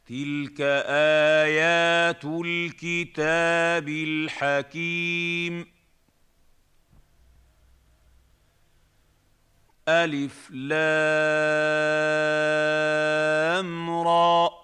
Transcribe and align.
تلك 0.06 0.60
آيات 1.40 2.24
الكتاب 2.24 3.88
الحكيم. 3.88 5.66
ألف 9.88 10.50
لام 10.50 10.80
را. 14.00 14.59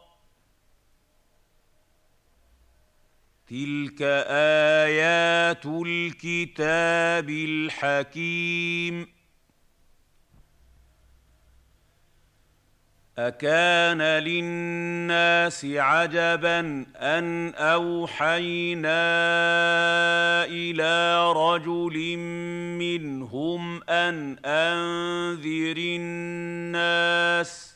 تلك 3.57 4.03
ايات 4.29 5.67
الكتاب 5.67 7.31
الحكيم 7.31 9.07
اكان 13.19 14.03
للناس 14.03 15.65
عجبا 15.65 16.87
ان 16.97 17.55
اوحينا 17.55 19.07
إلى 20.45 21.33
رجل 21.33 22.17
منهم 22.79 23.83
ان 23.83 24.39
انذر 24.45 25.77
الناس 25.77 27.76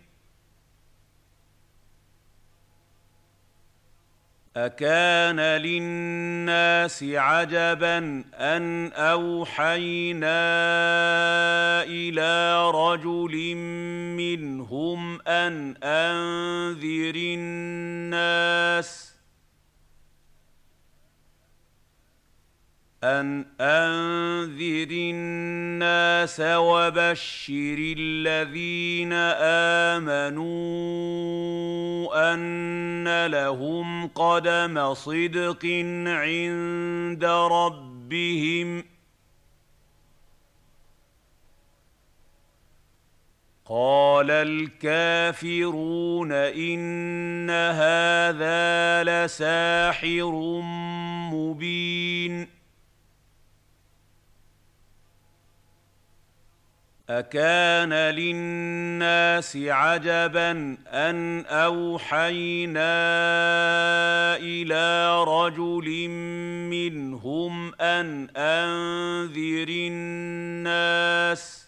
أكان 4.57 5.39
للناس 5.39 7.03
عجبا 7.03 8.23
أن 8.35 8.91
أوحينا 8.93 10.29
إلى 11.83 12.71
رجل 12.71 13.55
منهم 14.17 15.21
أن 15.27 15.75
أنذر 15.83 17.15
الناس 17.15 19.10
ان 23.03 23.45
انذر 23.61 24.87
الناس 24.91 26.39
وبشر 26.39 27.93
الذين 27.97 29.13
امنوا 29.93 30.43
ان 32.33 33.25
لهم 33.25 34.07
قدم 34.07 34.93
صدق 34.93 35.65
عند 36.05 37.25
ربهم 37.25 38.83
قال 43.65 44.31
الكافرون 44.31 46.31
ان 46.31 47.49
هذا 47.49 49.03
لساحر 49.03 50.61
مبين 51.33 52.60
أكان 57.19 57.93
للناس 57.93 59.57
عجبا 59.57 60.77
أن 60.87 61.45
أوحينا 61.45 62.93
إلى 64.37 65.23
رجل 65.23 66.07
منهم 66.69 67.73
أن 67.81 68.27
أنذر 68.37 69.67
الناس 69.69 71.67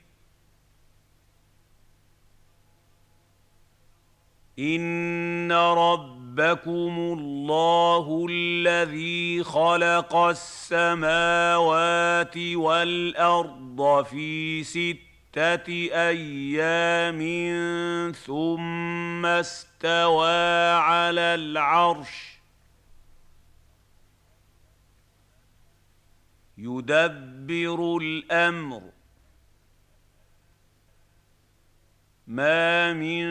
ان 4.59 5.51
ربكم 5.51 6.95
الله 7.19 8.25
الذي 8.29 9.43
خلق 9.43 10.15
السماوات 10.15 11.57
والارض 12.37 14.05
في 14.05 14.63
سته 14.63 15.89
أيام 15.93 17.21
ثم 18.11 19.25
استوى 19.25 20.71
على 20.73 21.21
العرش 21.21 22.41
يدبر 26.57 27.97
الامر 27.97 28.81
ما 32.31 32.93
من 32.93 33.27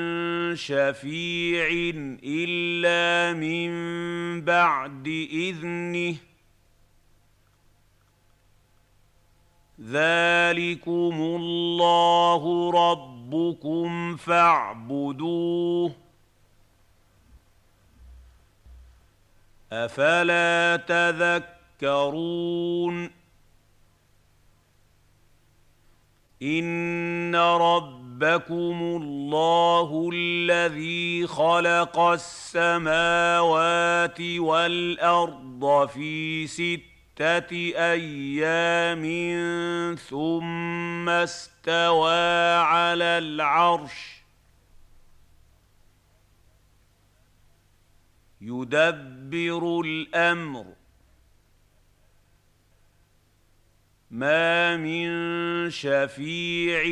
شفيع 0.56 1.93
الا 2.25 3.33
من 3.33 3.71
بعد 4.44 5.06
اذنه 5.33 6.16
ذلكم 9.81 11.14
الله 11.20 12.70
ربكم 12.70 14.17
فاعبدوه 14.17 15.93
افلا 19.73 20.76
تذكرون 21.81 23.11
ان 26.43 27.37
رب 27.37 28.00
ربكم 28.22 29.00
الله 29.02 30.11
الذي 30.14 31.26
خلق 31.26 31.99
السماوات 31.99 33.40
والأرض 34.20 35.88
في 35.88 36.46
ستة 36.46 37.52
أيام 37.76 39.05
ثم 39.96 41.08
استوى 41.08 42.55
على 42.56 43.05
العرش 43.19 44.23
يدبر 48.40 49.81
الأمر. 49.81 50.80
ما 54.11 54.77
من 54.77 55.11
شفيع 55.71 56.83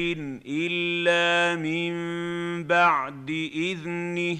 الا 0.46 1.56
من 1.56 1.92
بعد 2.64 3.30
اذنه 3.54 4.38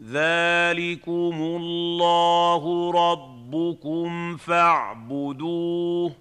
ذلكم 0.00 1.36
الله 1.40 2.92
ربكم 2.92 4.36
فاعبدوه 4.36 6.12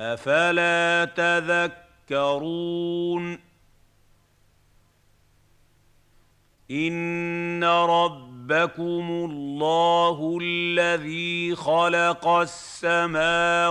افلا 0.00 1.04
تذكرون 1.04 2.74
ان 6.70 7.64
ربكم 8.44 9.30
الله 9.30 10.38
الذي 10.42 11.54
خلق 11.56 12.28
السماوات 12.28 13.68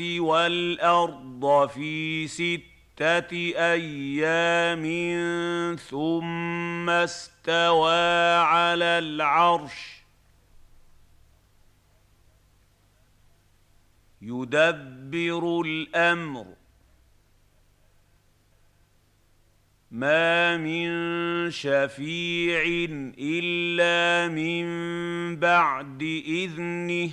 والارض 0.00 1.68
في 1.68 2.26
سته 2.28 3.52
أيام 3.56 4.84
ثم 5.76 6.90
استوى 6.90 8.36
على 8.36 8.84
العرش 8.84 10.04
يدبر 14.22 15.60
الامر 15.60 16.46
ما 19.96 20.56
من 20.56 20.88
شفيع 21.50 22.88
الا 23.18 24.28
من 24.28 24.66
بعد 25.36 26.02
اذنه 26.28 27.10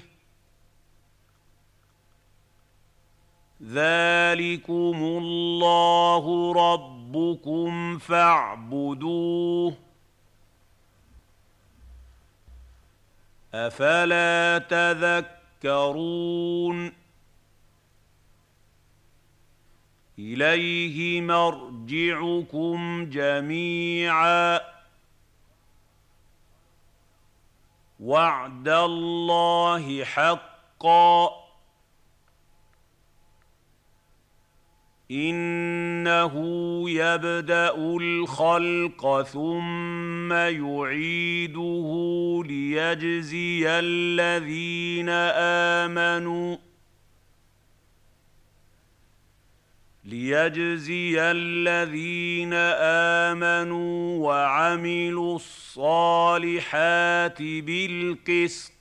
ذلكم 3.63 4.97
الله 5.03 6.53
ربكم 6.53 7.97
فاعبدوه 7.97 9.73
افلا 13.53 14.57
تذكرون 15.63 17.02
إليه 20.19 21.21
مرجعكم 21.21 23.09
جميعا. 23.09 24.59
وعد 27.99 28.69
الله 28.69 30.03
حقا. 30.03 31.29
إنه 35.11 36.33
يبدأ 36.89 37.75
الخلق 37.75 39.21
ثم 39.21 40.33
يعيده 40.33 41.89
ليجزي 42.45 43.69
الذين 43.69 45.09
آمنوا. 45.89 46.72
ليجزي 50.05 51.21
الذين 51.21 52.53
آمنوا 53.33 54.27
وعملوا 54.27 55.35
الصالحات 55.35 57.41
بالقسط 57.41 58.73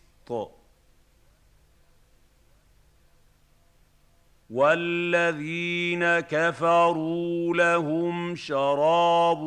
والذين 4.50 6.20
كفروا 6.20 7.56
لهم 7.56 8.36
شراب 8.36 9.42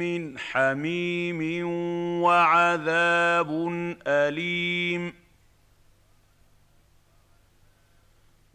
من 0.00 0.38
حميم 0.38 1.66
وعذاب 2.22 3.50
أليم 4.06 5.19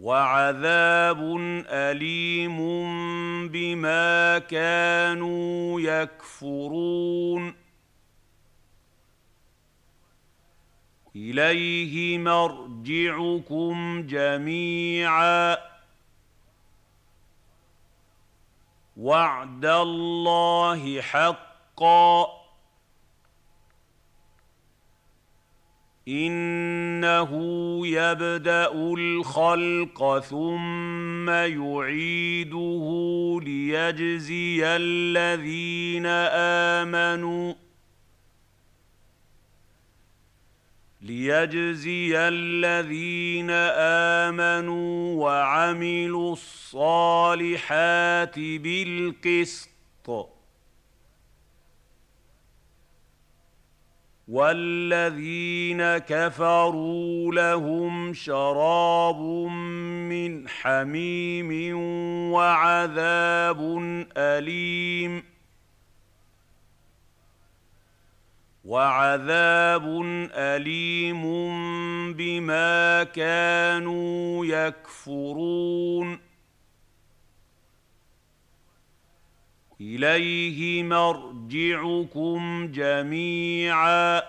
وعذاب 0.06 1.38
أليم 1.68 2.58
بما 3.48 4.40
كانوا 4.40 5.82
يكفرون. 5.82 7.56
إليه 11.16 12.18
مرجعكم 12.18 14.04
جميعا. 14.08 15.58
وعد 18.98 19.66
الله 19.66 21.02
حقا. 21.02 22.45
إنه 26.08 27.32
يبدأ 27.88 28.72
الخلق 28.74 30.20
ثم 30.20 31.30
يعيده 31.30 32.86
ليجزي 33.44 34.66
الذين 34.66 36.06
آمنوا 36.86 37.54
ليجزي 41.02 42.18
الذين 42.18 43.50
آمنوا 44.30 45.24
وعملوا 45.24 46.34
الصالحات 46.34 48.40
بالقسط. 48.40 50.35
والذين 54.28 55.98
كفروا 55.98 57.34
لهم 57.34 58.14
شراب 58.14 59.22
من 60.10 60.48
حميم 60.48 61.78
وعذاب 62.34 63.60
اليم 64.18 65.24
وعذاب 68.66 70.02
اليم 70.34 71.24
بما 72.14 73.04
كانوا 73.04 74.46
يكفرون 74.46 76.25
إليه 79.82 80.84
مرجعكم 80.84 82.72
جميعا. 82.72 84.22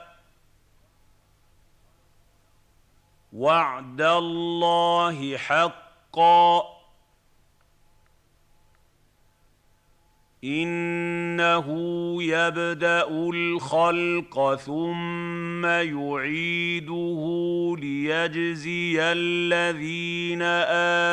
وعد 3.33 4.01
الله 4.01 5.37
حقا. 5.37 6.63
إنه 10.45 11.67
يبدأ 12.23 13.09
الخلق 13.09 14.55
ثم 14.55 15.67
يعيده 15.67 17.23
ليجزي 17.79 19.03
الذين 19.03 20.43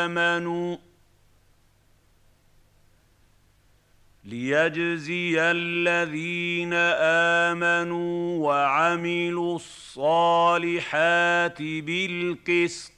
آمنوا. 0.09 0.92
ليجزي 4.33 5.41
الذين 5.41 6.73
آمنوا 7.53 8.47
وعملوا 8.47 9.55
الصالحات 9.55 11.61
بالقسط 11.61 12.93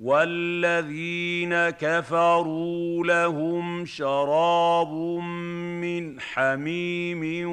والذين 0.00 1.70
كفروا 1.70 3.06
لهم 3.06 3.86
شراب 3.86 4.92
من 5.82 6.20
حميم 6.20 7.48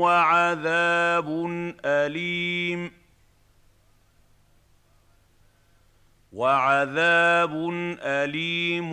وعذاب 0.00 1.28
أليم 1.84 2.97
وعذاب 6.32 7.70
أليم 8.02 8.90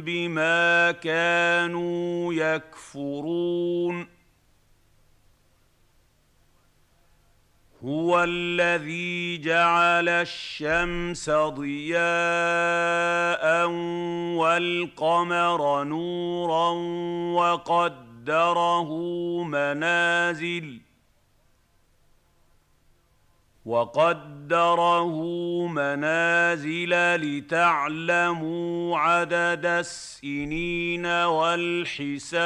بما 0.00 0.92
كانوا 0.92 2.34
يكفرون. 2.34 4.18
هو 7.84 8.24
الذي 8.24 9.38
جعل 9.38 10.08
الشمس 10.08 11.30
ضياء 11.30 11.98
والقمر 14.36 15.84
نورا 15.84 16.70
وقد 17.34 18.08
وقدره 18.28 18.90
منازل 19.44 20.80
وقدره 23.68 25.16
منازل 25.66 26.92
لتعلموا 27.16 28.98
عدد 28.98 29.66
السنين 29.66 31.06
والحساب 31.06 32.44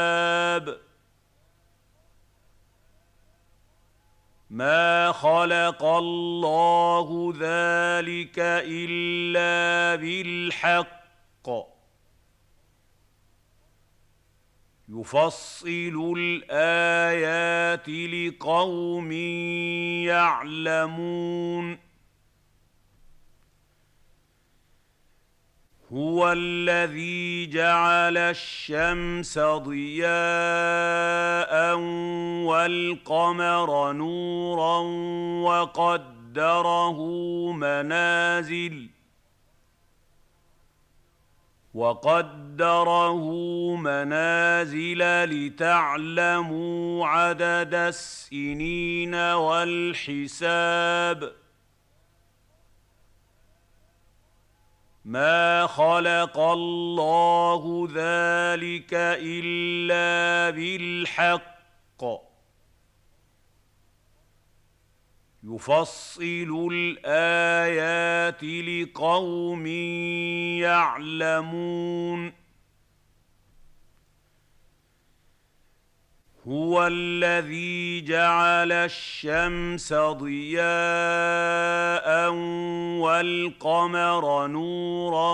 ما 4.50 5.12
خلق 5.12 5.84
الله 5.84 7.32
ذلك 7.40 8.38
إلا 8.66 9.96
بالحق 9.96 11.71
يفصل 15.00 16.14
الآيات 16.18 17.88
لقوم 17.88 19.12
يعلمون. 20.02 21.78
هو 25.92 26.32
الذي 26.32 27.46
جعل 27.46 28.16
الشمس 28.16 29.38
ضياء 29.38 30.04
والقمر 32.46 33.92
نورا 33.92 34.78
وقدره 35.42 36.98
منازل 37.52 38.91
وقدره 41.74 43.24
منازل 43.76 45.24
لتعلموا 45.24 47.06
عدد 47.06 47.74
السنين 47.74 49.14
والحساب. 49.14 50.62
ما 55.04 55.66
خلق 55.66 56.38
الله 56.38 57.88
ذلك 57.88 58.90
إلا 58.92 60.50
بالحق. 60.56 62.31
يفصل 65.44 66.68
الآيات 66.72 68.44
لقوم 68.44 69.66
يعلمون. 70.62 72.32
هو 76.48 76.86
الذي 76.86 78.00
جعل 78.00 78.72
الشمس 78.72 79.92
ضياء 79.92 80.62
والقمر 82.98 84.46
نورا 84.46 85.32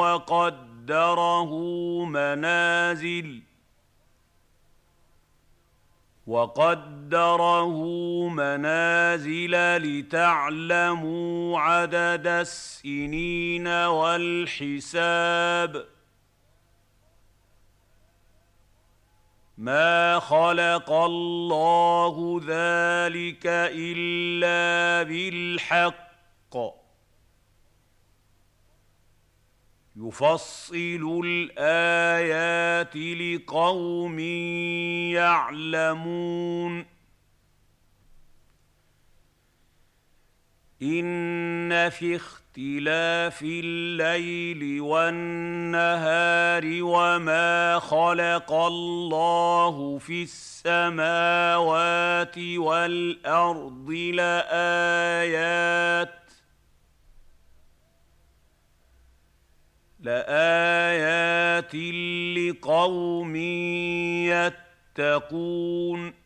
وقدره 0.00 1.50
منازل 2.04 3.49
وقدره 6.30 7.78
منازل 8.28 9.76
لتعلموا 9.76 11.60
عدد 11.60 12.26
السنين 12.26 13.66
والحساب 13.66 15.06
ما 19.58 20.18
خلق 20.18 20.92
الله 20.92 22.40
ذلك 22.46 23.42
إلا 23.74 25.02
بالحق 25.02 26.79
يفصل 30.00 31.22
الآيات 31.24 32.96
لقوم 32.96 34.18
يعلمون. 35.14 36.86
إن 40.82 41.90
في 41.90 42.16
اختلاف 42.16 43.42
الليل 43.42 44.80
والنهار 44.80 46.64
وما 46.82 47.78
خلق 47.78 48.52
الله 48.52 49.98
في 49.98 50.22
السماوات 50.22 52.38
والأرض 52.38 53.90
لآيات 54.14 56.19
لآيات 60.00 61.74
لقوم 62.36 63.36
يتقون. 64.96 66.20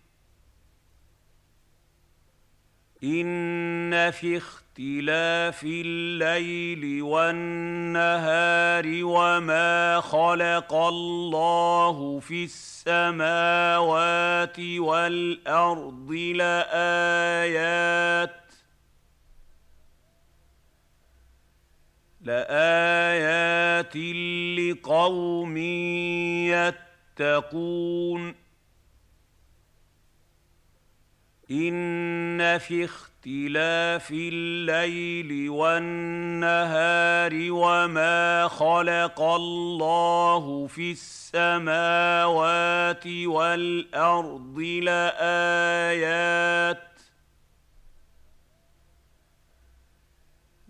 إن 3.05 4.11
في 4.11 4.37
اختلاف 4.37 5.65
الليل 5.65 7.03
والنهار 7.03 8.85
وما 9.03 10.01
خلق 10.01 10.75
الله 10.75 12.21
في 12.21 12.45
السماوات 12.45 13.81
والأرض 14.61 16.13
لآيات 16.35 17.55
لآيات 22.25 23.97
لقوم 24.59 25.57
يتقون. 27.17 28.35
إن 31.51 32.59
في 32.59 32.85
اختلاف 32.85 34.11
الليل 34.11 35.51
والنهار 35.51 37.33
وما 37.51 38.49
خلق 38.49 39.21
الله 39.21 40.67
في 40.67 40.93
السماوات 40.93 43.07
والأرض 43.07 44.59
لآيات 44.83 46.94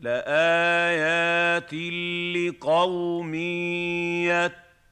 لآيات 0.05 1.75
لقوم 2.37 3.35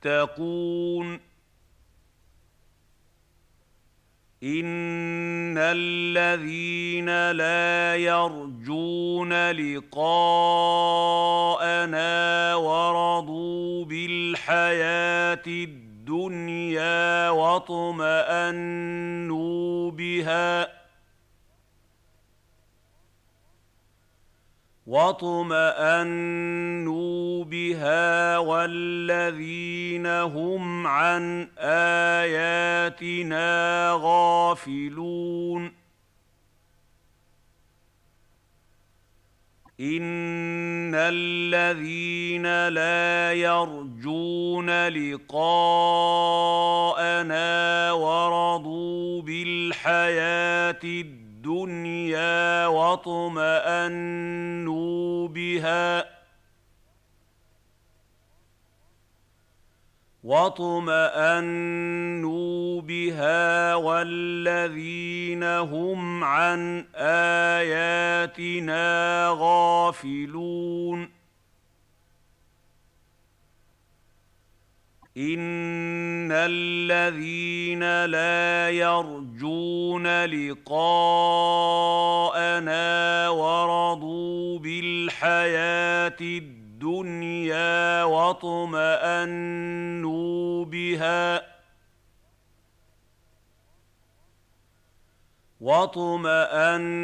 يتقون. 0.02 1.32
إن 4.42 5.58
الذين 5.58 7.30
لا 7.30 7.96
يرجون 7.96 9.50
لقاءنا 9.50 10.54
ورضوا 12.54 13.84
بالحياة 13.84 15.42
الدنيا 15.46 17.30
واطمأنوا 17.30 18.30
بها 19.90 20.81
واطمانوا 24.86 26.44
بها 27.44 28.38
والذين 28.38 30.06
هم 30.06 30.86
عن 30.86 31.48
اياتنا 31.58 33.42
غافلون 34.02 35.82
ان 39.80 40.94
الذين 40.94 42.68
لا 42.68 43.32
يرجون 43.32 44.88
لقاءنا 44.88 45.82
ورضوا 47.92 49.22
بالحياة 49.22 50.78
الدنيا 50.84 51.21
الدنيا 51.42 52.66
واطمأنوا 52.66 53.18
بها. 55.28 56.04
واطمأنوا 60.24 61.20
بها 62.80 63.74
والذين 63.74 65.42
هم 65.44 66.24
عن 66.24 66.86
آياتنا 66.94 68.06
غافلون. 69.38 71.21
ان 75.16 76.32
الذين 76.32 78.04
لا 78.04 78.70
يرجون 78.70 80.24
لقاءنا 80.24 80.88
ورضوا 83.28 84.58
بالحياة 84.58 86.16
الدنيا 86.20 88.04
واطمانوا 88.04 88.94
بها 90.64 91.51
واطمانوا 95.62 96.98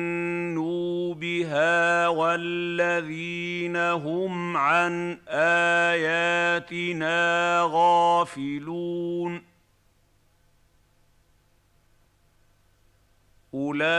بها 1.15 2.09
والذين 2.09 3.77
هم 3.77 4.57
عن 4.57 5.19
اياتنا 5.29 7.09
غافلون 7.71 9.43
اولئك 13.55 13.99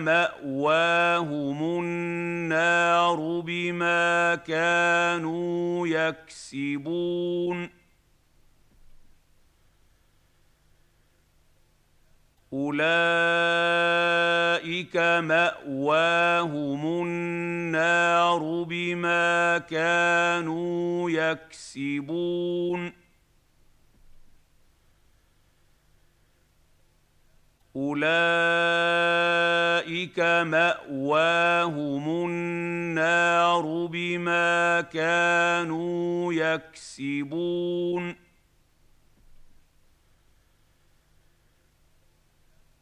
ماواهم 0.00 1.62
النار 1.84 3.40
بما 3.40 4.34
كانوا 4.34 5.88
يكسبون 5.88 7.83
أولئك 12.54 12.86
مأواهم 14.96 17.06
النار 17.06 18.62
بما 18.62 19.58
كانوا 19.58 21.10
يكسبون. 21.10 22.92
أولئك 27.76 28.04
مأواهم 30.46 32.28
النار 32.28 33.86
بما 33.86 34.80
كانوا 34.80 36.32
يكسبون. 36.32 38.23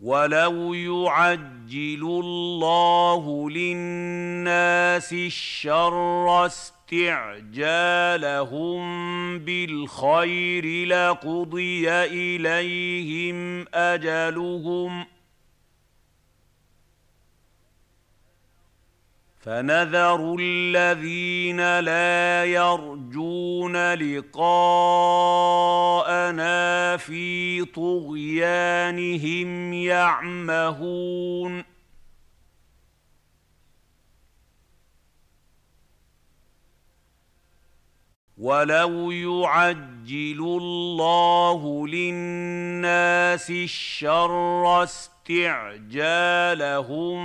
ولو 0.00 0.74
يعجل 0.74 2.02
الله 2.02 3.50
للناس 3.50 5.12
الشر 5.12 6.46
استعجالهم 6.46 7.74
بالخير 9.38 10.86
لقضي 10.86 11.90
اليهم 11.90 13.64
اجلهم 13.74 15.13
فنذر 19.44 20.36
الذين 20.40 21.80
لا 21.80 22.44
يرجون 22.44 23.94
لقاءنا 23.94 24.46
في 26.96 27.64
طغيانهم 27.64 28.92
يعمهون 29.72 31.64
ولو 38.38 39.10
يعجل 39.10 40.38
الله 40.40 41.88
للناس 41.88 43.50
الشر 43.50 44.84
استعجالهم 45.30 47.16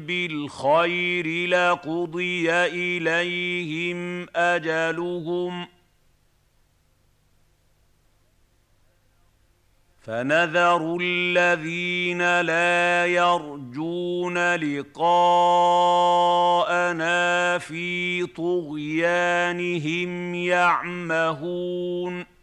بالخير 0.00 1.48
لقضي 1.48 2.50
إليهم 2.52 4.26
أجلهم 4.36 5.68
فنذر 10.00 10.98
الذين 11.00 12.40
لا 12.40 13.06
يرجون 13.06 14.54
لقاءنا 14.54 15.18
في 17.58 18.26
طغيانهم 18.26 20.34
يعمهون 20.34 22.37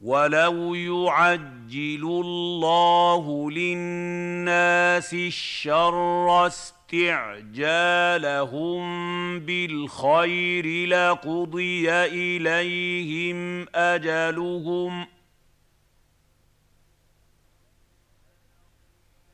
ولو 0.00 0.74
يعجل 0.74 2.02
الله 2.02 3.50
للناس 3.50 5.14
الشر 5.14 6.46
استعجالهم 6.46 7.50
بالخير 9.40 10.86
لقضي 10.88 11.90
اليهم 11.90 13.66
اجلهم 13.74 15.06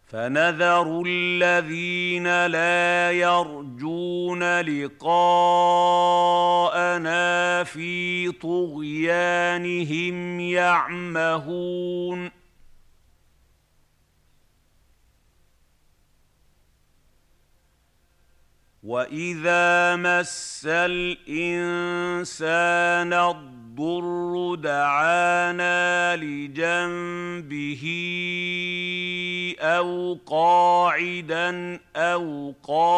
فنذر 0.07 1.03
الذين 1.07 2.47
لا 2.47 3.12
يرجون 3.12 4.61
لقاءنا 4.61 5.14
في 7.64 8.33
طغيانهم 8.33 10.40
يعمهون 10.40 12.31
واذا 18.83 19.97
مس 19.97 20.62
الانسان 20.66 22.42
الضر 23.12 23.56
دعانا 24.57 26.17
لجنبه 26.17 27.85
أو 29.61 30.19
قاعدا 30.27 31.81
أو 31.97 32.55
قائما 32.62 32.97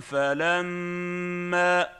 فلما 0.00 1.99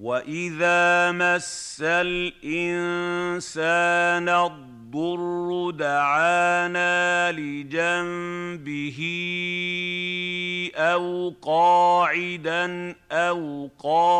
واذا 0.00 1.12
مس 1.12 1.82
الانسان 1.84 2.28
الضر 4.28 5.70
دعانا 5.70 7.32
لجنبه 7.32 9.00
أو 10.76 11.34
قاعدا 11.42 12.94
أو 13.12 13.70
قائما 13.78 14.10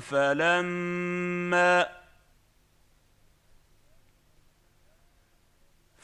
فلما 0.00 1.97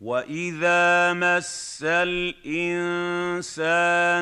واذا 0.00 1.12
مس 1.12 1.84
الانسان 1.84 2.30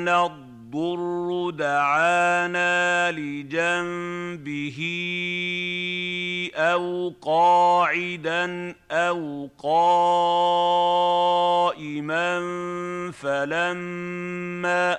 الضر 0.09 1.51
دعانا 1.51 3.13
لجنبه 3.13 4.79
أو 6.55 7.15
قاعدا 7.23 8.75
أو 8.91 9.49
قائما 9.59 9.89
فلما 13.13 14.99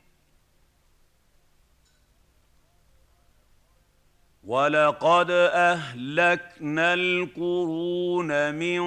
ولقد 4.51 5.31
اهلكنا 5.31 6.93
القرون 6.93 8.55
من 8.55 8.81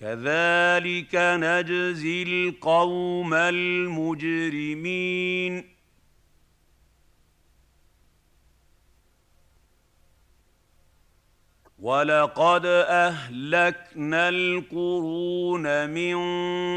كذلك 0.00 1.14
نجزي 1.14 2.22
القوم 2.22 3.34
المجرمين. 3.34 4.60
ولقد 11.82 12.66
اهلكنا 12.66 14.28
القرون 14.28 15.90
من 15.90 16.16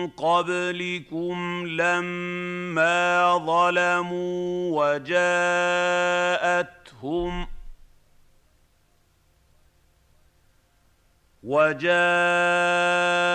قبلكم 0.07 1.67
لما 1.67 3.37
ظلموا 3.37 4.71
وجاءتهم 4.95 6.63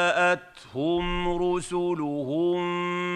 وجاءتهم 0.08 1.28
رسلهم 1.42 2.58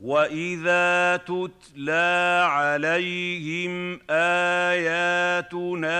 واذا 0.00 1.16
تتلى 1.16 2.46
عليهم 2.50 4.00
اياتنا 4.10 5.92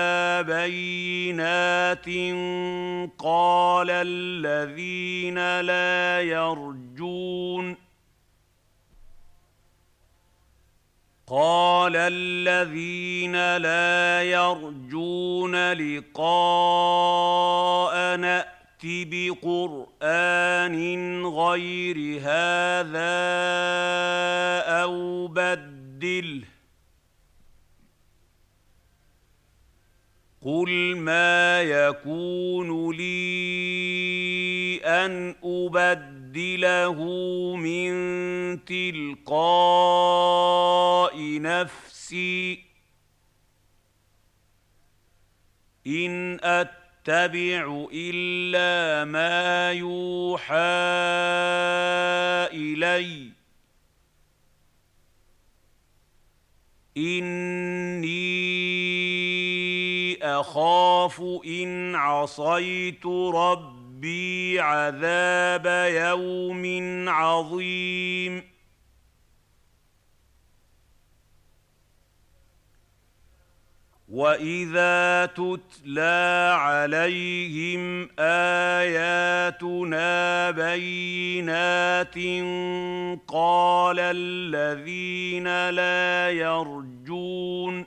بينات 0.42 2.06
قال 3.18 3.90
الذين 3.90 5.60
لا 5.60 6.20
يرجون 6.20 7.76
قال 11.26 11.96
الذين 11.96 13.56
لا 13.56 14.22
يرجون 14.22 15.72
لقاءنا 15.72 16.60
فات 18.80 19.06
بقرآن 19.06 20.76
غير 21.26 22.20
هذا 22.20 23.20
أو 24.82 25.26
بدله. 25.26 26.44
قل 30.42 30.96
ما 30.96 31.62
يكون 31.62 32.96
لي 32.96 34.80
أن 34.84 35.34
أبدله 35.44 37.04
من 37.56 37.90
تلقاء 38.64 39.40
نفسي. 41.40 42.64
إن 45.86 46.40
أت 46.42 46.79
أتبع 47.08 47.86
إلا 47.92 49.04
ما 49.04 49.72
يوحى 49.72 50.54
إلي. 52.52 53.30
إني 56.96 58.10
أخاف 60.22 61.22
إن 61.46 61.94
عصيت 61.94 63.06
ربي 63.34 64.60
عذاب 64.60 65.66
يوم 65.94 66.64
عظيم. 67.08 68.49
واذا 74.10 75.26
تتلى 75.26 76.54
عليهم 76.58 78.08
اياتنا 78.18 80.10
بينات 80.50 82.14
قال 83.28 83.96
الذين 84.00 85.70
لا 85.70 86.30
يرجون 86.30 87.86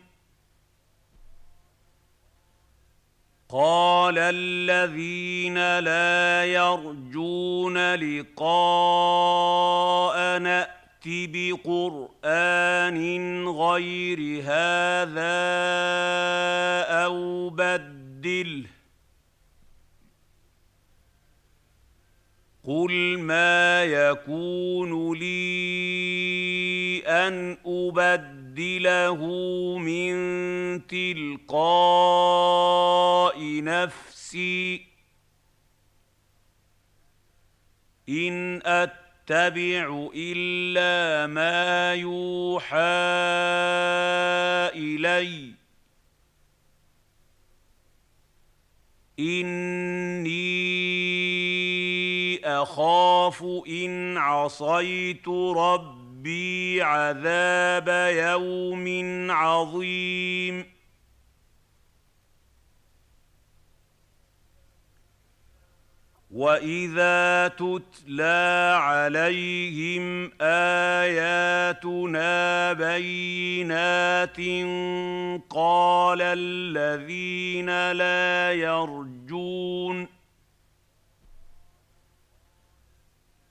قال 3.49 4.15
الذين 4.17 5.79
لا 5.79 6.45
يرجون 6.45 7.95
لقاءنا 7.95 8.83
بقرآن 11.07 12.97
غير 13.47 14.41
هذا 14.41 15.43
أو 17.05 17.49
بدله. 17.49 18.63
قل 22.63 23.19
ما 23.19 23.83
يكون 23.83 25.17
لي 25.17 27.03
أن 27.05 27.57
أبدله 27.65 29.17
من 29.77 30.13
تلقاء 30.87 31.63
نفسي. 33.63 34.85
إن 38.09 38.61
أت 38.65 39.02
اتبع 39.27 40.09
إلا 40.15 41.27
ما 41.27 41.93
يوحى 41.93 42.77
إلي. 44.75 45.53
إني 49.19 50.33
أخاف 52.45 53.43
إن 53.67 54.17
عصيت 54.17 55.27
ربي 55.57 56.81
عذاب 56.81 57.89
يوم 58.17 58.87
عظيم. 59.31 60.72
واذا 66.33 67.47
تتلى 67.47 68.77
عليهم 68.81 70.31
اياتنا 70.41 72.33
بينات 72.73 74.37
قال 75.49 76.21
الذين 76.21 77.91
لا 77.91 78.53
يرجون 78.53 80.07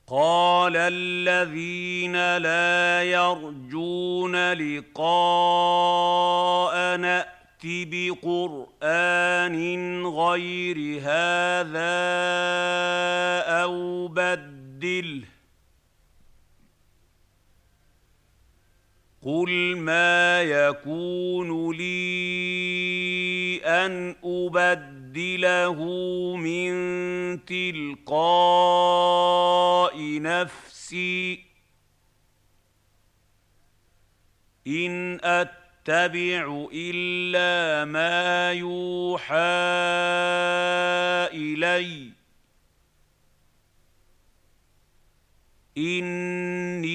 قال 0.09 0.77
الذين 0.77 2.37
لا 2.37 3.03
يرجون 3.03 4.53
لقاءنا 4.53 5.43
فَأْتِ 7.63 7.89
بِقُرْآنٍ 7.89 9.57
غَيْرِ 10.07 11.01
هَٰذَا 11.01 11.83
أَوْ 13.63 14.09
بَدِّلْهُ. 14.09 15.25
قُلْ 19.23 19.77
مَا 19.77 20.43
يَكُونُ 20.43 21.77
لِي 21.77 23.61
أَنْ 23.65 24.17
أُبَدِّلَهُ 24.25 25.85
مِن 26.37 26.73
تِلْقَاءِ 27.45 28.13
نَفْسِي. 30.21 31.45
إِنْ 34.67 35.21
أَتَّبِعُ 35.25 35.62
اتبع 35.83 36.69
إلا 36.73 37.85
ما 37.85 38.53
يوحى 38.53 39.35
إلي. 41.35 42.11
إني 45.79 46.93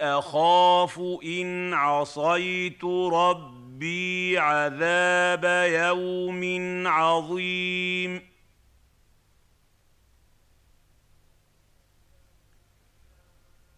أخاف 0.00 1.00
إن 1.24 1.74
عصيت 1.74 2.84
ربي 2.84 4.38
عذاب 4.38 5.44
يوم 5.72 6.42
عظيم. 6.86 8.29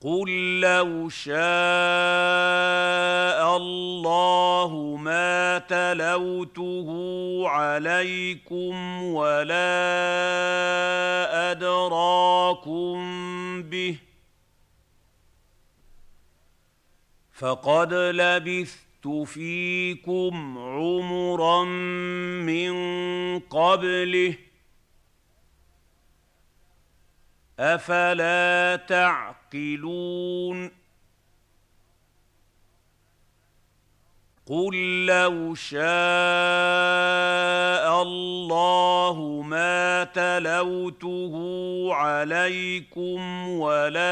قل 0.00 0.60
لو 0.60 1.08
شاء 1.08 1.32
الله 3.56 4.96
ما 5.00 5.58
تلوته 5.58 6.88
عليكم 7.48 9.02
ولا 9.02 9.62
أدراكم 11.50 13.02
به 13.62 13.98
فقد 17.32 17.94
لبثت 17.94 18.92
لبثت 19.02 19.28
فيكم 19.28 20.58
عمرا 20.58 21.64
من 22.44 22.72
قبله 23.38 24.34
أفلا 27.62 28.76
تعقلون؟ 28.88 30.70
قل 34.46 35.06
لو 35.06 35.54
شاء 35.54 35.82
الله 38.02 39.42
ما 39.46 40.04
تلوته 40.04 41.34
عليكم 41.94 43.48
ولا 43.48 44.02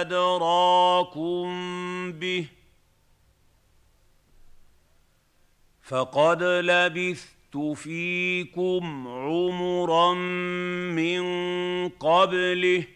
أدراكم 0.00 1.46
به 2.12 2.46
فقد 5.82 6.42
لبثت 6.42 7.35
فيكم 7.74 9.08
عمرا 9.08 10.14
من 10.94 11.22
قبله 11.88 12.86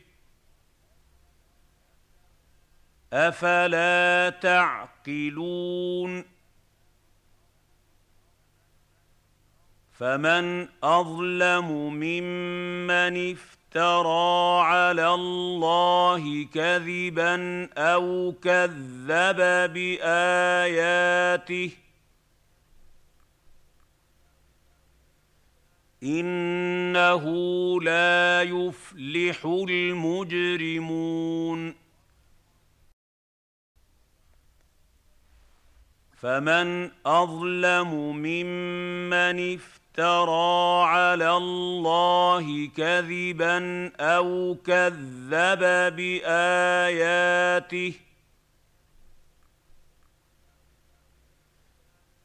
أفلا 3.12 4.30
تعقلون 4.42 6.24
فمن 9.92 10.68
أظلم 10.84 11.68
ممن 11.94 13.32
افترى 13.32 14.60
على 14.62 15.14
الله 15.14 16.46
كذبا 16.54 17.68
أو 17.78 18.34
كذب 18.42 19.36
بآياته 19.72 21.70
إنه 26.02 27.24
لا 27.82 28.42
يفلح 28.42 29.46
المجرمون. 29.68 31.10
فمن 36.16 36.90
أظلم 37.06 38.16
ممن 38.16 39.54
افترى 39.54 40.84
على 40.84 41.36
الله 41.36 42.70
كذبا 42.76 43.90
أو 44.00 44.56
كذب 44.66 45.60
بآياته 45.96 47.94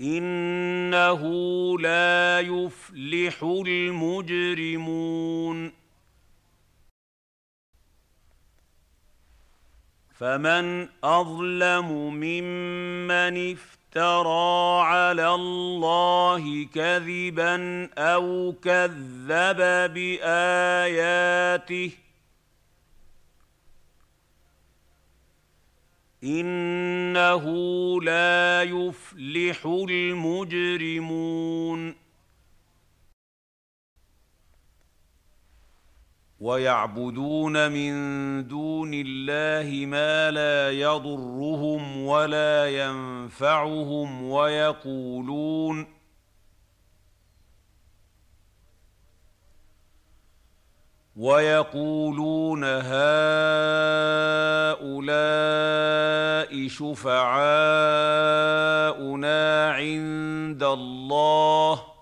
إنه 0.02 1.22
لا 1.80 2.40
يفلح 2.40 3.44
المجرمون. 3.68 5.06
فمن 10.20 10.88
أظلم 11.04 12.14
ممن 12.14 13.52
افترى 13.52 14.82
على 14.82 15.34
الله 15.36 16.66
كذبا 16.74 17.90
أو 17.98 18.54
كذب 18.64 19.58
بآياته 19.94 21.26
إنه 26.26 27.46
لا 28.02 28.64
يفلح 28.64 29.66
المجرمون. 29.90 31.26
ويعبدون 36.40 37.72
من 37.72 37.94
دون 38.48 38.92
الله 38.94 39.86
ما 39.86 40.32
لا 40.32 40.72
يضرهم 40.72 42.06
ولا 42.06 42.70
ينفعهم 42.70 44.24
ويقولون 44.24 45.95
ويقولون 51.16 52.64
هؤلاء 52.64 52.86
شفعاؤنا 56.68 57.32
عند 59.72 60.64
الله. 60.64 61.96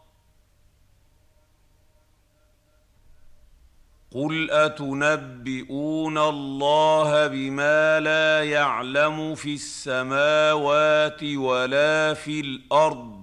قل 4.14 4.52
أتنبئون 4.52 6.18
الله 6.18 7.28
بما 7.28 8.00
لا 8.00 8.44
يعلم 8.44 9.36
في 9.36 9.54
السماوات 9.54 11.24
ولا 11.24 12.14
في 12.14 12.40
الأرض 12.40 13.23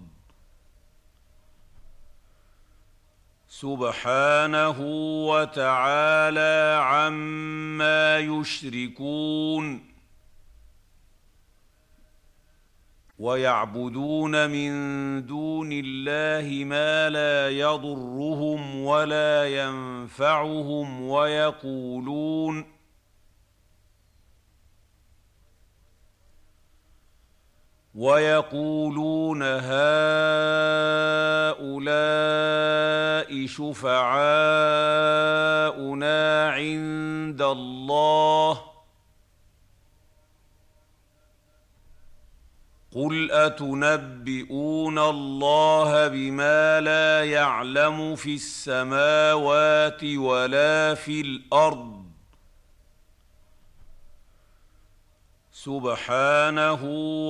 سبحانه 3.61 4.77
وتعالى 5.29 6.81
عما 6.83 8.19
يشركون 8.19 9.81
ويعبدون 13.19 14.51
من 14.51 14.73
دون 15.27 15.69
الله 15.73 16.65
ما 16.65 17.11
لا 17.11 17.51
يضرهم 17.51 18.85
ولا 18.85 19.49
ينفعهم 19.49 21.03
ويقولون 21.03 22.80
ويقولون 27.95 29.43
هؤلاء 29.43 29.61
شفعاؤنا 33.47 34.11
عند 36.51 37.43
الله. 37.43 38.71
قل 42.95 43.31
أتنبئون 43.31 44.99
الله 44.99 46.09
بما 46.09 46.81
لا 46.81 47.25
يعلم 47.25 48.17
في 48.17 48.35
السماوات 48.35 50.05
ولا 50.05 50.95
في 50.95 51.21
الأرض 51.21 52.00
سبحانه 55.65 56.81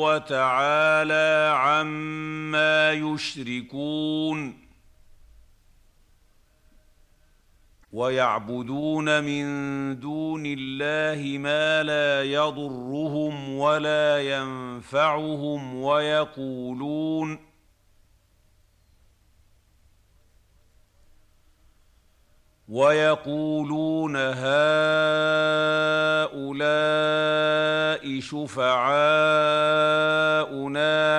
وتعالى 0.02 1.52
عما 1.56 2.92
يشركون 2.92 4.56
ويعبدون 7.92 9.24
من 9.24 9.44
دون 10.00 10.42
الله 10.46 11.38
ما 11.38 11.82
لا 11.82 12.22
يضرهم 12.22 13.48
ولا 13.56 14.20
ينفعهم 14.22 15.74
ويقولون 15.74 17.49
ويقولون 22.70 24.16
هؤلاء 24.16 24.30
شفعاؤنا 28.20 28.84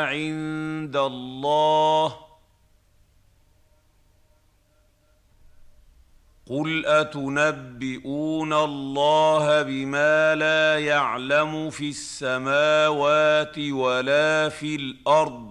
عند 0.06 0.96
الله. 0.96 2.16
قل 6.50 6.86
أتنبئون 6.86 8.54
الله 8.54 9.62
بما 9.62 10.36
لا 10.36 10.80
يعلم 10.80 11.70
في 11.70 11.90
السماوات 11.90 13.60
ولا 13.60 14.50
في 14.50 14.76
الأرض؟ 14.76 15.51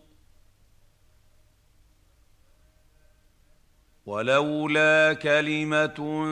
ولولا 4.05 5.13
كلمة 5.13 6.25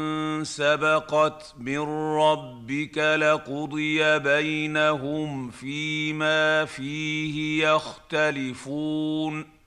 سبقت 0.44 1.54
من 1.58 1.80
ربك 2.18 2.98
لقضي 2.98 4.20
بينهم 4.20 5.50
فيما 5.52 6.66
فيه 6.66 7.68
يختلفون. 7.68 9.60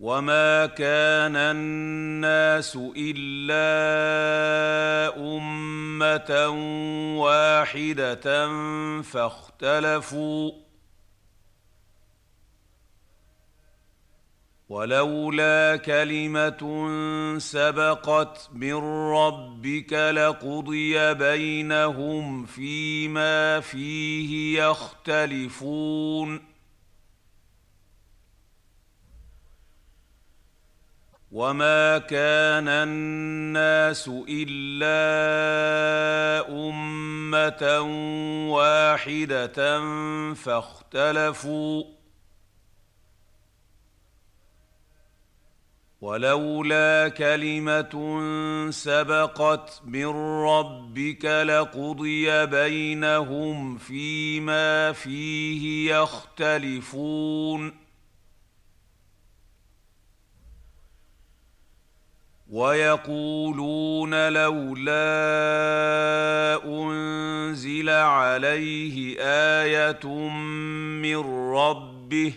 وما 0.00 0.66
كان 0.66 1.36
الناس 1.36 2.78
إلا 2.96 3.66
أمة 5.16 6.48
واحدة 7.18 8.48
فاختلفوا. 9.02 10.71
ولولا 14.72 15.76
كلمة 15.76 16.88
سبقت 17.38 18.48
من 18.52 18.74
ربك 19.12 19.92
لقضي 19.92 21.14
بينهم 21.14 22.46
فيما 22.46 23.60
فيه 23.60 24.62
يختلفون. 24.62 26.40
وما 31.32 31.98
كان 31.98 32.68
الناس 32.68 34.10
إلا 34.28 34.98
أمة 36.48 37.80
واحدة 38.50 39.80
فاختلفوا. 40.34 42.01
ولولا 46.02 47.08
كلمة 47.08 48.20
سبقت 48.70 49.82
من 49.84 50.06
ربك 50.46 51.24
لقضي 51.24 52.46
بينهم 52.46 53.78
فيما 53.78 54.92
فيه 54.92 55.94
يختلفون. 55.94 57.72
ويقولون 62.50 64.32
لولا 64.32 64.94
أنزل 66.64 67.88
عليه 67.88 69.16
آية 69.20 70.06
من 71.02 71.16
ربه 71.54 72.34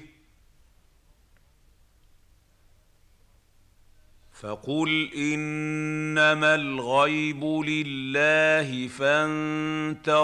فقل 4.45 5.09
إنما 5.17 6.55
الغيب 6.55 7.43
لله 7.45 8.87
فانتظروا 8.87 10.21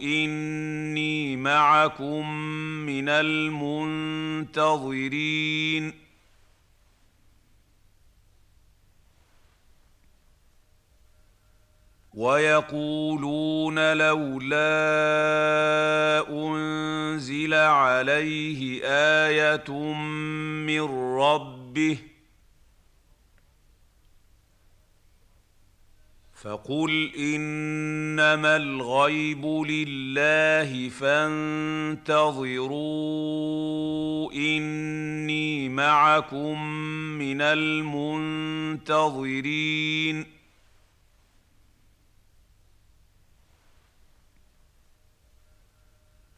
إني 0.00 1.36
معكم 1.36 2.30
من 2.86 3.08
المنتظرين. 3.08 4.54
ويقولون 12.14 13.92
لولا 13.92 14.64
أنزل 16.30 17.54
عليه 17.54 18.80
آية 18.84 19.70
من 20.66 20.80
ربه 21.74 21.98
فقل 26.42 27.10
إنما 27.18 28.56
الغيب 28.56 29.46
لله 29.46 30.88
فانتظروا 30.88 32.12
إني 34.32 35.68
معكم 35.68 36.66
من 37.18 37.40
المنتظرين 37.40 38.84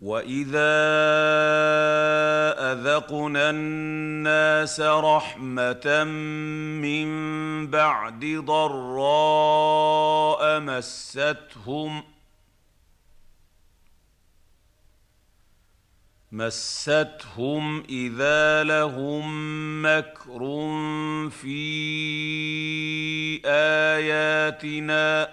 واذا 0.00 0.78
اذقنا 2.72 3.50
الناس 3.50 4.80
رحمه 4.80 6.04
من 6.82 7.08
بعد 7.66 8.24
ضراء 8.44 9.90
مستهم 10.60 12.02
مستهم 16.32 17.82
اذا 17.88 18.64
لهم 18.64 19.26
مكر 19.82 20.40
في 21.30 21.58
اياتنا 23.44 25.28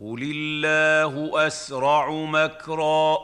قل 0.00 0.22
الله 0.22 1.46
اسرع 1.46 2.10
مكرا. 2.10 3.18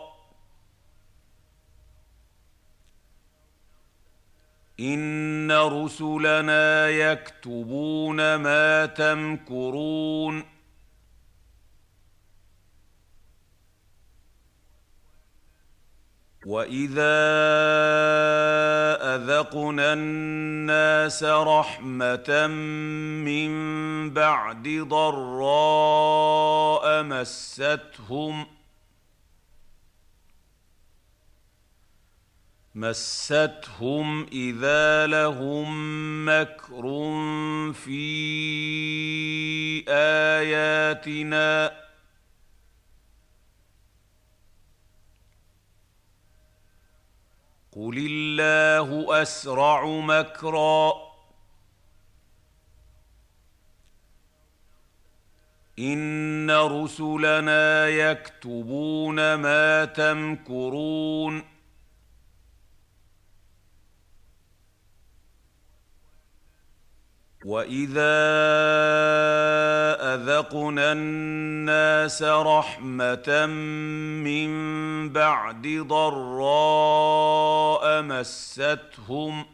ان 4.81 5.53
رسلنا 5.53 6.89
يكتبون 6.89 8.35
ما 8.35 8.87
تمكرون. 8.87 10.52
واذا 16.47 17.23
اذقنا 19.15 19.93
الناس 19.93 21.25
رحمه 21.25 22.47
من 23.27 23.53
بعد 24.11 24.69
ضراء 24.89 26.33
مستهم 27.03 28.47
مستهم 32.75 34.27
اذا 34.33 35.07
لهم 35.07 35.69
مكر 36.29 36.83
في 37.73 38.03
اياتنا 39.89 41.73
قل 47.77 48.07
الله 48.11 49.23
اسرع 49.23 49.85
مكرا. 49.87 50.93
ان 55.79 56.51
رسلنا 56.51 57.89
يكتبون 57.89 59.35
ما 59.35 59.85
تمكرون. 59.85 61.52
واذا 67.45 68.23
اذقنا 70.15 70.93
الناس 70.93 72.23
رحمه 72.23 73.47
من 74.27 74.53
بعد 75.13 75.67
ضراء 75.89 77.33
مستهم 78.03 79.45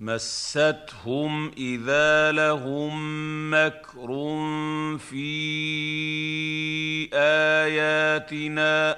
مستهم 0.00 1.50
اذا 1.56 2.32
لهم 2.32 2.94
مكر 3.54 4.08
في 4.98 5.28
اياتنا 7.14 8.96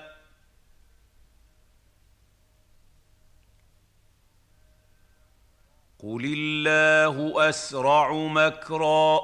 قل 6.03 6.25
الله 6.25 7.49
اسرع 7.49 8.13
مكرا. 8.13 9.21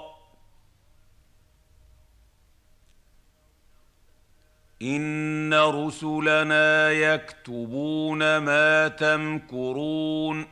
ان 4.83 5.55
رسلنا 5.55 6.91
يكتبون 6.93 8.37
ما 8.37 8.89
تمكرون. 8.89 10.47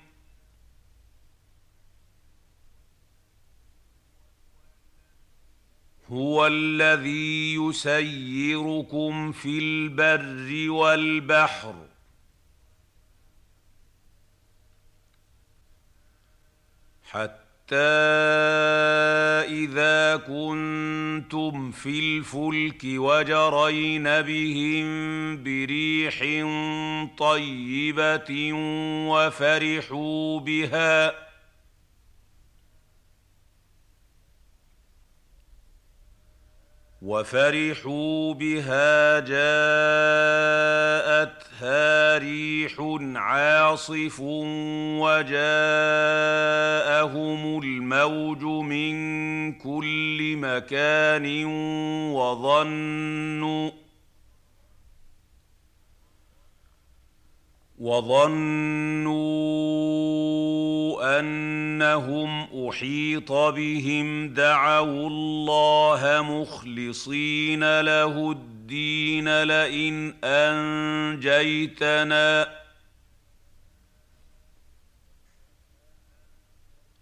هو 6.09 6.47
الذي 6.47 7.55
يسيركم 7.55 9.33
في 9.33 9.59
البر 9.59 10.71
والبحر. 10.71 11.94
حتى 17.15 17.77
إذا 19.47 20.17
كنتم 20.17 21.71
في 21.71 21.99
الفلك 21.99 22.83
وجرين 22.85 24.05
بهم 24.05 24.87
بريح 25.43 26.19
طيبة 27.19 28.53
وفرحوا 29.09 30.41
بها 30.41 31.25
وفرحوا 37.05 38.35
بها 38.35 39.21
جاءتها 39.21 39.39
ريح 42.19 42.77
عاصف 43.17 44.21
وجاءهم 45.01 45.33
الموج 47.63 48.43
من 48.45 48.95
كل 49.53 50.37
مكان 50.37 51.45
وظنوا 52.15 53.71
وظنوا 57.79 59.15
انهم 61.19 62.47
احيط 62.69 63.33
بهم 63.33 64.29
دعوا 64.29 65.09
الله 65.09 66.23
مخلصين 66.23 67.81
له 67.81 68.31
الدين 68.31 69.43
لئن 69.43 70.15
انجيتنا 70.25 71.85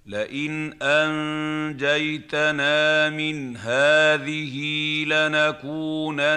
لئن 0.06 0.82
انجيتنا 0.82 2.30
من 3.10 3.56
هذه 3.56 4.56
لنكونن 5.04 6.34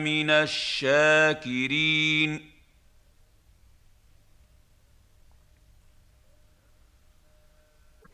من 0.00 0.30
الشاكرين 0.30 1.78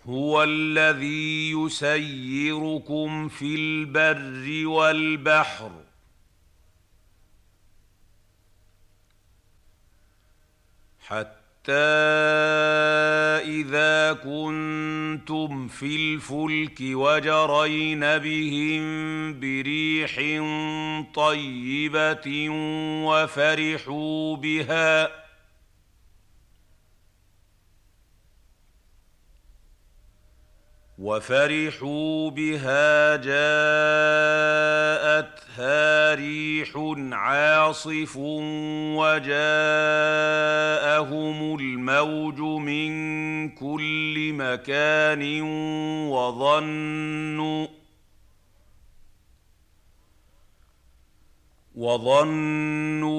هو 0.07 0.43
الذي 0.43 1.51
يسيركم 1.51 3.29
في 3.29 3.55
البر 3.55 4.67
والبحر. 4.67 5.71
حتى 11.01 11.45
إذا 13.45 14.13
كنتم 14.13 15.69
في 15.69 15.97
الفلك 15.97 16.79
وجرين 16.81 18.01
بهم 18.01 18.85
بريح 19.41 20.17
طيبة 21.15 22.49
وفرحوا 23.07 24.37
بها 24.37 25.24
وفرحوا 30.99 32.31
بها 32.31 33.17
جاءتها 33.17 33.35
ريح 36.15 36.69
عاصف 37.13 38.17
وجاءهم 38.97 39.29
الموج 41.61 42.41
من 42.41 42.95
كل 43.51 44.33
مكان 44.33 45.41
وظنوا 46.11 47.67
وظنوا 51.75 53.15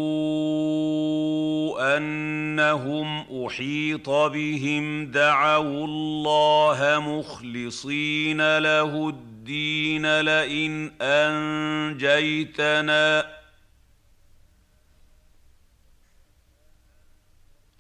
أنهم 1.98 3.26
أحيط 3.46 4.10
بهم 4.10 5.12
دعوا 5.12 5.86
الله 5.88 7.00
مخلصين 7.00 8.58
له 8.58 9.10
الدين 9.10 10.22
لئن 10.22 10.92
أنجيتنا 11.02 12.56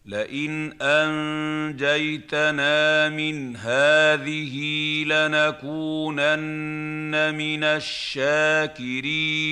لئن 0.06 0.82
أنجيتنا 0.82 2.30
من 3.10 3.56
هذه 3.56 4.58
لنكونن 5.04 6.36
من 7.36 7.64
الشاكرين 7.64 9.46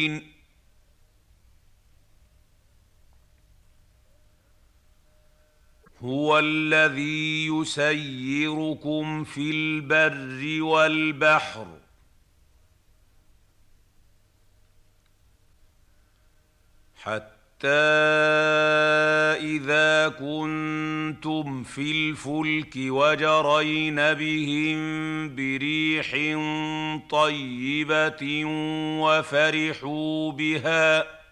هو 6.04 6.40
الذي 6.40 7.48
يسيركم 7.48 9.24
في 9.24 9.52
البر 9.52 10.64
والبحر. 10.64 11.68
حتى 16.96 17.68
إذا 19.40 20.10
كنتم 20.10 21.64
في 21.64 21.92
الفلك 21.92 22.74
وجرين 22.76 23.96
بهم 23.96 24.80
بريح 25.36 26.12
طيبة 27.10 28.46
وفرحوا 29.00 30.32
بها 30.32 31.23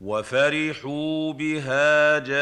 وفرحوا 0.00 1.32
بها 1.32 2.18
جاءتها 2.18 2.40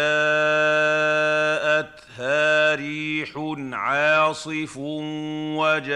ريح 2.74 3.32
عاصف 3.72 4.76
وجاءهم 5.56 5.88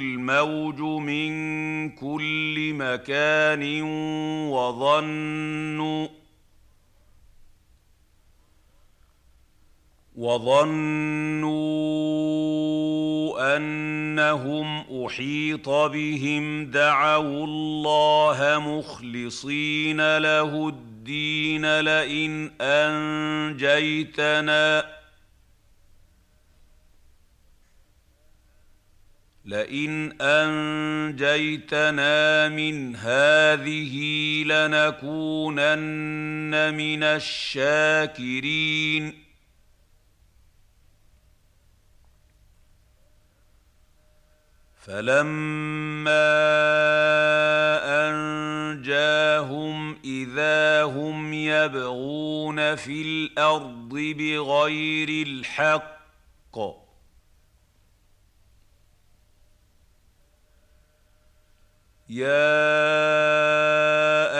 الموج 0.00 0.80
من 0.80 1.30
كل 1.90 2.72
مكان 2.74 3.82
وظنوا 4.50 6.08
وظنوا 10.18 11.56
أنهم 13.56 14.84
أحيط 15.06 15.68
بهم 15.68 16.70
دعوا 16.70 17.44
الله 17.44 18.58
مخلصين 18.58 20.18
له 20.18 20.68
الدين 20.68 21.80
لئن 21.80 22.50
أنجيتنا 22.60 24.18
لئن 29.44 30.12
أنجيتنا 30.22 31.68
من 32.48 32.96
هذه 32.96 33.94
لنكونن 34.44 35.94
من 36.74 37.02
الشاكرين 37.02 38.88
فلما 44.88 46.28
انجاهم 48.08 49.96
اذا 50.04 50.82
هم 50.82 51.34
يبغون 51.34 52.76
في 52.76 53.02
الأرض 53.02 53.88
بغير 53.88 55.26
الحق 55.26 56.58
يا 62.08 62.38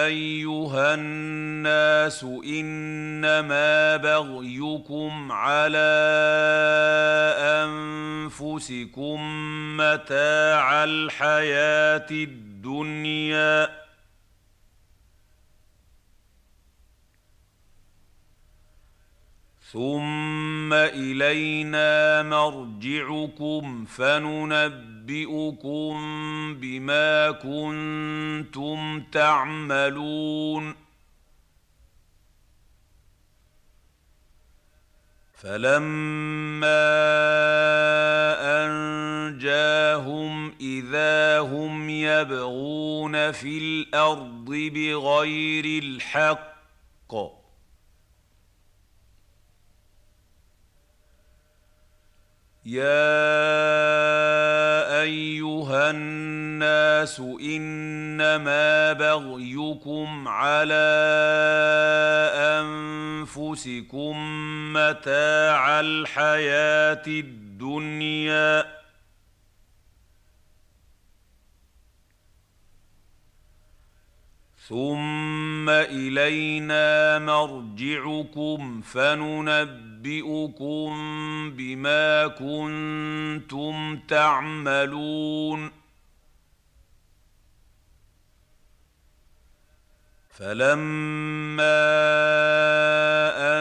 ايها 0.05 0.95
الناس 0.95 2.25
انما 2.25 3.97
بغيكم 3.97 5.33
على 5.33 5.89
انفسكم 7.65 9.19
متاع 9.77 10.85
الحياة 10.85 12.07
الدنيا 12.11 13.69
ثم 19.73 20.73
الينا 20.73 22.23
مرجعكم 22.23 23.85
فننبئكم 23.85 24.98
بما 26.55 27.31
كنتم 27.31 29.01
تعملون. 29.13 30.89
فلما 35.35 36.89
أنجاهم 38.67 40.55
إذا 40.61 41.39
هم 41.39 41.91
يبغون 41.91 43.33
في 43.33 43.59
الأرض 43.59 44.51
بغير 44.51 45.83
الحق 45.83 47.38
يا 52.69 53.01
ايها 55.03 55.91
الناس 55.91 57.21
انما 57.41 58.93
بغيكم 58.93 60.29
على 60.29 60.75
انفسكم 62.61 64.17
متاع 64.73 65.81
الحياة 65.81 67.03
الدنيا 67.07 68.79
ثم 74.69 75.69
الينا 75.69 77.19
مرجعكم 77.19 78.81
فننبئكم 78.81 79.88
بما 81.51 82.27
كنتم 82.27 83.99
تعملون. 84.09 85.71
فلما 90.31 91.89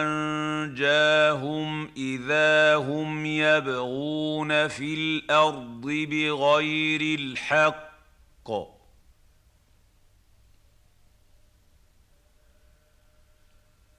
أنجاهم 0.02 1.88
إذا 1.96 2.76
هم 2.76 3.26
يبغون 3.26 4.68
في 4.68 4.94
الأرض 4.94 5.82
بغير 5.82 7.18
الحق 7.18 8.77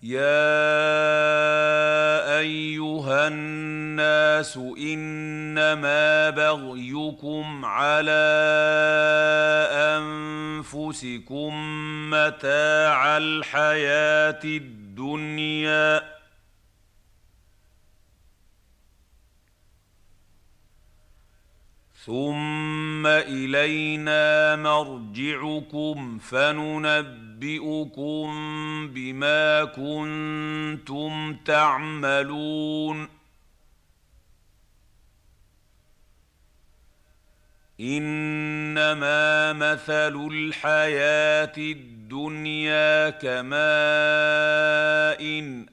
يا 0.03 0.29
ايها 2.39 3.27
الناس 3.27 4.57
انما 4.57 6.29
بغيكم 6.29 7.65
على 7.65 8.11
انفسكم 9.99 11.53
متاع 12.09 13.17
الحياة 13.17 14.39
الدنيا 14.43 16.01
ثم 22.05 23.07
الينا 23.07 24.55
مرجعكم 24.55 26.19
فننبئكم 26.19 27.28
بما 28.87 29.65
كنتم 29.65 31.35
تعملون. 31.45 33.19
إنما 37.79 39.53
مثل 39.53 40.27
الحياة 40.31 41.53
الدنيا 41.57 43.09
كماء 43.09 43.59
إن 45.21 45.65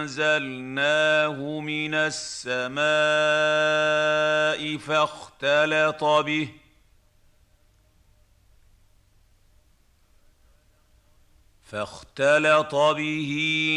أنزلناه 0.00 0.80
من 1.60 1.94
السماء 1.94 2.80
فاختلط 4.76 6.04
به 6.04 6.48
فاختلط 11.70 12.74
به 12.74 13.32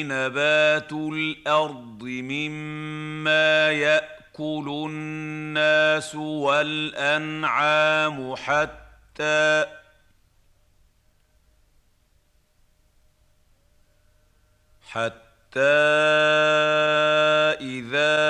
نبات 0.05 0.91
الأرض 0.93 2.03
مما 2.03 3.71
يأكل 3.71 4.85
الناس 4.89 6.15
والأنعام 6.15 7.55
حتى 8.35 9.65
حتى 14.81 15.22
اذا 17.61 18.23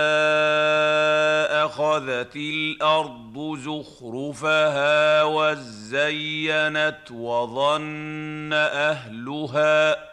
اخذت 1.66 2.36
الأرض 2.36 3.58
زخرفها 3.58 5.24
وزينت 5.24 7.12
وظن 7.12 8.54
اهلها 8.54 10.13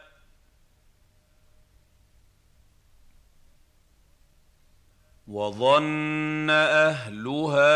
وظن 5.30 6.50
أهلها 6.50 7.70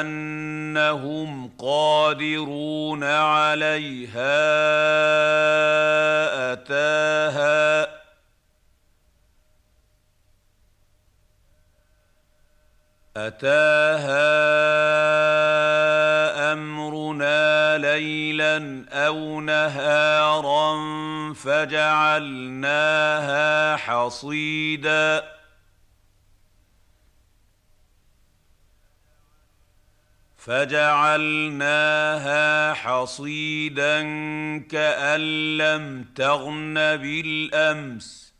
أنهم 0.00 1.50
قادرون 1.58 3.04
عليها 3.04 4.40
أتاها. 6.52 8.00
أتاها 13.16 14.30
أمرنا 16.52 17.78
ليلا 17.78 18.84
أو 18.92 19.40
نهارا 19.40 20.70
فجعلناها 21.34 22.36
حصيدا. 23.76 25.39
فجعلناها 30.50 32.42
حصيدا 32.74 34.02
كأن 34.58 35.20
لم 35.56 36.04
تغن 36.14 36.74
بالأمس. 36.74 38.34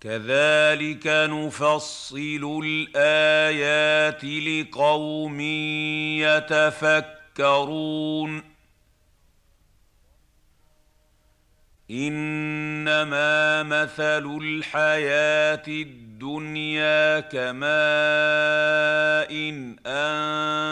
كذلك 0.00 1.06
نفصل 1.06 2.60
الآيات 2.64 4.24
لقوم 4.24 5.40
يتفكرون. 7.40 8.42
إنما 11.90 13.62
مثل 13.62 14.38
الحياة 14.42 15.62
الدنيا 15.68 16.09
كماء 17.20 17.70
إن 19.30 19.76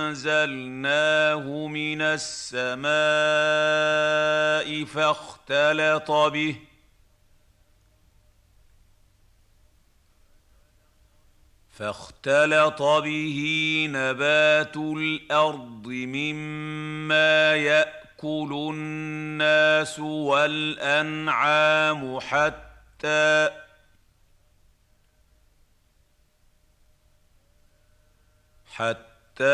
أنزلناه 0.09 1.46
من 1.66 2.03
السماء 2.03 2.88
فاختلط 4.84 6.11
به 6.11 6.57
فاختلط 11.70 12.82
به 12.82 13.40
نبات 13.90 14.76
الأرض 14.76 15.86
مما 15.86 17.57
يأكل 17.57 18.53
الناس 18.53 19.99
والأنعام 20.01 21.40
حتى 22.20 23.51
حتى 28.79 29.45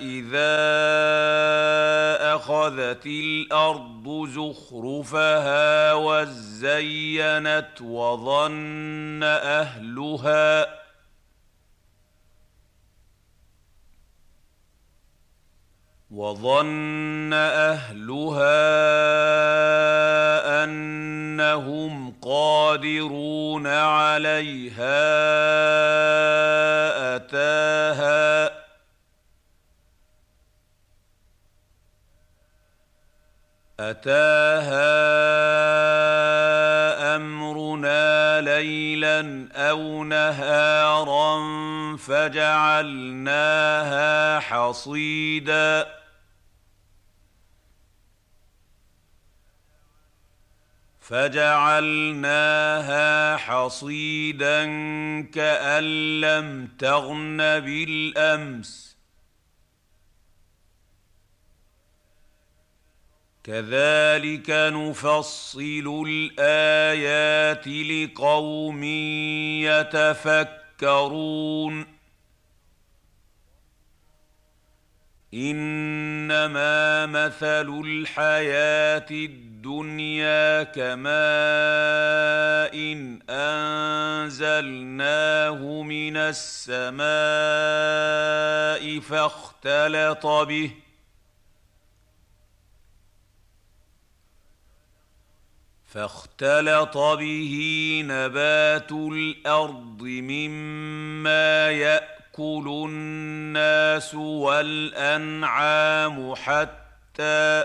إذا 0.00 0.54
أخذت 2.34 3.06
الأرض 3.06 4.28
زخرفها 4.28 5.92
وزينت 5.92 7.80
وظن 7.82 9.20
أهلها 9.22 10.83
وظن 16.14 17.32
أهلها 17.32 18.54
أنهم 20.64 22.14
قادرون 22.22 23.66
عليها 23.66 25.04
أتاها. 27.16 28.50
أتاها 33.80 34.94
أمرنا 37.16 38.40
ليلا 38.40 39.48
أو 39.54 40.04
نهارا 40.04 41.36
فجعلناها 41.96 43.34
حصيدا. 44.40 46.03
فجعلناها 51.08 52.56
حصيدا 53.36 54.64
كأن 55.22 55.84
لم 56.20 56.66
تغن 56.78 57.36
بالأمس. 57.36 58.96
كذلك 63.44 64.50
نفصل 64.50 66.04
الآيات 66.08 67.68
لقوم 67.68 68.84
يتفكرون. 70.84 71.86
إنما 75.34 77.06
مثل 77.06 77.80
الحياة 77.84 79.06
الدنيا 79.10 79.43
كماء 80.62 81.14
إن 82.74 83.22
أنزلناه 84.24 85.02
من 85.82 86.16
السماء 86.16 87.04
فاختلط 89.00 90.26
به 90.26 90.70
فاختلط 95.94 96.98
به 96.98 97.54
نبات 98.04 98.92
الأرض 98.92 100.02
مما 100.02 101.70
يأكل 101.70 102.68
الناس 102.68 104.14
والأنعام 104.14 105.54
حتى 106.34 107.64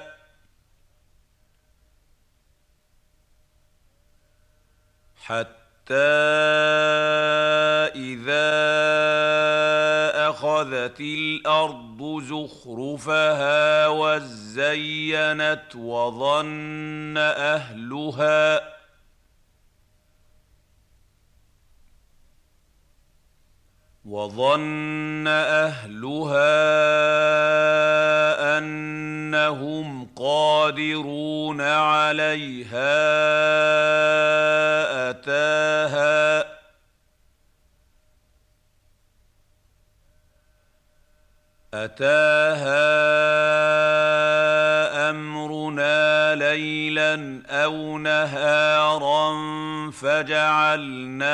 حتى 5.29 5.93
إذا 7.95 8.49
أخذت 10.29 10.99
الأرض 10.99 12.21
زخرفها 12.23 13.87
وزينت 13.87 15.75
وظن 15.75 17.17
أهلها 17.17 18.78
وظن 24.09 25.27
أهلها 25.27 26.57
أنهم 28.57 30.07
قادرون 30.15 31.61
عليها 31.61 32.99
أتاها. 35.09 36.45
أتاها 41.73 42.89
أمرنا 45.09 46.35
ليلا 46.35 47.41
أو 47.49 47.97
نهارا 47.97 49.31
فجعلناها 49.91 51.29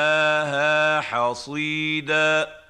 حصيدا. 1.00 2.65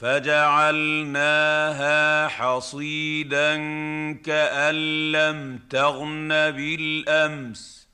فجعلناها 0.00 1.48
حصيدا 2.28 3.56
كأن 4.12 4.74
لم 5.12 5.58
تغن 5.70 6.28
بالأمس. 6.28 7.88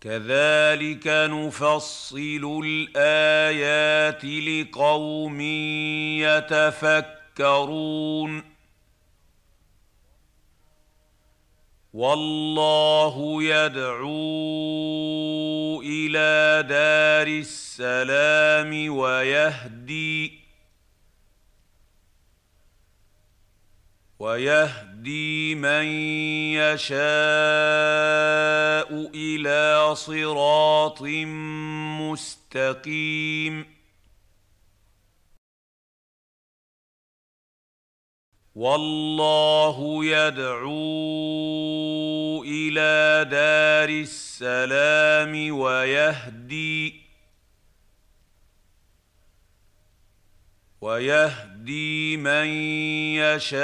كذلك 0.00 1.06
نفصل 1.06 2.62
الآيات 2.64 4.24
لقوم 4.24 5.40
يتفكرون. 7.38 8.51
والله 11.92 13.42
يدعو 13.42 14.12
إلى 15.82 16.62
دار 16.68 17.26
السلام 17.26 18.96
ويهدي 18.96 20.42
ويهدي 24.18 25.54
من 25.54 25.84
يشاء 26.56 26.92
إلى 29.14 29.94
صراط 29.94 31.02
مستقيم 32.00 33.81
والله 38.54 40.04
يدعو 40.04 40.72
إلى 42.44 43.24
دار 43.30 43.88
السلام 43.88 45.58
ويهدي 45.58 47.02
ويهدي 50.80 52.16
من 52.16 52.46
يشاء 53.16 53.62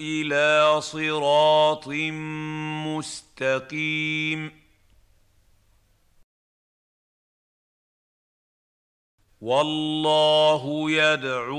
إلى 0.00 0.80
صراط 0.80 1.88
مستقيم 2.86 4.65
والله 9.46 10.90
يدعو 10.90 11.58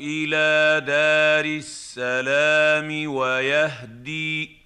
إلى 0.00 0.80
دار 0.86 1.44
السلام 1.44 3.14
ويهدي 3.14 4.56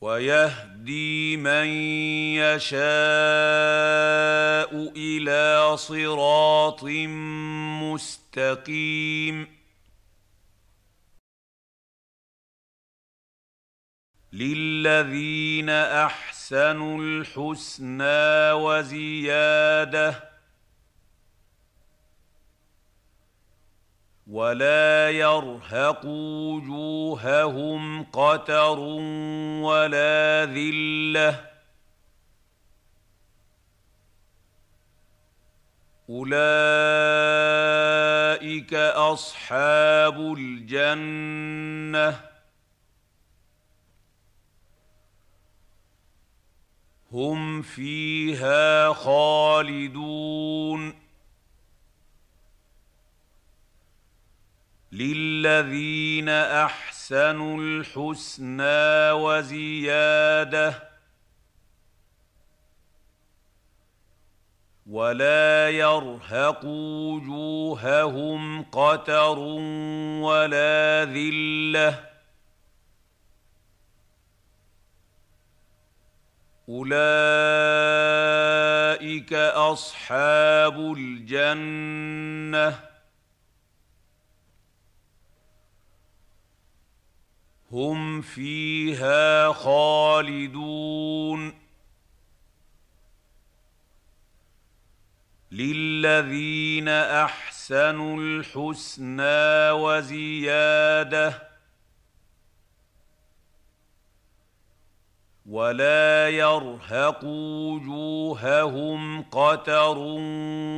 ويهدي 0.00 1.36
من 1.36 1.66
يشاء 2.36 2.80
إلى 4.96 5.76
صراط 5.76 6.84
مستقيم 7.82 9.59
للذين 14.32 15.70
احسنوا 15.70 16.98
الحسنى 16.98 18.52
وزياده 18.52 20.30
ولا 24.26 25.10
يرهق 25.10 26.04
وجوههم 26.04 28.04
قتر 28.04 28.78
ولا 29.62 30.44
ذله 30.44 31.50
اولئك 36.10 36.34
اصحاب 38.94 40.34
الجنه 40.38 42.29
هم 47.12 47.62
فيها 47.62 48.92
خالدون. 48.92 50.94
للذين 54.92 56.28
أحسنوا 56.28 57.58
الحسنى 57.58 59.10
وزيادة 59.10 60.90
ولا 64.86 65.70
يرهق 65.70 66.64
وجوههم 66.64 68.62
قتر 68.62 69.38
ولا 70.18 71.04
ذلة. 71.04 72.09
أولئك 76.70 76.92
أصحاب 79.32 80.94
الجنة. 80.96 82.80
هم 87.72 88.20
فيها 88.20 89.52
خالدون. 89.52 91.60
للذين 95.52 96.88
أحسنوا 96.88 98.16
الحسنى 98.16 99.70
وزيادة 99.70 101.49
ولا 105.50 106.28
يرهق 106.28 107.24
وجوههم 107.24 109.22
قتر 109.22 109.98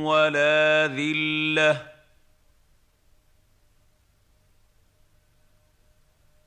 ولا 0.01 0.87
ذلة. 0.87 1.93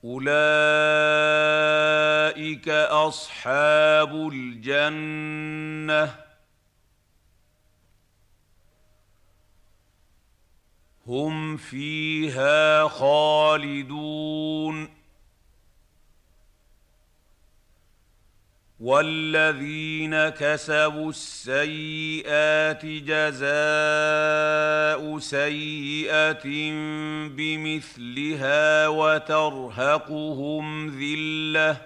أولئك 0.05 2.69
أصحاب 2.69 4.29
الجنة. 4.33 6.15
هم 11.07 11.57
فيها 11.57 12.89
خالدون. 12.89 14.96
والذين 18.81 20.29
كسبوا 20.29 21.11
السيئات 21.11 22.87
جزاء 22.87 23.49
سيئه 25.19 26.73
بمثلها 27.29 28.89
وترهقهم 28.89 30.87
ذله 30.89 31.81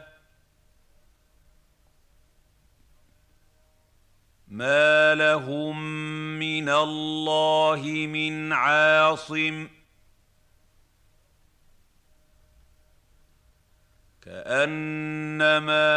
ما 4.49 5.15
لهم 5.15 5.83
من 6.39 6.69
الله 6.69 7.83
من 7.87 8.53
عاصم 8.53 9.69
كأنما 14.31 15.91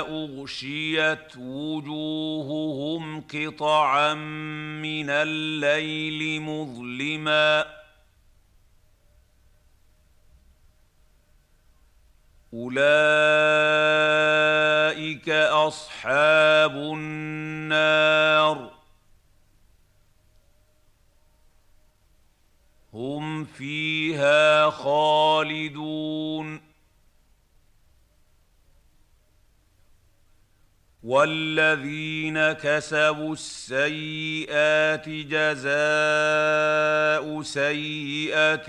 أغشيت 0.00 1.36
وجوههم 1.36 3.20
قطعا 3.20 4.14
من 4.14 5.10
الليل 5.10 6.42
مظلما. 6.42 7.64
أولئك 12.54 12.88
أصحاب 15.68 16.76
النار. 16.76 18.73
هم 22.94 23.44
فيها 23.44 24.70
خالدون. 24.70 26.60
والذين 31.04 32.52
كسبوا 32.52 33.32
السيئات 33.32 35.08
جزاء 35.08 35.74
سيئة 37.42 38.66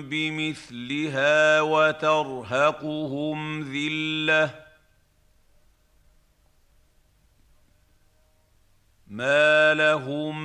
بمثلها 0.00 1.60
وترهقهم 1.60 3.38
ذلة 3.62 4.50
ما 9.14 9.74
لهم 9.74 10.42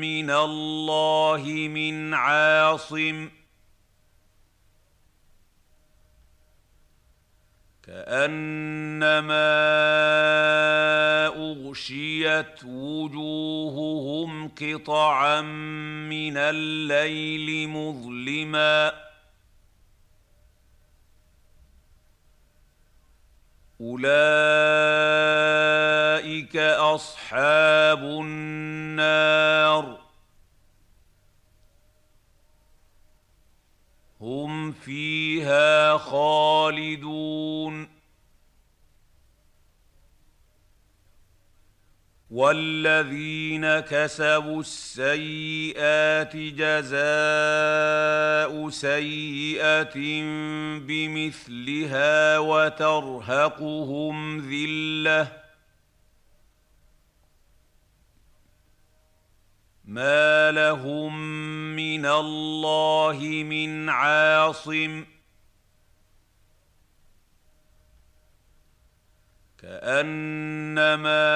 من 0.00 0.30
الله 0.30 1.44
من 1.68 2.14
عاصم 2.14 3.28
كانما 7.82 9.26
اغشيت 11.26 12.64
وجوههم 12.64 14.48
قطعا 14.48 15.40
من 16.10 16.36
الليل 16.36 17.68
مظلما 17.68 19.05
أولئك 23.80 24.06
أصحاب 26.56 27.98
النار. 27.98 29.98
هم 34.20 34.72
فيها 34.72 35.96
خالدون. 35.96 37.95
والذين 42.36 43.80
كسبوا 43.80 44.60
السيئات 44.60 46.36
جزاء 46.36 47.00
سيئة 48.70 49.96
بمثلها 50.78 52.38
وترهقهم 52.38 54.16
ذلة. 54.50 55.32
ما 59.84 60.50
لهم 60.52 61.20
من 61.76 62.06
الله 62.06 63.18
من 63.48 63.88
عاصم. 63.88 65.15
كأنما 69.66 71.26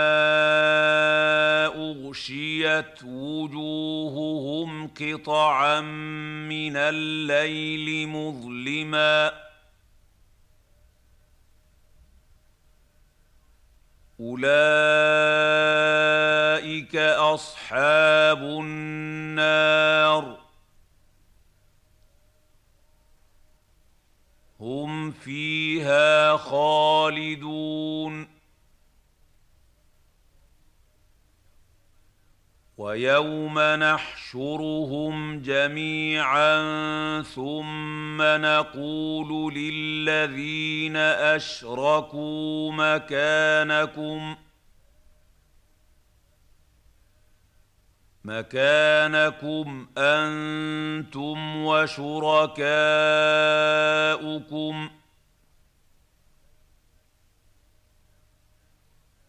أغشيت 1.66 3.02
وجوههم 3.04 4.88
قطعا 4.88 5.80
من 5.80 6.76
الليل 6.76 8.08
مظلما. 8.08 9.32
أولئك 14.20 14.46
أصحاب 16.96 18.42
النار. 18.42 20.39
هم 24.60 25.10
فيها 25.10 26.36
خالدون. 26.36 28.28
ويوم 32.78 33.58
نحشرهم 33.58 35.42
جميعا 35.42 36.62
ثم 37.22 38.22
نقول 38.22 39.54
للذين 39.54 40.96
أشركوا 40.96 42.72
مكانكم. 42.72 44.36
مكانكم 48.24 49.86
أنتم 49.98 51.56
وشركاؤكم. 51.64 52.60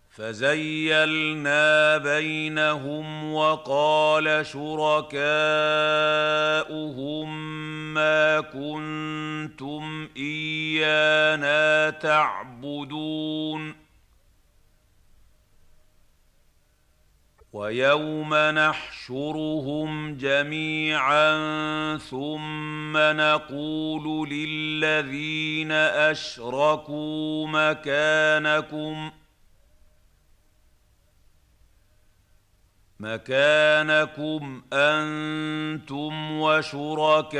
فزيلنا 0.09 1.97
بينهم 1.97 3.33
وقال 3.33 4.45
شركاؤهم 4.45 5.11
ما 7.93 8.41
كنتم 8.41 10.09
إيانا 10.17 11.89
تعبدون. 11.89 13.80
ويوم 17.53 18.35
نحشرهم 18.35 20.17
جميعا 20.17 21.37
ثم 21.97 22.97
نقول 22.97 24.29
للذين 24.29 25.71
أشركوا 25.71 27.47
مكانكم 27.47 29.11
ۖ 29.17 29.21
مكانكم 33.01 34.63
أنتم 34.73 36.31
وشركاؤكم 36.39 37.31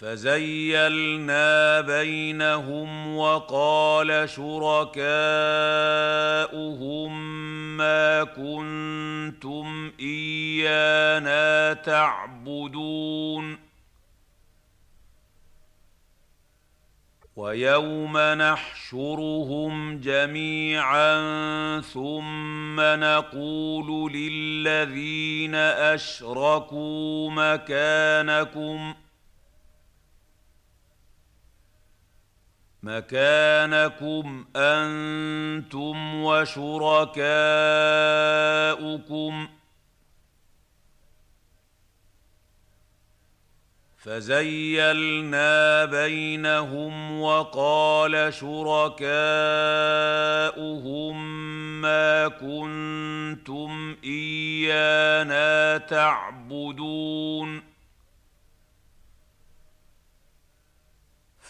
فزيلنا 0.00 1.80
بينهم 1.80 3.16
وقال 3.16 4.28
شركاؤهم 4.30 5.00
ما 7.76 8.24
كنتم 8.24 9.92
ايانا 10.00 11.72
تعبدون 11.72 13.58
ويوم 17.36 18.18
نحشرهم 18.18 20.00
جميعا 20.00 21.20
ثم 21.80 22.80
نقول 22.80 24.12
للذين 24.12 25.54
اشركوا 25.54 27.30
مكانكم 27.30 28.94
مكانكم 32.82 34.46
أنتم 34.56 36.14
وشركاؤكم. 36.14 37.20
فزيلنا 43.98 45.84
بينهم 45.84 47.20
وقال 47.20 48.34
شركاؤهم 48.34 49.00
ما 51.80 52.28
كنتم 52.28 53.96
إيانا 54.04 55.78
تعبدون. 55.78 57.69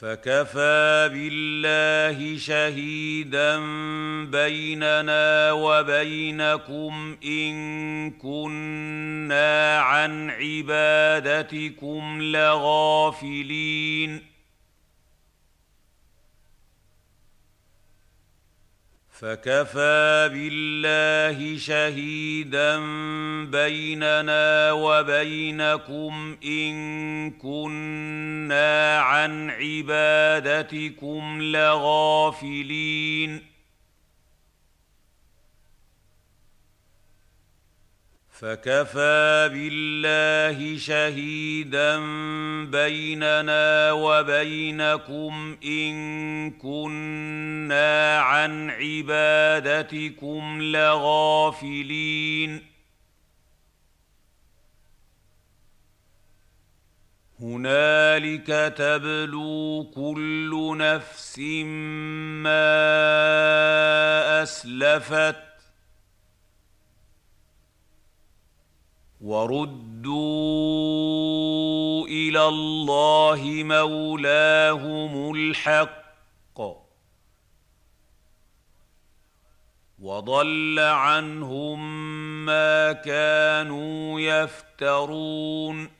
فكفى 0.01 1.11
بالله 1.13 2.39
شهيدا 2.39 3.59
بيننا 4.25 5.53
وبينكم 5.53 7.17
إن 7.25 8.11
كنا 8.11 9.81
عن 9.81 10.31
عبادتكم 10.31 12.23
لغافلين. 12.23 14.30
فكفى 19.21 20.31
بالله 20.33 21.59
شهيدا 21.59 22.77
بيننا 23.45 24.73
وبينكم 24.73 26.37
إن 26.45 27.31
كنا 27.31 28.99
عن 28.99 29.51
عبادتكم 29.51 31.43
لغافلين. 31.43 33.50
فكفى 38.41 39.51
بالله 39.53 40.79
شهيدا 40.79 41.97
بيننا 42.65 43.93
وبينكم 43.93 45.57
إن 45.65 46.51
كنا 46.51 48.21
عن 48.21 48.71
عبادتكم 48.71 50.63
لغافلين. 50.63 52.63
هنالك 57.41 58.75
تبلو 58.77 59.91
كل 59.95 60.77
نفس 60.79 61.39
ما 62.45 62.73
أسلفت 64.43 65.50
وردوا 69.21 70.17
إلى 72.07 72.49
الله 72.49 73.43
مولاهم 73.65 75.35
الحق 75.35 76.01
وضل 79.99 80.79
عنهم 80.79 82.07
ما 82.47 82.93
كانوا 82.93 84.21
يفترون 84.21 86.00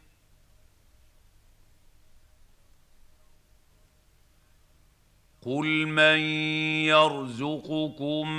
قل 5.45 5.85
من 5.87 6.19
يرزقكم 6.85 8.31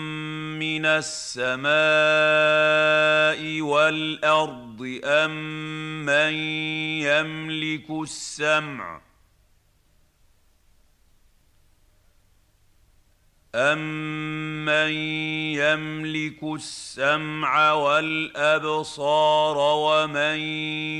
من 0.59 0.87
السماء 0.87 1.73
والارض 3.61 5.01
امن 5.05 5.73
من 6.05 6.35
يملك 7.03 7.91
السمع 7.91 9.01
امن 13.55 14.93
يملك 15.61 16.43
السمع 16.43 17.73
والابصار 17.73 19.57
ومن 19.59 20.39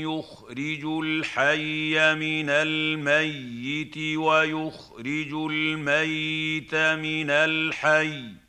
يخرج 0.01 0.85
الحي 0.85 2.15
من 2.15 2.49
الميت 2.49 3.97
ويخرج 4.17 5.33
الميت 5.33 6.75
من 6.75 7.29
الحي 7.29 8.43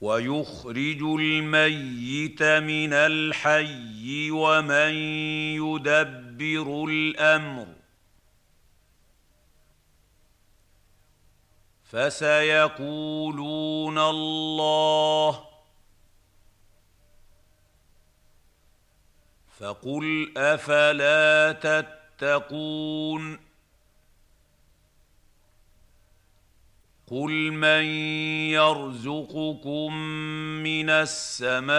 ويخرج 0.00 1.02
الميت 1.02 2.42
من 2.42 2.92
الحي 2.92 4.30
ومن 4.30 4.94
يدبر 5.56 6.84
الامر 6.88 7.73
فسيقولون 11.94 13.98
الله. 13.98 15.44
فقل 19.60 20.32
أفلا 20.36 21.52
تتقون. 21.52 23.38
قل 27.06 27.52
من 27.52 27.84
يرزقكم 28.50 29.96
من 30.62 30.90
السماء 30.90 31.74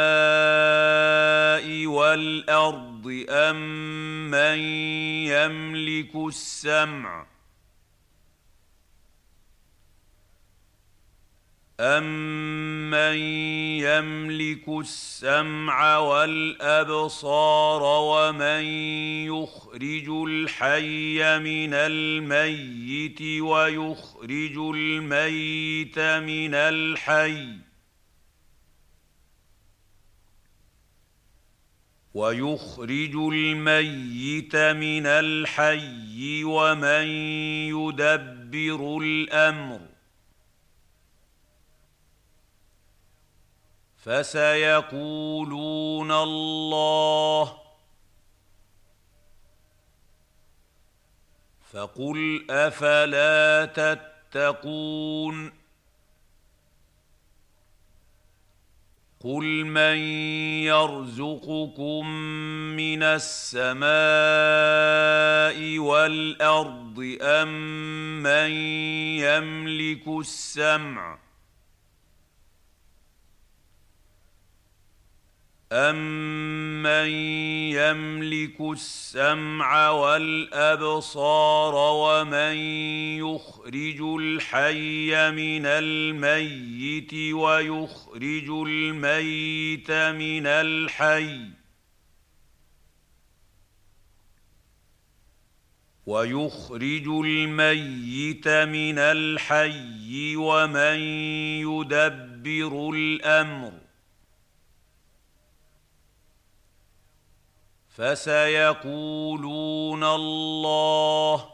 والأرض 1.86 3.26
امن 3.30 3.96
من 4.32 4.60
يملك 5.28 6.16
السمع 6.16 7.35
امن 11.80 13.18
يملك 13.84 14.70
السمع 14.70 15.98
والابصار 15.98 17.84
ومن 17.84 18.64
يخرج 19.28 20.10
الحي 20.10 21.40
من 21.40 21.74
الميت 21.74 23.22
ويخرج 23.42 24.58
الميت 24.58 26.00
من 26.00 26.56
الحي 26.56 27.66
ويخرج 32.14 33.16
الميت 33.16 34.56
من 34.56 35.06
الحي 35.06 36.44
ومن 36.44 37.08
يدبر 37.68 38.98
الامر 39.02 39.95
فسيقولون 44.06 46.12
الله. 46.12 47.58
فقل 51.72 52.46
أفلا 52.50 53.66
تتقون. 53.66 55.66
قل 59.20 59.66
من 59.66 59.98
يرزقكم 60.70 62.10
من 62.78 63.04
السماء 63.04 63.88
والأرض 65.80 67.18
امن 67.22 68.24
من 68.24 68.52
يملك 69.22 70.08
السمع 70.08 71.25
امن 75.72 77.10
يملك 77.74 78.62
السمع 78.62 79.90
والابصار 79.90 81.76
ومن 81.76 82.56
يخرج 83.18 84.02
الحي 84.02 85.32
من 85.32 85.66
الميت 85.66 87.14
ويخرج 87.34 88.50
الميت 88.50 89.92
من 89.92 90.48
الحي 90.48 91.50
ويخرج 96.06 97.08
الميت 97.08 98.48
من 98.48 99.00
الحي 99.00 100.36
ومن 100.36 101.00
يدبر 101.66 102.90
الامر 102.94 103.85
فسيقولون 107.98 110.04
الله. 110.04 111.52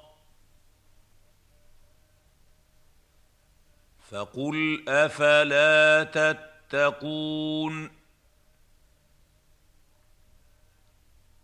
فقل 4.11 4.85
أفلا 4.87 6.03
تتقون. 6.03 7.91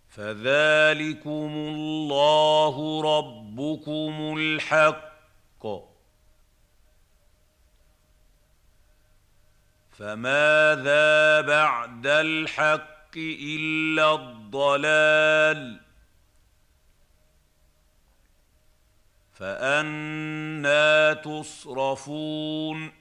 فذلكم 0.10 1.52
الله 1.53 3.02
ربكم 3.18 4.38
الحق. 4.38 5.65
فماذا 9.91 11.41
بعد 11.41 12.07
الحق 12.07 13.18
إلا 13.18 14.15
الضلال 14.15 14.37
فأنا 19.34 21.14
تصرفون. 21.14 22.91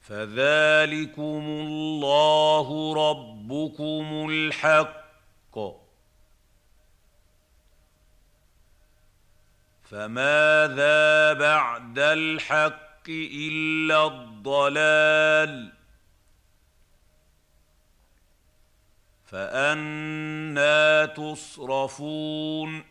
فذلكم 0.00 1.42
الله 1.46 2.94
ربكم 3.10 4.28
الحق. 4.30 5.10
فماذا 9.82 11.32
بعد 11.32 11.98
الحق 11.98 13.08
إلا 13.08 14.06
الضلال؟ 14.06 14.29
فأنا 19.24 21.06
تصرفون. 21.06 22.84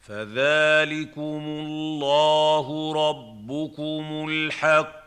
فذلكم 0.00 1.42
الله 1.46 2.92
ربكم 3.08 4.28
الحق. 4.28 5.00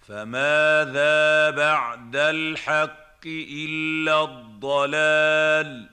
فماذا 0.00 1.50
بعد 1.50 2.16
الحق 2.16 3.08
الحق 3.18 3.26
الا 3.26 4.24
الضلال 4.58 5.88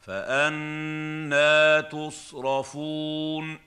فأنا 0.00 1.80
تصرفون 1.80 3.58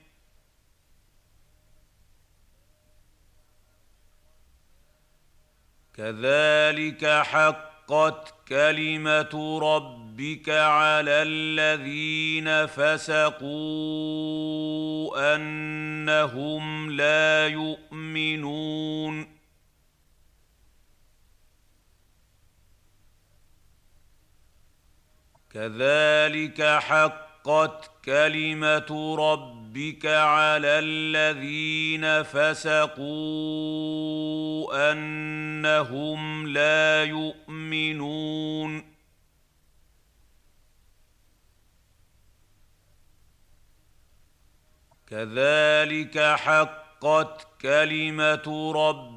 كذلك 5.94 7.06
حقت 7.06 8.34
كلمة 8.48 9.58
ربك 9.62 10.48
على 10.48 11.10
الذين 11.10 12.66
فسقوا 12.66 13.46
أنهم 15.34 16.90
لا 16.90 17.48
يؤمنون 17.48 19.39
كذلك 25.50 26.62
حقت 26.62 27.90
كلمة 28.04 29.16
ربك 29.18 30.06
على 30.06 30.78
الذين 30.78 32.22
فسقوا 32.22 33.00
أنهم 34.92 36.46
لا 36.46 37.04
يؤمنون. 37.04 38.90
كذلك 45.06 46.18
حقت 46.18 47.46
كلمة 47.60 48.72
ربك 48.76 49.09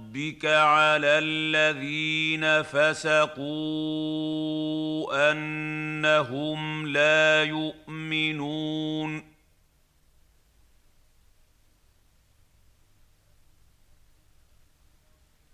على 0.46 1.08
الذين 1.08 2.62
فسقوا 2.64 3.42
انهم 5.32 6.88
لا 6.88 7.44
يؤمنون 7.44 9.34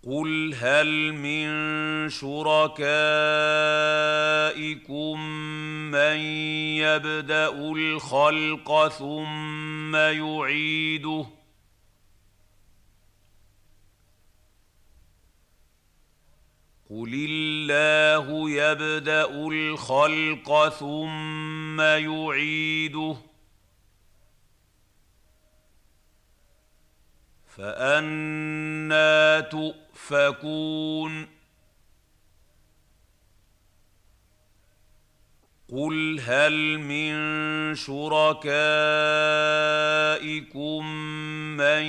قل 0.10 0.54
هل 0.54 1.14
من 1.14 1.50
شركائكم 2.10 2.90
من 5.92 6.18
يبدا 6.78 7.50
الخلق 7.50 8.88
ثم 8.88 9.96
يعيده 9.96 11.39
قل 16.90 17.28
الله 17.30 18.50
يبدا 18.50 19.26
الخلق 19.48 20.70
ثم 20.70 21.82
يعيده 21.82 23.16
فانا 27.48 29.40
تؤفكون 29.40 31.39
قل 35.72 36.20
هل 36.20 36.80
من 36.80 37.16
شركائكم 37.76 38.46
من 41.58 41.84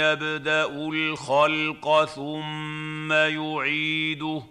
يبدا 0.00 0.64
الخلق 0.64 2.04
ثم 2.04 3.12
يعيده 3.12 4.42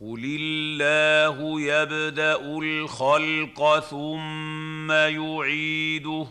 قل 0.00 0.36
الله 0.40 1.60
يبدا 1.60 2.36
الخلق 2.36 3.78
ثم 3.78 4.92
يعيده 4.92 6.26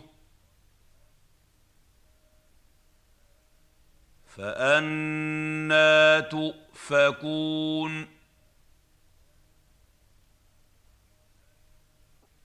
فانا 4.27 6.19
تؤفكون 6.73 8.07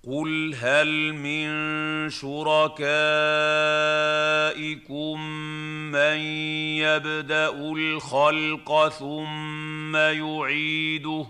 قل 0.07 0.55
هل 0.55 1.13
من 1.13 1.49
شركائكم 2.11 2.81
من 5.93 6.19
يبدا 6.77 7.49
الخلق 7.49 8.89
ثم 8.89 9.97
يعيده 9.97 11.27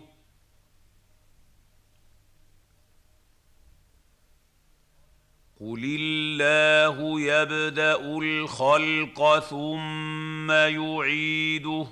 قل 5.60 5.96
الله 6.00 7.20
يبدا 7.20 7.96
الخلق 7.96 9.38
ثم 9.38 10.50
يعيده 10.50 11.86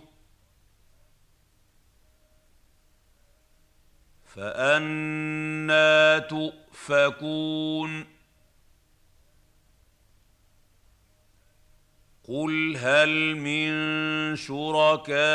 فأنا 4.37 6.19
تؤفكون. 6.19 8.07
قل 12.29 12.77
هل 12.77 13.37
من 13.37 14.37
شركائكم 14.37 15.27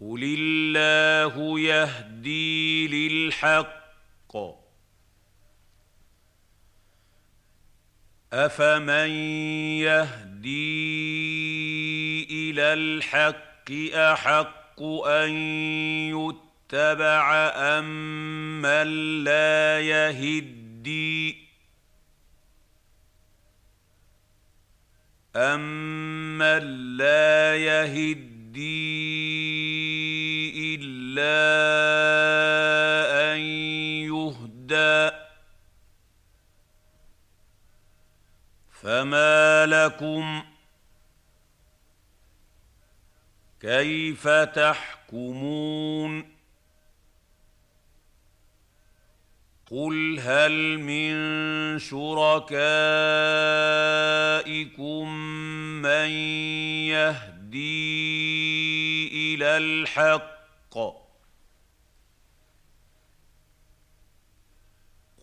قل 0.00 0.22
الله 0.22 1.60
يهدي 1.60 2.88
للحق 2.88 3.75
افمن 8.36 9.10
يهدي 9.80 10.76
إلى 12.30 12.62
الحق 12.62 13.70
احق 13.94 14.82
ان 15.06 15.30
يتبع 16.12 17.34
امن 17.54 18.86
لا 19.24 19.80
يهدي 19.80 21.36
امن 25.36 26.96
لا 26.96 27.56
يهدي 27.56 28.66
الا 30.76 31.32
ان 33.34 33.40
يهدى 34.12 35.15
فما 38.86 39.66
لكم 39.66 40.42
كيف 43.60 44.28
تحكمون 44.28 46.36
قل 49.70 50.20
هل 50.20 50.78
من 50.78 51.14
شركائكم 51.78 52.58
من 55.82 56.10
يهدي 56.90 57.96
إلى 59.34 59.56
الحق 59.56 61.05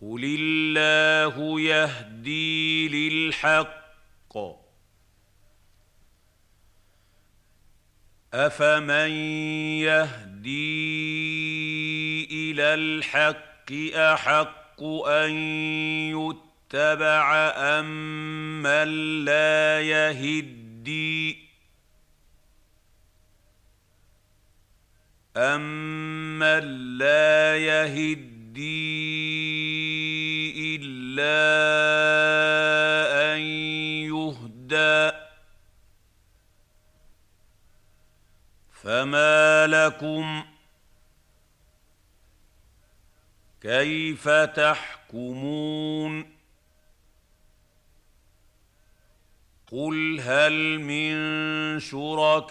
قل 0.04 0.24
الله 0.24 1.60
يهدي 1.60 2.88
للحق 2.88 4.36
افمن 8.34 9.10
يهدي 9.80 10.74
إلى 12.30 12.74
الحق 12.74 13.72
احق 13.94 14.82
ان 15.06 15.32
يتبع 16.12 17.34
امن 17.56 18.88
لا 19.24 19.80
يهدي 19.80 21.38
امن 25.36 26.98
لا 26.98 27.56
يهدي 27.56 28.33
إلا 30.56 31.34
أن 33.34 33.40
يهدى. 34.10 35.16
فما 38.82 39.66
لكم 39.66 40.44
كيف 43.60 44.28
تحكمون؟ 44.28 46.34
قل 49.72 50.20
هل 50.20 50.78
من 50.78 51.14
شركائكم 51.80 52.44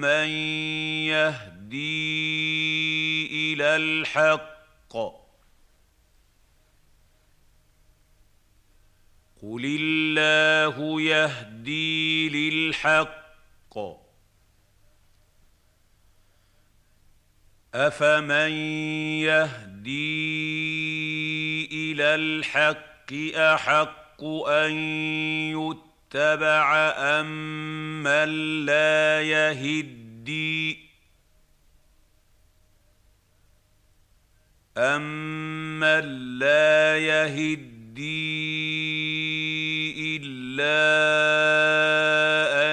من 0.00 0.28
يهدي 1.08 1.61
إلى 3.32 3.76
الحق. 3.76 4.96
قل 9.42 9.64
الله 9.64 11.00
يهدي 11.00 12.28
للحق. 12.28 13.78
أفمن 17.74 18.52
يهدي 19.22 19.92
إلى 21.72 22.14
الحق 22.14 23.12
أحق 23.36 24.24
أن 24.48 24.72
يتبع 25.52 26.92
امن 26.96 28.28
لا 28.66 29.22
يهدي 29.22 30.81
امن 34.76 36.38
لا 36.38 36.98
يهدي 36.98 37.72
الا 40.16 40.76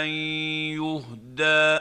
ان 0.01 0.07
يهدى 0.79 1.79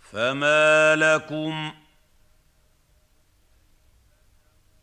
فما 0.00 0.96
لكم 0.96 1.72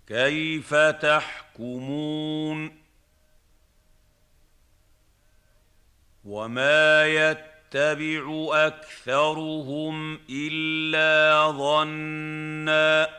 كيف 0.07 0.75
تحكمون 0.75 2.07
وما 6.25 7.07
يتبع 7.75 8.49
أكثرهم 8.67 10.19
إلا 10.29 11.51
ظنّا. 11.51 13.09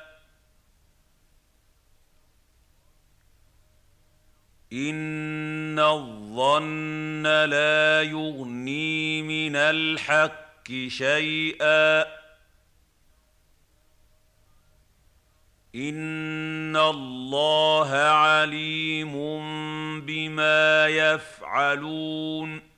إن 4.72 5.78
الظن 5.78 7.22
لا 7.26 8.02
يغني 8.02 9.22
من 9.22 9.56
الحق 9.56 10.72
شيئا. 10.88 12.02
إن 15.74 16.76
الله 16.76 17.90
عليم 17.96 19.12
بما 20.00 20.86
يفعلون. 20.86 22.77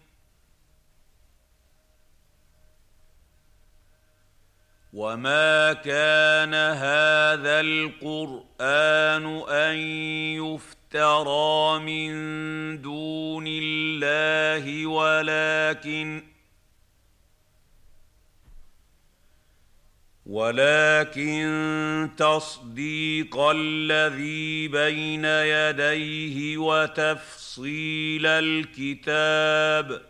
وما 4.93 5.73
كان 5.73 6.53
هذا 6.53 7.59
القران 7.59 9.25
ان 9.49 9.77
يفترى 10.35 11.79
من 11.79 12.11
دون 12.81 13.45
الله 13.47 14.87
ولكن 14.87 16.23
ولكن 20.25 22.09
تصديق 22.17 23.37
الذي 23.39 24.67
بين 24.67 25.25
يديه 25.25 26.57
وتفصيل 26.57 28.25
الكتاب 28.25 30.01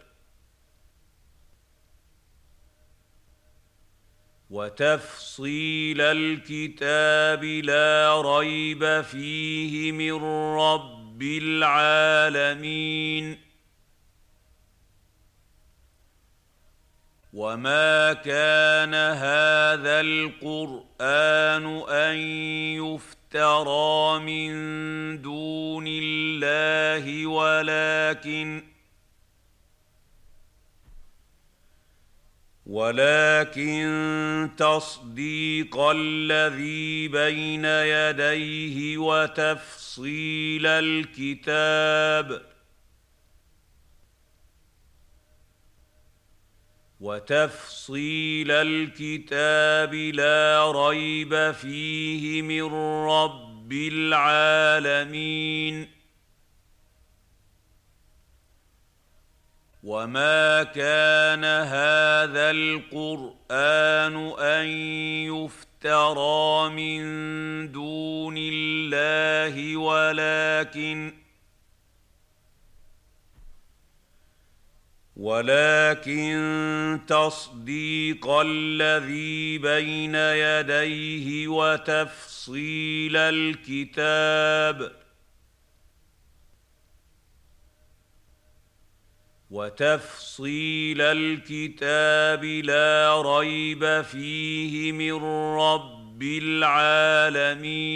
وتفصيل 4.52 6.02
الكتاب 6.02 7.44
لا 7.44 8.22
ريب 8.22 9.02
فيه 9.02 9.92
من 9.92 10.24
رب 10.56 11.22
العالمين. 11.22 12.92
وما 17.34 18.14
كان 18.14 18.94
هذا 18.94 20.02
القرآن 20.02 21.66
أن 21.90 22.18
يفترى 22.76 24.20
من 24.20 24.52
دون 25.22 25.86
الله 25.88 27.28
ولكن 27.28 28.71
ولكن 32.72 34.50
تصديق 34.58 35.78
الذي 35.78 37.08
بين 37.08 37.66
يديه 37.66 38.98
وتفصيل 38.98 40.66
الكتاب 40.68 42.42
وتفصيل 47.00 48.52
الكتاب 48.52 49.94
لا 49.94 50.72
ريب 50.72 51.52
فيه 51.52 52.42
من 52.42 52.74
رب 53.06 53.72
العالمين 53.72 55.22
وما 59.84 60.64
كان 60.64 61.44
هذا 61.46 62.52
القران 62.52 64.16
ان 64.40 64.68
يفترى 65.26 66.70
من 66.70 67.02
دون 67.72 68.36
الله 68.38 69.78
ولكن 69.78 71.14
ولكن 75.16 77.00
تصديق 77.08 78.28
الذي 78.30 79.58
بين 79.58 80.16
يديه 80.16 81.48
وتفصيل 81.48 83.18
الكتاب 83.18 85.01
وتفصيل 89.52 91.02
الكتاب 91.02 92.44
لا 92.44 93.22
ريب 93.22 94.02
فيه 94.02 94.92
من 94.92 95.24
رب 95.56 96.24
العالمين 96.24 97.92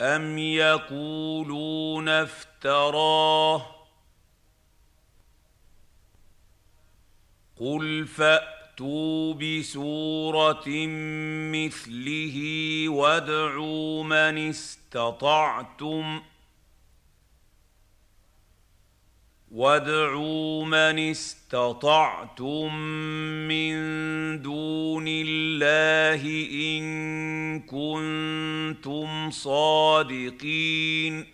أم 0.00 0.38
يقولون 0.38 2.08
افتراه 2.08 3.66
قل 7.56 8.06
فأتوا 8.06 9.34
بسورة 9.34 10.64
مثله 11.54 12.36
وادعوا 12.88 14.04
من 14.04 14.48
استطعتم 14.48 16.22
وادعوا 19.50 20.64
من 20.64 20.98
استطعتم 21.10 22.74
من 23.48 23.72
دون 24.42 25.04
الله 25.08 26.22
ان 26.78 27.60
كنتم 27.60 29.30
صادقين 29.30 31.26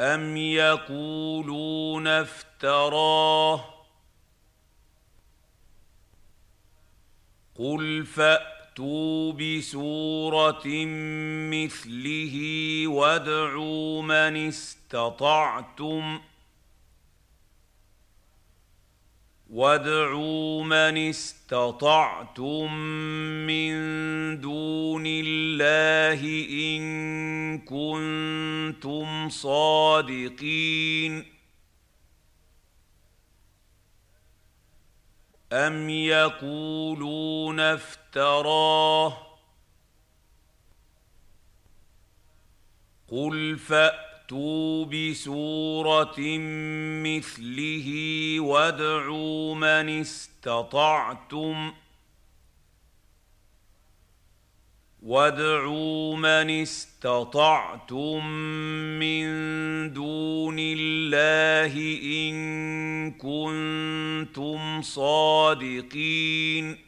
ام 0.00 0.36
يقولون 0.36 2.06
افتراه 2.06 3.64
قل 7.54 8.04
فأ 8.06 8.55
فأتوا 8.76 9.32
بسورة 9.32 10.62
مثله 11.50 12.34
وادعوا 12.86 14.02
من 14.02 14.48
استطعتم 14.48 16.20
وادعوا 19.50 20.64
من 20.64 21.08
استطعتم 21.08 22.74
من 23.46 23.72
دون 24.40 25.04
الله 25.06 26.20
إن 26.50 27.58
كنتم 27.58 29.28
صادقين 29.28 31.35
أم 35.52 35.90
يقولون 35.90 37.60
افتراه 37.60 39.26
قل 43.08 43.58
فأتوا 43.58 44.84
بسورة 44.84 46.16
مثله 47.06 47.86
وادعوا 48.40 49.54
من 49.54 50.00
استطعتم 50.00 51.70
ۖ 51.70 51.85
وادعوا 55.06 56.16
من 56.16 56.50
استطعتم 56.50 58.26
من 58.98 59.26
دون 59.92 60.56
الله 60.58 61.74
ان 62.02 62.36
كنتم 63.12 64.82
صادقين 64.82 66.78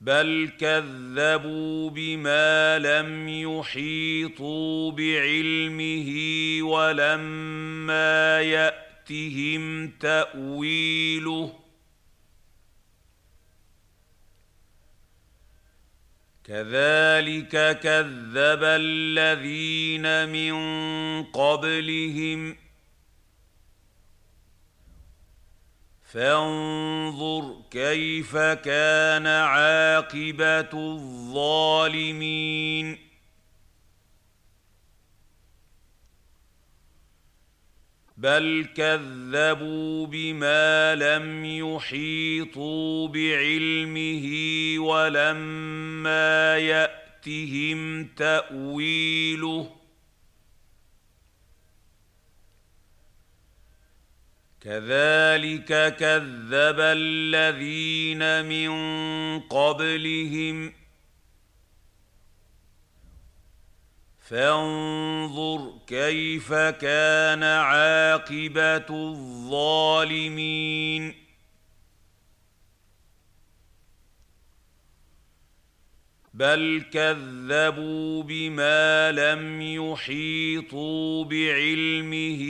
بل 0.00 0.50
كذبوا 0.60 1.90
بما 1.90 2.78
لم 2.78 3.28
يحيطوا 3.28 4.90
بعلمه 4.92 6.10
ولما 6.62 8.40
ياتهم 8.40 9.88
تاويله 9.88 11.63
كذلك 16.44 17.80
كذب 17.80 18.62
الذين 18.62 20.28
من 20.28 20.54
قبلهم. 21.24 22.56
فانظر 26.12 27.62
كيف 27.70 28.36
كان 28.36 29.26
عاقبة 29.26 30.72
الظالمين. 30.74 32.24
بل 38.24 38.66
كذبوا 38.74 40.06
بما 40.06 40.94
لم 40.94 41.44
يحيطوا 41.44 43.08
بعلمه 43.08 44.26
ولما 44.78 46.58
ياتهم 46.58 48.04
تاويله 48.04 49.70
كذلك 54.60 55.96
كذب 55.96 56.80
الذين 56.80 58.44
من 58.46 58.70
قبلهم 59.40 60.72
فانظر 64.28 65.78
كيف 65.86 66.52
كان 66.52 67.42
عاقبة 67.42 68.86
الظالمين. 69.12 70.54
بل 76.34 76.84
كذبوا 76.92 78.22
بما 78.22 79.12
لم 79.12 79.62
يحيطوا 79.62 81.24
بعلمه 81.24 82.42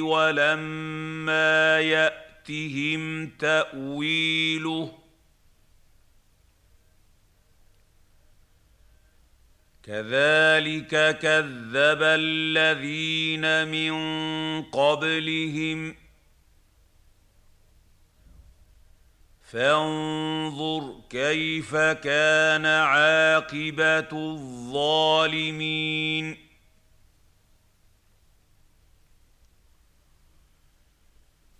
ولما 0.00 1.80
يأتهم 1.80 3.26
تأويله. 3.26 5.00
كذلك 9.90 11.18
كذب 11.18 12.02
الذين 12.02 13.68
من 13.68 13.92
قبلهم. 14.62 15.96
فانظر 19.52 21.00
كيف 21.10 21.76
كان 21.76 22.66
عاقبة 22.66 24.08
الظالمين. 24.12 25.70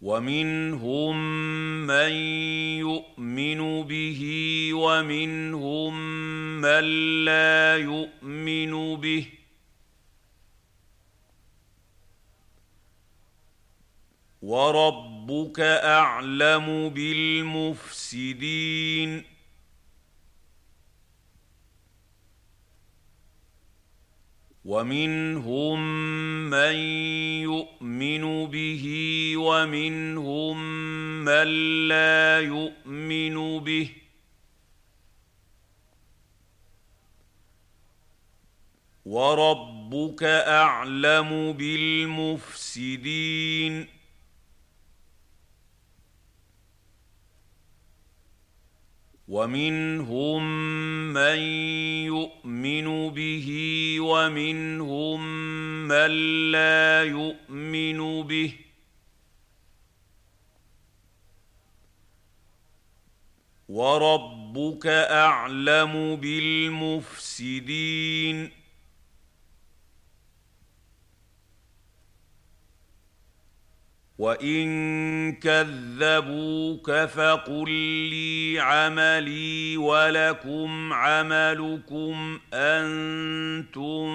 ومنهم 0.01 1.17
من 1.87 2.13
يؤمن 2.79 3.83
به 3.83 4.21
ومنهم 4.75 6.01
من 6.61 6.85
لا 7.25 7.77
يؤمن 7.77 8.97
به. 8.97 9.27
وربك 14.43 15.61
اعلم 15.61 16.89
بالمفسدين. 16.89 18.51
ومنهم 24.71 25.79
من 26.51 26.75
يؤمن 27.43 28.47
به 28.47 28.85
ومنهم 29.37 30.57
من 31.25 31.49
لا 31.89 32.41
يؤمن 32.41 33.59
به. 33.65 33.91
وربك 39.07 40.23
اعلم 40.23 41.53
بالمفسدين. 41.53 42.91
ومنهم 49.31 50.43
من 51.13 51.39
يؤمن 52.07 53.11
به 53.11 53.49
ومنهم 54.01 55.21
من 55.89 56.11
لا 56.51 57.05
يؤمن 57.05 58.23
به. 58.27 58.53
وربك 63.69 64.87
اعلم 64.87 66.17
بالمفسدين. 66.17 67.41
وان 74.21 75.33
كذبوك 75.33 76.91
فقل 76.91 77.71
لي 78.11 78.61
عملي 78.61 79.77
ولكم 79.77 80.93
عملكم 80.93 82.39
أنتم 82.55 84.11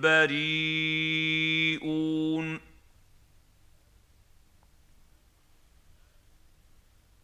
بريئون 0.00 1.46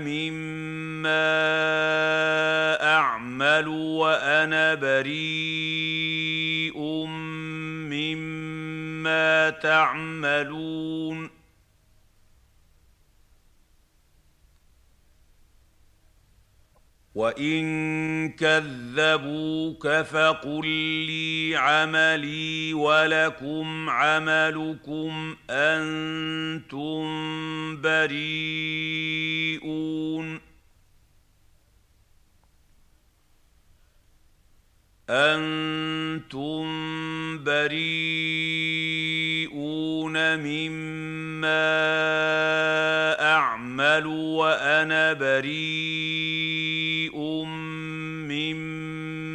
مما 0.00 1.18
أعمل 2.82 3.68
وأنا 3.68 4.74
بريء 4.74 6.78
مما 7.88 9.50
تعملون 9.50 11.37
وان 17.14 18.28
كذبوك 18.32 19.88
فقل 19.88 20.66
لي 21.06 21.56
عملي 21.56 22.74
ولكم 22.74 23.90
عملكم 23.90 25.36
أنتم 25.50 27.06
بريئون 27.80 28.88
أنتم 35.10 36.68
بريئون 37.44 38.58
مما 40.38 41.58
اعمل 43.20 44.06
وأنا 44.06 45.12
بريء 45.12 46.87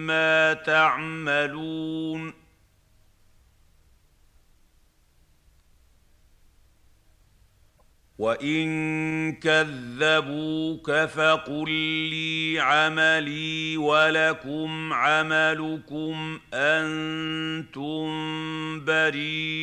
مما 0.04 0.54
تعملون. 0.54 2.34
وان 8.18 9.34
كذبوك 9.34 10.92
فقل 10.92 11.72
لي 12.10 12.60
عملي 12.60 13.78
ولكم 13.78 14.94
عملكم 14.94 16.40
أنتم 16.54 18.06
بريئون. 18.86 19.54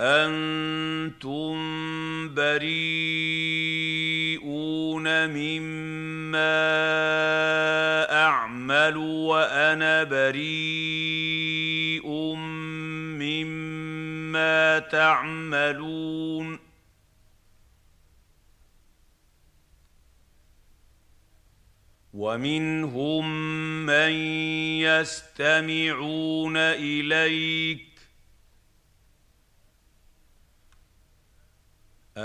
أنتم 0.00 1.54
بريئون 2.34 3.90
مما 5.28 6.40
أعمل 8.12 8.96
وأنا 8.96 10.04
بريء 10.04 12.08
مما 13.20 14.78
تعملون. 14.78 16.58
ومنهم 22.14 23.26
من 23.86 24.12
يستمعون 24.80 26.56
إليك 26.56 27.89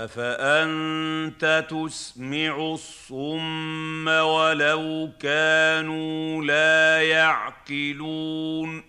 افانت 0.04 1.66
تسمع 1.70 2.74
الصم 2.74 4.08
ولو 4.08 5.10
كانوا 5.20 6.44
لا 6.44 7.02
يعقلون 7.02 8.84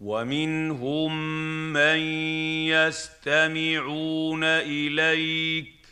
ومنهم 0.00 1.16
من 1.72 1.98
يستمعون 2.68 4.44
اليك 4.44 5.85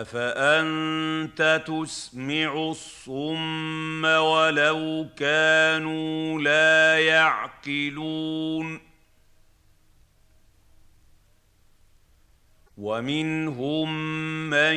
افانت 0.00 1.62
تسمع 1.66 2.70
الصم 2.70 4.04
ولو 4.04 5.08
كانوا 5.16 6.40
لا 6.40 6.98
يعقلون 6.98 8.80
ومنهم 12.76 13.94
من 14.50 14.76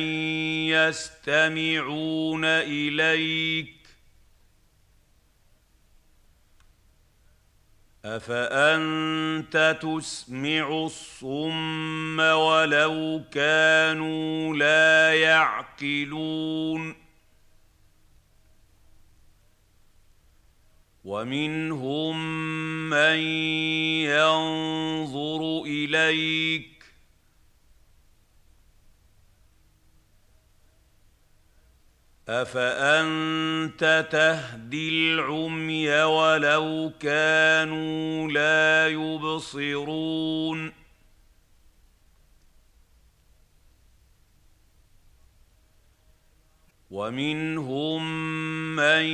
يستمعون 0.68 2.44
اليك 2.44 3.75
افانت 8.06 9.78
تسمع 9.82 10.84
الصم 10.86 12.20
ولو 12.20 13.22
كانوا 13.32 14.56
لا 14.56 15.14
يعقلون 15.14 16.96
ومنهم 21.04 22.16
من 22.90 23.18
ينظر 24.06 25.62
اليك 25.66 26.75
افانت 32.28 34.08
تهدي 34.10 34.88
العمي 34.88 36.02
ولو 36.02 36.92
كانوا 37.00 38.28
لا 38.28 38.88
يبصرون 38.88 40.72
ومنهم 46.90 48.02
من 48.76 49.04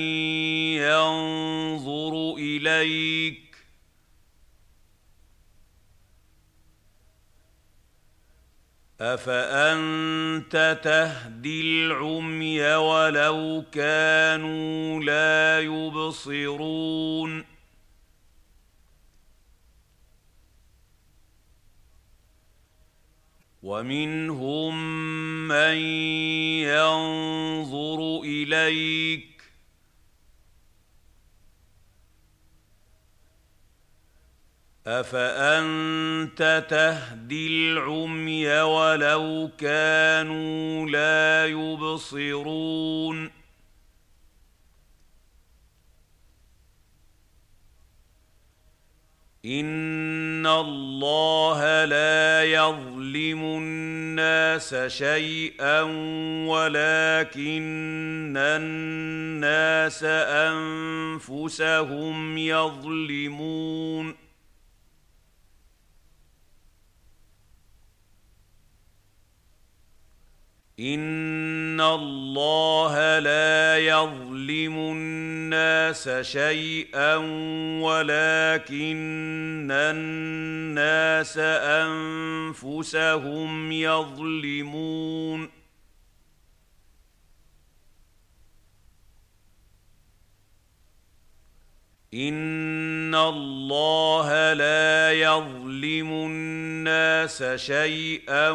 ينظر 0.76 2.34
اليك 2.38 3.51
افانت 9.02 10.80
تهدي 10.84 11.60
العمي 11.60 12.74
ولو 12.74 13.64
كانوا 13.72 15.00
لا 15.00 15.60
يبصرون 15.60 17.44
ومنهم 23.62 24.74
من 25.48 25.76
ينظر 26.62 28.20
اليك 28.24 29.31
افانت 34.86 36.66
تهدي 36.70 37.46
العمي 37.46 38.60
ولو 38.60 39.50
كانوا 39.58 40.86
لا 40.90 41.46
يبصرون 41.46 43.30
ان 49.44 50.46
الله 50.46 51.84
لا 51.84 52.44
يظلم 52.44 53.42
الناس 53.42 54.74
شيئا 54.74 55.80
ولكن 56.46 58.34
الناس 58.36 60.04
انفسهم 61.24 62.38
يظلمون 62.38 64.21
ان 70.82 71.80
الله 71.80 73.18
لا 73.18 73.78
يظلم 73.78 74.74
الناس 74.78 76.08
شيئا 76.08 77.16
ولكن 77.82 79.68
الناس 79.70 81.38
انفسهم 82.58 83.72
يظلمون 83.72 85.61
ان 92.14 93.14
الله 93.14 94.52
لا 94.52 95.12
يظلم 95.12 96.12
الناس 96.12 97.42
شيئا 97.42 98.50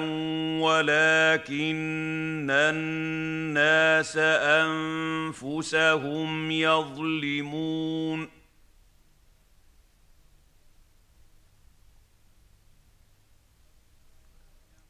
ولكن 0.61 2.47
الناس 2.51 4.17
انفسهم 5.37 6.51
يظلمون 6.51 8.36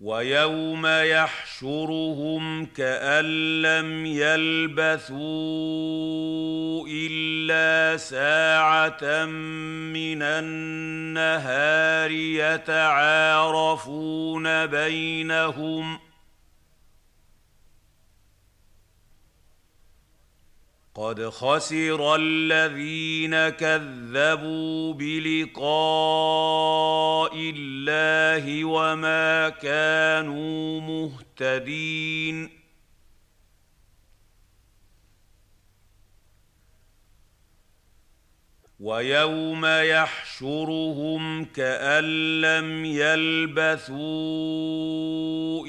ويوم 0.01 0.87
يحشرهم 0.87 2.65
كأن 2.65 3.25
لم 3.61 4.05
يلبثوا 4.05 5.17
إلا 6.89 7.97
ساعة 7.97 9.25
من 9.25 10.21
النهار 10.21 12.11
يتعارفون 12.51 13.85
بينهم 14.65 16.06
قد 20.97 21.29
خسر 21.29 22.15
الذين 22.15 23.49
كذبوا 23.49 24.93
بلقاء 24.93 25.61
الله 27.35 28.65
وما 28.65 29.49
كانوا 29.49 30.81
مهتدين 30.81 32.49
ويوم 38.79 39.65
يحشرهم 39.65 41.45
كأن 41.45 42.03
لم 42.41 42.85
يلبثوا 42.85 43.97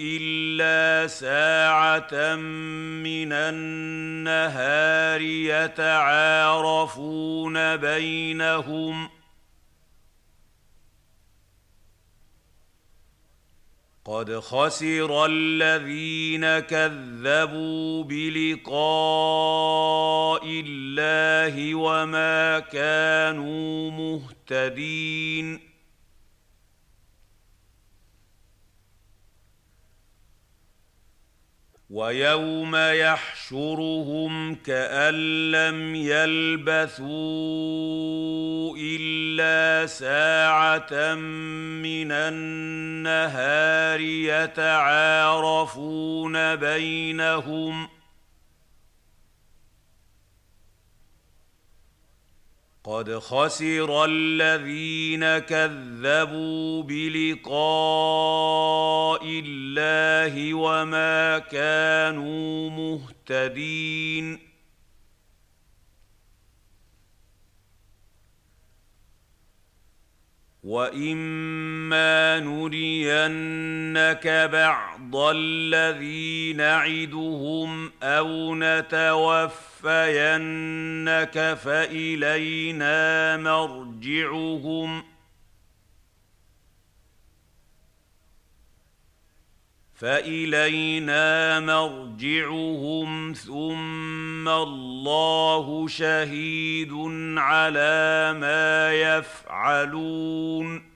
إلا 0.00 1.06
ساعة 1.06 2.34
من 2.36 3.32
النهار 3.32 5.20
يتعارفون 5.70 6.76
بينهم 7.76 9.17
قد 14.08 14.38
خسر 14.38 15.26
الذين 15.26 16.58
كذبوا 16.58 18.04
بلقاء 18.04 18.80
الله 20.44 21.74
وما 21.74 22.58
كانوا 22.58 23.90
مهتدين 23.90 25.67
ويوم 31.90 32.76
يحشرهم 32.76 34.54
كأن 34.54 35.14
لم 35.50 35.94
يلبثوا 35.94 37.08
إلا 38.80 39.86
ساعة 39.86 41.14
من 41.14 42.12
النهار 42.12 44.00
يتعارفون 44.40 45.56
بينهم 46.56 47.97
قد 52.88 53.18
خسر 53.18 54.04
الذين 54.04 55.38
كذبوا 55.38 56.82
بلقاء 56.82 57.60
الله 59.24 60.54
وما 60.54 61.38
كانوا 61.38 62.70
مهتدين 62.70 64.47
واما 70.64 72.40
نرينك 72.40 74.28
بعض 74.52 75.16
الذي 75.16 76.52
نعدهم 76.52 77.90
أو 78.02 78.54
نتوفينك 78.54 79.78
فالينا 81.64 83.36
مرجعهم 83.36 85.02
فالينا 89.98 91.60
مرجعهم 91.60 93.32
ثم 93.32 94.48
الله 94.48 95.88
شهيد 95.88 96.92
على 97.38 98.34
ما 98.40 98.94
يفعلون 98.94 100.88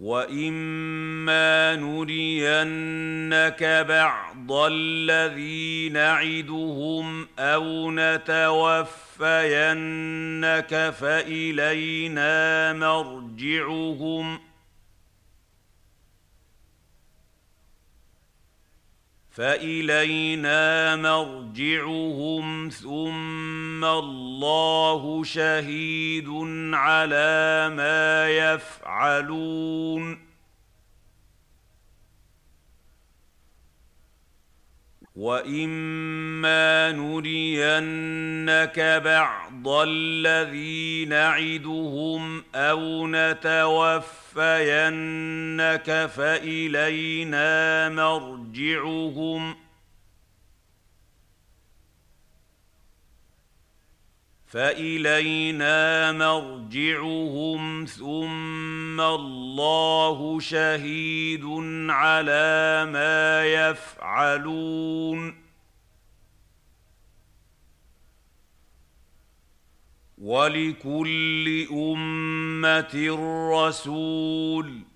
واما 0.00 1.76
نرينك 1.76 3.64
بعض 3.88 4.52
الذي 4.52 5.88
نعدهم 5.88 7.28
أو 7.38 7.90
نتوفينك 9.20 10.90
فإلينا 10.90 12.72
مرجعهم. 12.72 14.40
فإلينا 19.30 20.96
مرجعهم 20.96 22.68
ثم 22.68 23.84
الله 23.84 25.24
شهيد 25.24 26.28
على 26.74 27.70
ما 27.76 28.28
يفعلون. 28.30 30.27
واما 35.18 36.92
نرينك 36.92 38.80
بعض 39.04 39.68
الذي 39.68 41.04
نعدهم 41.04 42.44
أو 42.54 43.06
نتوفينك 43.06 43.98
فالينا 46.16 47.88
مرجعهم 47.88 49.54
ۖ 49.54 49.56
فالينا 54.48 56.12
مرجعهم 56.12 57.84
ثم 57.84 59.00
الله 59.00 60.40
شهيد 60.40 61.44
على 61.90 62.86
ما 62.92 63.46
يفعلون 63.46 65.42
ولكل 70.18 71.66
امه 71.72 73.16
رسول 73.52 74.87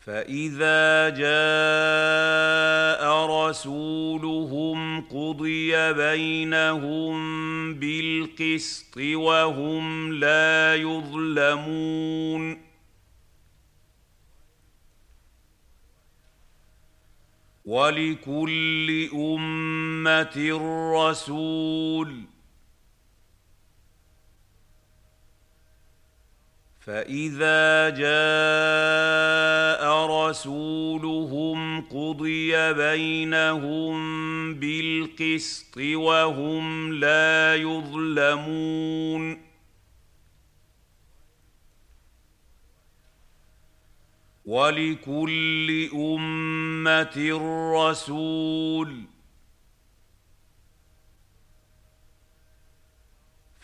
فاذا 0.00 1.08
جاء 1.08 3.00
رسولهم 3.26 5.00
قضي 5.00 5.92
بينهم 5.92 7.14
بالقسط 7.74 8.96
وهم 8.96 10.12
لا 10.12 10.74
يظلمون 10.74 12.60
ولكل 17.64 19.08
امه 19.14 20.60
رسول 20.94 22.29
فإذا 26.90 27.90
جاء 27.90 29.82
رسولهم 30.06 31.80
قضي 31.80 32.72
بينهم 32.72 33.94
بالقسط 34.54 35.76
وهم 35.76 36.92
لا 36.92 37.56
يظلمون. 37.56 39.42
ولكل 44.46 45.88
أمة 45.94 47.40
رسول 47.74 49.09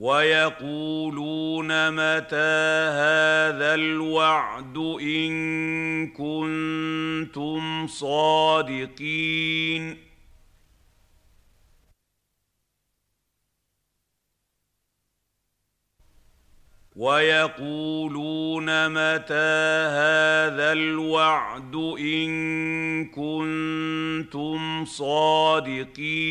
ويقولون 0.00 1.90
متى 1.90 2.60
هذا 2.96 3.74
الوعد 3.74 4.76
إن 5.00 6.06
كنتم 6.08 7.86
صادقين؟ 7.86 9.30
ويقولون 16.96 18.88
متى 18.88 19.34
هذا 20.00 20.72
الوعد 20.72 21.74
إن 21.98 22.30
كنتم 23.06 24.84
صادقين؟ 24.84 26.30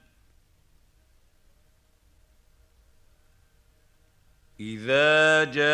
إذا 4.61 5.43
جاء 5.43 5.71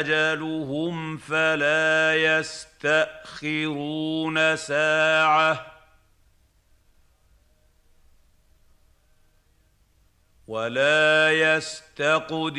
أجلهم 0.00 1.16
فلا 1.16 2.14
يستأخرون 2.38 3.76
ساعة. 4.56 5.78
ولا 10.46 11.32
يستقدمون 11.56 12.58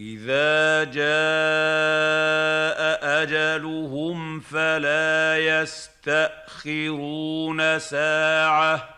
إذا 0.00 0.84
جاء 0.84 1.08
أجلهم 3.22 4.40
فلا 4.40 5.38
يستأخرون 5.38 6.98
ساعة. 7.78 8.94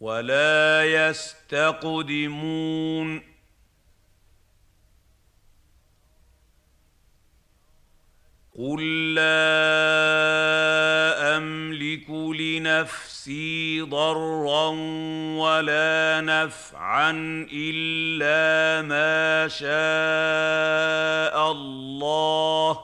ولا 0.00 0.84
يستقدمون. 1.08 2.18
قل 8.58 9.14
لا 9.14 9.68
لنفسي 12.78 13.80
ضرا 13.80 14.68
ولا 15.38 16.20
نفعا 16.20 17.10
إلا 17.52 18.82
ما 18.82 19.48
شاء 19.48 19.68
الله. 21.52 22.80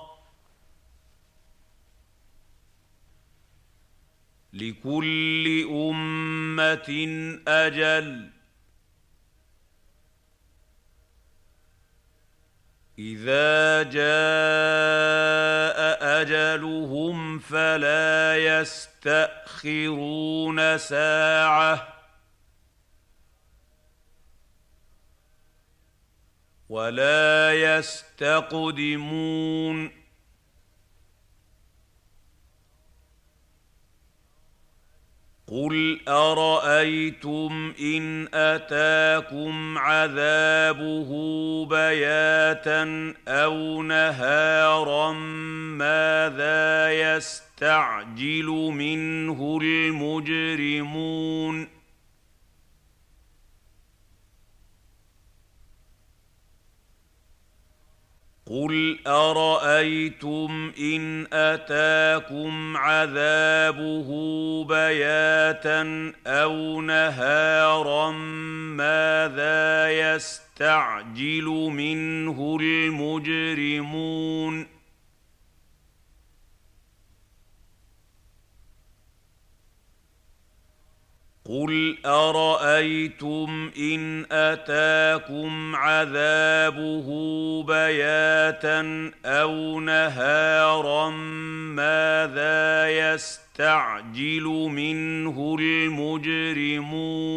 لكل 4.52 5.66
أمة 5.70 6.90
أجل. 7.48 8.34
إذا 12.98 13.82
جاء 13.82 14.04
أجلهم 16.22 17.38
فلا 17.38 18.36
يستأخرون 18.60 19.98
ساعة. 20.78 21.94
ولا 26.68 27.54
يستقدمون. 27.54 28.84
قل 35.46 36.00
ارايتم 36.08 37.72
ان 37.80 38.28
اتاكم 38.34 39.78
عذابه 39.78 41.10
بياتا 41.66 43.14
أو 43.28 43.82
نهارا 43.82 45.12
ماذا 45.78 46.92
يستعجل 46.92 48.46
منه 48.74 49.58
المجرمون 49.62 51.34
قل 58.50 58.98
ارايتم 59.06 60.72
ان 60.78 61.26
اتاكم 61.32 62.76
عذابه 62.76 64.08
بياتا 64.64 66.12
أو 66.26 66.80
نهارا 66.80 68.10
ماذا 68.76 69.90
يستعجل 69.90 71.44
منه 71.72 72.58
المجرمون 72.60 74.34
قل 81.48 81.98
ارايتم 82.06 83.70
ان 83.78 84.26
اتاكم 84.32 85.76
عذابه 85.76 87.08
بياتا 87.62 89.10
أو 89.24 89.80
نهارا 89.80 91.10
ماذا 91.76 92.88
يستعجل 92.88 94.42
منه 94.72 95.56
المجرمون 95.60 97.34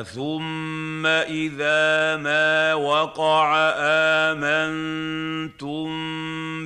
اثم 0.00 1.06
اذا 1.06 2.16
ما 2.16 2.74
وقع 2.74 3.54
امنتم 4.32 5.88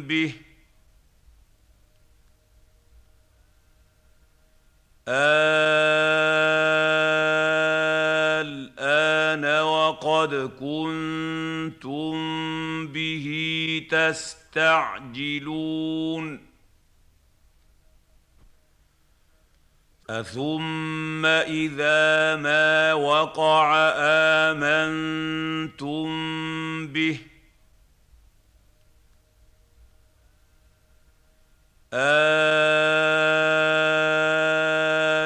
به 0.02 0.34
الان 8.38 9.62
وقد 9.62 10.34
كنتم 10.60 12.16
به 12.86 13.26
تستعجلون 13.90 15.36
اثم 20.10 21.26
اذا 21.26 22.36
ما 22.36 22.92
وقع 22.92 23.74
امنتم 24.52 26.06
به 26.86 27.18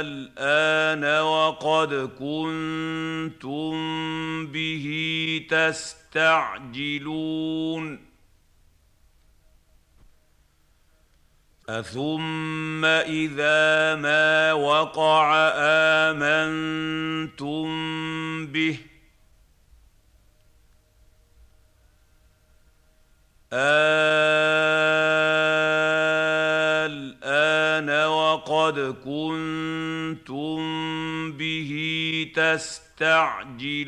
الان 0.01 1.05
وقد 1.20 1.94
كنتم 2.19 3.73
به 4.47 4.86
تستعجلون 5.51 6.90
اثم 11.70 12.84
اذا 12.84 13.94
ما 13.94 14.52
وقع 14.52 15.32
امنتم 16.10 17.66
به 18.47 18.78
الان 26.82 28.06
وقد 28.06 28.80
كنتم 29.05 30.59
به 31.32 31.72
تستعجلون 32.36 33.80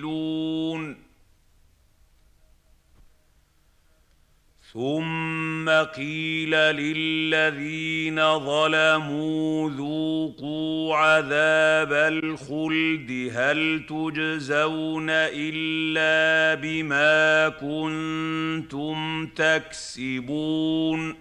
ثم 4.72 5.68
قيل 5.68 6.50
للذين 6.50 8.38
ظلموا 8.38 9.70
ذوقوا 9.70 10.96
عذاب 10.96 11.92
الخلد 11.92 13.30
هل 13.34 13.82
تجزون 13.88 15.06
إلا 15.10 16.54
بما 16.54 17.48
كنتم 17.48 19.26
تكسبون 19.26 21.14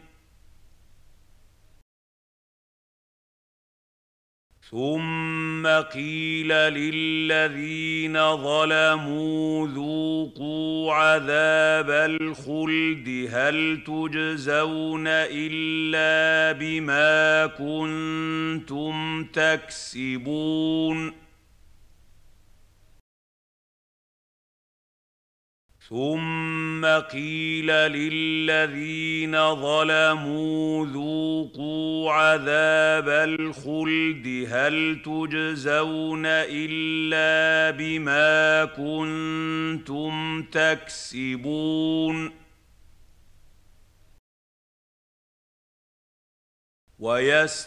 ثم 4.71 5.67
قيل 5.67 6.47
للذين 6.47 8.13
ظلموا 8.37 9.67
ذوقوا 9.67 10.93
عذاب 10.93 11.89
الخلد 11.89 13.29
هل 13.31 13.83
تجزون 13.87 15.03
إلا 15.07 16.51
بما 16.59 17.45
كنتم 17.47 19.23
تكسبون 19.23 21.20
ثم 25.91 26.85
قيل 26.85 27.67
للذين 27.67 29.55
ظلموا 29.55 30.85
ذوقوا 30.85 32.11
عذاب 32.11 33.09
الخلد 33.09 34.47
هل 34.49 35.01
تجزون 35.05 36.23
إلا 36.25 37.71
بما 37.77 38.65
كنتم 38.65 40.43
تكسبون 40.43 42.31
ويستنبئونك 46.99 47.59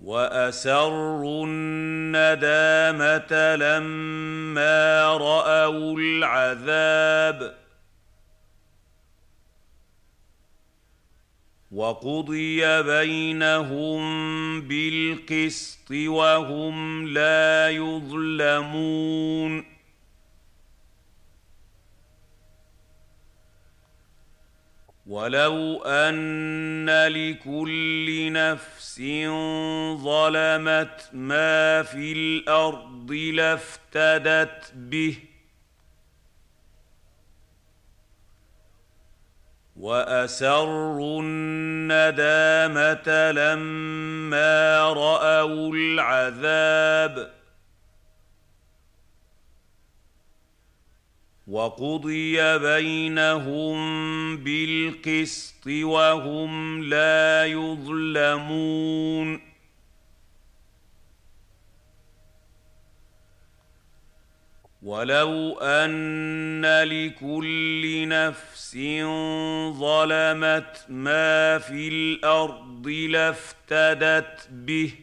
واسروا 0.01 1.45
الندامه 1.47 3.55
لما 3.55 5.03
راوا 5.17 5.99
العذاب 5.99 7.62
وقضي 11.73 12.83
بينهم 12.83 14.01
بالقسط 14.61 15.91
وهم 15.91 17.07
لا 17.07 17.69
يظلمون. 17.69 19.03
ولو 25.07 25.81
أن 25.85 26.89
لكل 27.07 28.31
نفس 28.31 28.99
ظلمت 29.95 31.09
ما 31.13 31.83
في 31.83 32.11
الأرض 32.11 33.11
لافتدت 33.11 34.71
به 34.75 35.17
وأسروا 39.83 41.21
الندامة 41.23 43.31
لما 43.31 44.79
رأوا 44.79 45.75
العذاب. 45.75 47.33
وقضي 51.47 52.59
بينهم 52.59 53.77
بالقسط 54.37 55.67
وهم 55.67 56.83
لا 56.83 57.45
يظلمون. 57.45 59.52
ولو 64.83 65.59
أن 65.61 66.65
لكل 66.83 68.07
نفس 68.07 68.77
ظلمت 69.79 70.85
ما 70.89 71.57
في 71.57 71.87
الأرض 71.87 72.87
لافتدت 72.87 74.47
به 74.51 74.93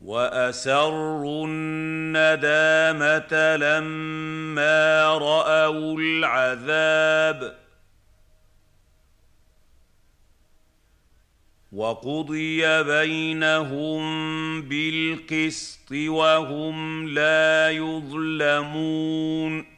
وأسروا 0.00 1.46
الندامة 1.46 3.32
لما 3.56 5.04
رأوا 5.04 5.98
العذاب 5.98 7.61
وقضي 11.72 12.82
بينهم 12.82 14.02
بالقسط 14.62 15.92
وهم 15.92 17.08
لا 17.08 17.70
يظلمون. 17.70 19.72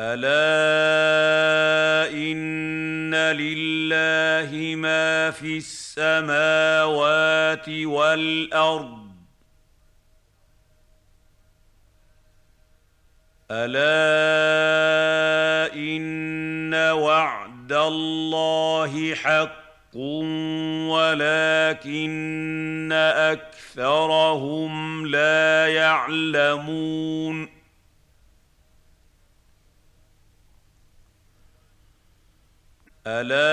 ألا 0.00 0.34
إن 2.12 3.14
لله 3.14 4.76
ما 4.76 5.30
في 5.30 5.58
السماوات 5.58 7.68
والأرض 7.68 9.03
ألا 13.50 13.84
إن 15.74 16.74
وعد 16.74 17.72
الله 17.72 19.14
حق 19.14 19.96
ولكن 20.90 22.90
أكثرهم 23.72 25.06
لا 25.06 25.68
يعلمون. 25.68 27.48
ألا 33.06 33.44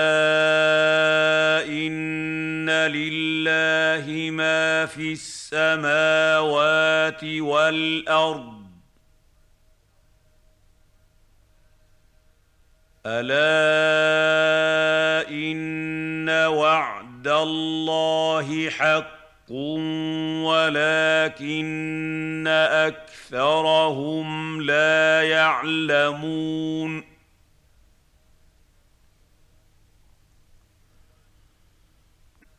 إن 1.68 2.70
لله 2.70 4.30
ما 4.30 4.86
في 4.86 5.12
السماوات 5.12 7.24
والأرض 7.24 8.61
ألا 13.06 13.38
إن 15.28 16.28
وعد 16.30 17.28
الله 17.28 18.70
حق 18.70 19.22
ولكن 20.46 22.46
أكثرهم 22.70 24.62
لا 24.62 25.22
يعلمون. 25.22 27.04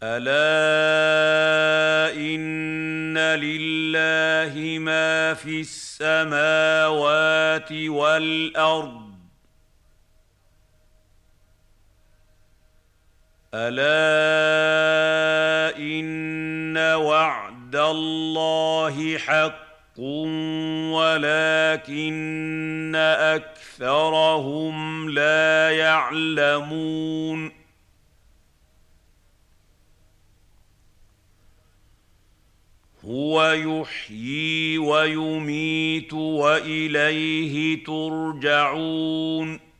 ألا 0.03 0.53
إن 2.15 3.17
لله 3.17 4.79
ما 4.79 5.33
في 5.33 5.61
السماوات 5.61 7.71
والأرض 7.71 9.12
ألا 13.55 14.97
إن 15.77 16.77
وعد 16.77 17.75
الله 17.75 19.17
حق 19.17 19.99
ولكن 20.93 22.95
أكثرهم 23.75 25.09
لا 25.09 25.71
يعلمون. 25.71 27.51
هو 33.05 33.51
يحيي 33.51 34.77
ويميت 34.77 36.13
وإليه 36.13 37.83
ترجعون. 37.83 39.72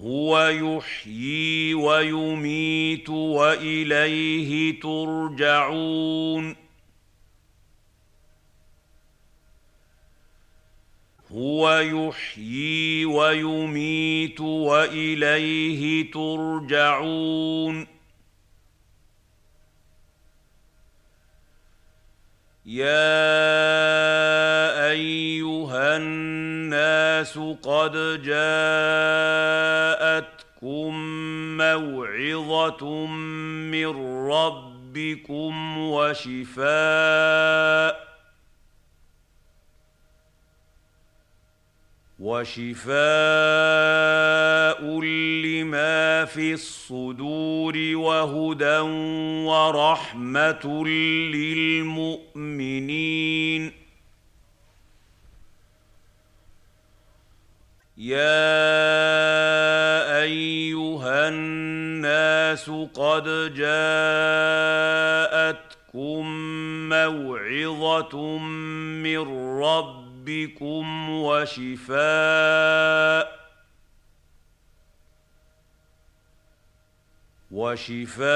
هو 0.00 0.48
يحيي 0.48 1.74
ويميت 1.74 3.08
وإليه 3.08 4.80
ترجعون. 4.80 6.56
هو 11.32 11.78
يحيي 11.78 13.04
ويميت 13.04 14.40
وإليه 14.40 16.10
ترجعون. 16.10 17.97
يا 22.68 23.00
ايها 24.90 25.96
الناس 25.96 27.38
قد 27.62 28.22
جاءتكم 28.22 29.58
موعظه 31.56 33.06
من 33.06 33.86
ربكم 34.28 35.78
وشفاء 35.78 36.58
وشفاء 42.18 42.98
لما 45.00 46.24
في 46.24 46.52
الصدور 46.52 47.76
وهدى 47.94 48.78
ورحمة 49.46 50.86
للمؤمنين. 51.34 52.58
يا 57.98 58.38
أيها 60.22 61.28
الناس 61.28 62.70
قد 62.94 63.54
جاءتكم 63.54 64.78
موعظة 66.88 68.38
من 68.38 69.18
ربكم 69.62 70.07
ربكم 70.28 71.10
وشفاء 71.10 71.98
وشفاء 77.50 78.28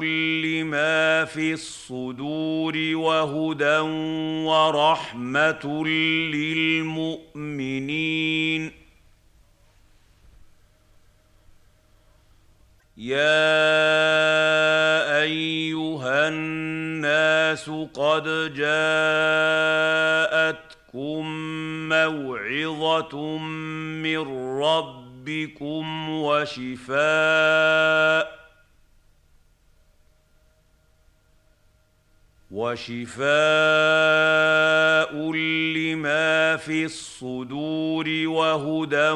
لما 0.00 1.24
في 1.24 1.52
الصدور 1.52 2.76
وهدى 2.94 3.78
ورحمة 4.46 5.84
للمؤمنين 6.34 7.26
يا 12.96 13.26
ايها 15.22 16.28
الناس 16.28 17.70
قد 17.94 18.24
جاءتكم 18.56 19.86
موعظه 21.88 23.38
من 23.38 24.18
ربكم 24.60 26.10
وشفاء 26.10 26.86
وشفاء 32.56 33.26
لما 35.32 36.56
في 36.56 36.84
الصدور 36.84 38.08
وهدى 38.26 39.10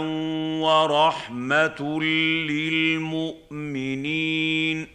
ورحمة 0.60 2.02
للمؤمنين. 2.50 4.86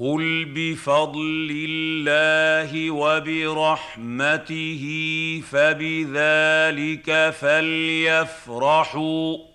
قل 0.00 0.44
بفضل 0.44 1.66
الله 1.68 2.90
وبرحمته 2.90 4.84
فبذلك 5.50 7.34
فليفرحوا. 7.40 9.51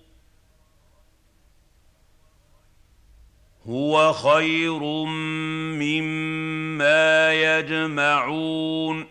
هو 3.67 4.13
خير 4.13 4.79
مما 5.79 7.33
يجمعون. 7.33 9.05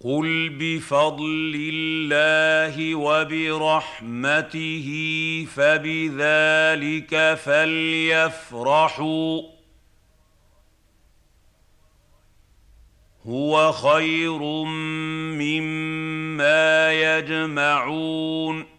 قل 0.00 0.48
بفضل 0.48 1.70
الله 1.74 2.94
وبرحمته 2.94 4.88
فبذلك 5.54 7.34
فليفرحوا. 7.44 9.42
هو 13.26 13.72
خير 13.72 14.38
مما 15.34 16.92
يجمعون. 16.92 18.77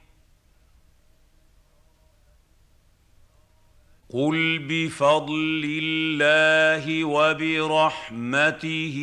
قل 4.14 4.60
بفضل 4.60 5.80
الله 5.84 7.04
وبرحمته 7.04 8.98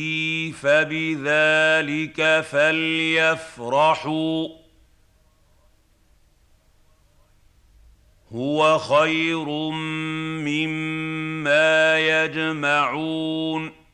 فبذلك 0.62 2.40
فليفرحوا 2.50 4.48
هو 8.32 8.78
خير 8.78 9.44
مما 10.42 11.98
يجمعون 11.98 13.85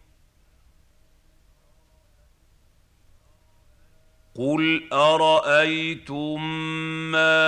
قل 4.36 4.88
ارايتم 4.92 6.44
ما 7.12 7.44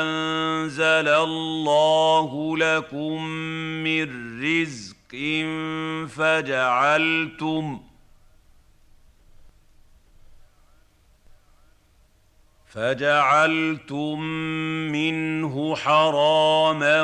انزل 0.00 1.08
الله 1.08 2.56
لكم 2.56 3.24
من 3.84 4.08
رزق 4.42 5.14
فجعلتم 6.08 7.80
فجعلتم 12.66 14.20
منه 14.92 15.76
حراما 15.76 17.02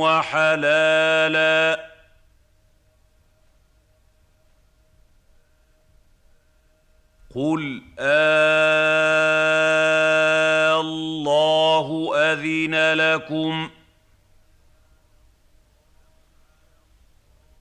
وحلالا 0.00 1.87
قل 7.38 7.82
آه 7.98 9.28
الله 10.80 12.10
أذن 12.16 12.94
لكم 12.94 13.70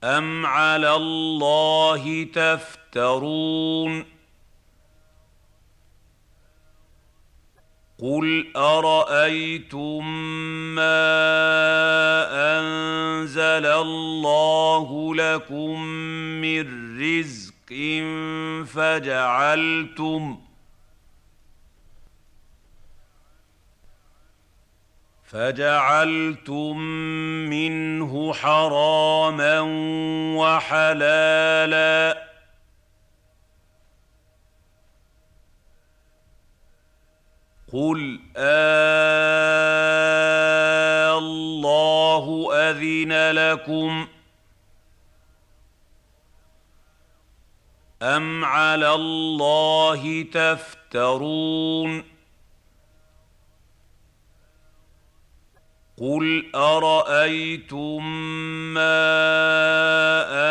أم 0.03 0.45
على 0.45 0.95
الله 0.95 2.23
تفترون 2.23 4.05
قل 7.99 8.53
أرأيتم 8.55 10.07
ما 10.75 11.07
أنزل 12.59 13.65
الله 13.65 15.15
لكم 15.15 15.81
من 16.41 16.97
رزق 16.99 17.56
فجعلتم 18.65 20.39
فجعلتم 25.23 26.77
منه 27.49 28.33
حراما 28.33 29.59
وحلالا. 30.37 32.27
قل 37.73 38.19
آه 38.37 39.67
الله 41.17 42.49
أذن 42.53 43.31
لكم 43.31 44.07
أم 48.01 48.45
على 48.45 48.93
الله 48.93 50.21
تفترون 50.21 52.03
قل 55.97 56.51
ارايتم 56.55 58.05
ما 58.73 59.07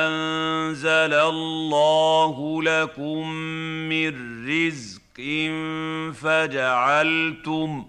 انزل 0.06 1.14
الله 1.14 2.62
لكم 2.62 3.31
من 3.89 4.47
رزق 4.48 5.20
فجعلتم 6.14 7.85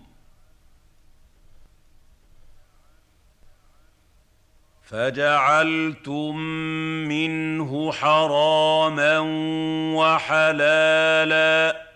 فجعلتم 4.87 6.37
منه 7.07 7.91
حراما 7.91 9.19
وحلالا. 9.95 11.87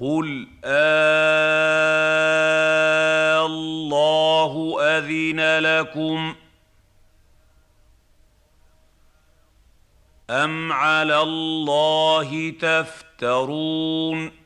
قل 0.00 0.48
الله 3.46 4.76
اذن 4.80 5.58
لكم 5.58 6.34
ام 10.30 10.72
على 10.72 11.22
الله 11.22 12.50
تفترون 12.60 14.45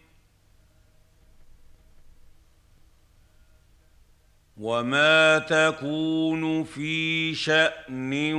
وما 4.61 5.39
تكون 5.39 6.63
في 6.63 7.35
شان 7.35 8.33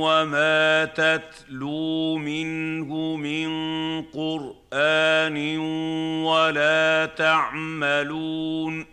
وما 0.00 0.84
تتلو 0.84 2.16
منه 2.16 3.16
من 3.16 3.48
قران 4.02 5.58
ولا 6.24 7.06
تعملون 7.06 8.86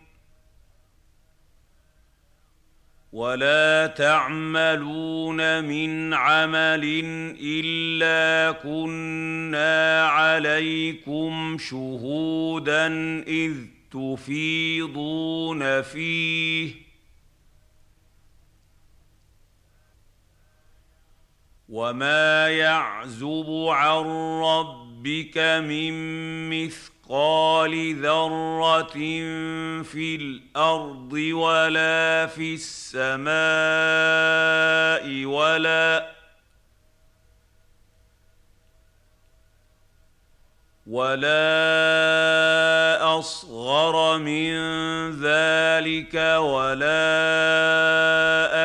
ولا 3.14 3.88
تعملون 3.88 5.64
من 5.64 6.14
عمل 6.14 7.04
الا 7.42 8.52
كنا 8.52 10.08
عليكم 10.08 11.58
شهودا 11.60 12.88
اذ 13.28 13.75
تفيضون 13.92 15.82
فيه. 15.82 16.86
وما 21.70 22.50
يعزب 22.50 23.66
عن 23.70 24.06
ربك 24.42 25.38
من 25.38 25.94
مثقال 26.50 27.96
ذرة 28.02 28.94
في 29.84 30.16
الأرض 30.16 31.14
ولا 31.14 32.28
في 32.28 32.54
السماء 32.54 33.26
ولا 35.26 36.16
ولا 40.86 41.40
اصغر 43.20 44.18
من 44.18 44.52
ذلك 45.12 46.16
ولا 46.38 47.08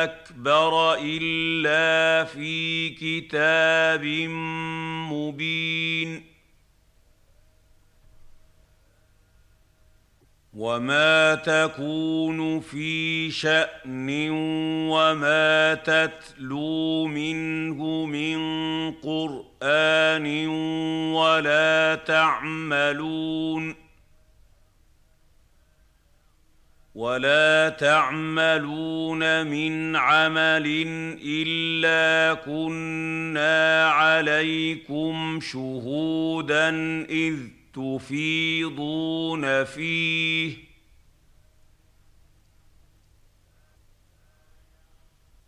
اكبر 0.03 0.93
الا 1.01 2.23
في 2.23 2.89
كتاب 2.89 4.05
مبين 5.11 6.30
وما 10.61 11.35
تكون 11.35 12.59
في 12.59 13.31
شان 13.31 14.29
وما 14.89 15.73
تتلو 15.73 17.05
منه 17.07 18.05
من 18.05 18.37
قران 18.91 20.47
ولا 21.13 21.95
تعملون 21.95 23.75
ولا 26.95 27.69
تعملون 27.69 29.47
من 29.47 29.95
عمل 29.95 30.87
الا 31.25 32.33
كنا 32.33 33.89
عليكم 33.89 35.39
شهودا 35.41 36.69
اذ 37.09 37.60
تفيضون 37.73 39.63
فيه. 39.63 40.71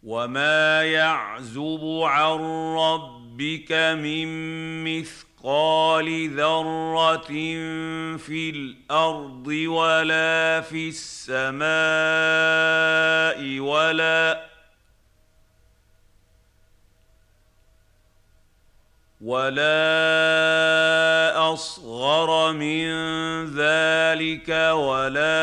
وما 0.03 0.83
يعزب 0.83 2.01
عن 2.03 2.39
ربك 2.77 3.71
من 3.71 4.27
مثقال 4.83 6.29
ذرة 6.29 7.27
في 8.17 8.49
الأرض 8.49 9.47
ولا 9.47 10.61
في 10.61 10.89
السماء 10.89 11.63
ولا 13.59 14.52
ولا 19.23 19.63
اصغر 21.53 22.53
من 22.53 22.85
ذلك 23.55 24.49
ولا 24.75 25.41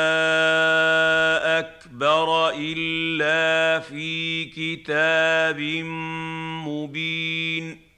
اكبر 1.59 2.51
الا 2.51 3.81
في 3.81 4.44
كتاب 4.44 5.61
مبين 6.69 7.89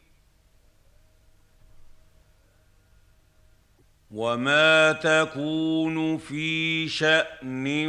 وما 4.13 4.93
تكون 4.93 6.19
في 6.19 6.89
شان 6.89 7.87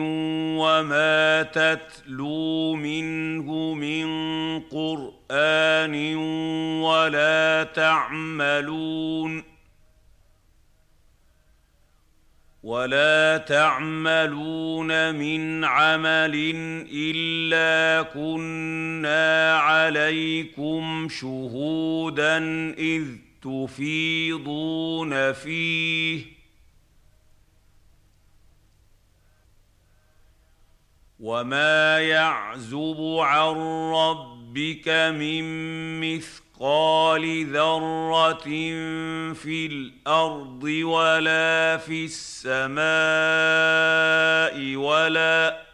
وما 0.58 1.44
تتلو 1.44 2.76
منه 2.76 3.74
من 3.74 4.06
قران 4.60 6.16
ولا 6.82 7.64
تعملون 7.64 9.44
ولا 12.64 13.38
تعملون 13.38 15.16
من 15.16 15.66
عمل 15.66 16.56
الا 16.94 18.02
كنا 18.04 19.58
عليكم 19.58 21.08
شهودا 21.10 22.38
اذ 22.78 23.23
تفيضون 23.44 25.34
فيه. 25.34 26.26
وما 31.20 32.00
يعزب 32.00 33.18
عن 33.20 33.56
ربك 33.94 34.88
من 34.90 35.44
مثقال 36.00 37.46
ذرة 37.46 38.44
في 39.34 39.66
الأرض 39.66 40.64
ولا 40.64 41.78
في 41.78 42.06
السماء 42.06 42.84
ولا 44.76 45.73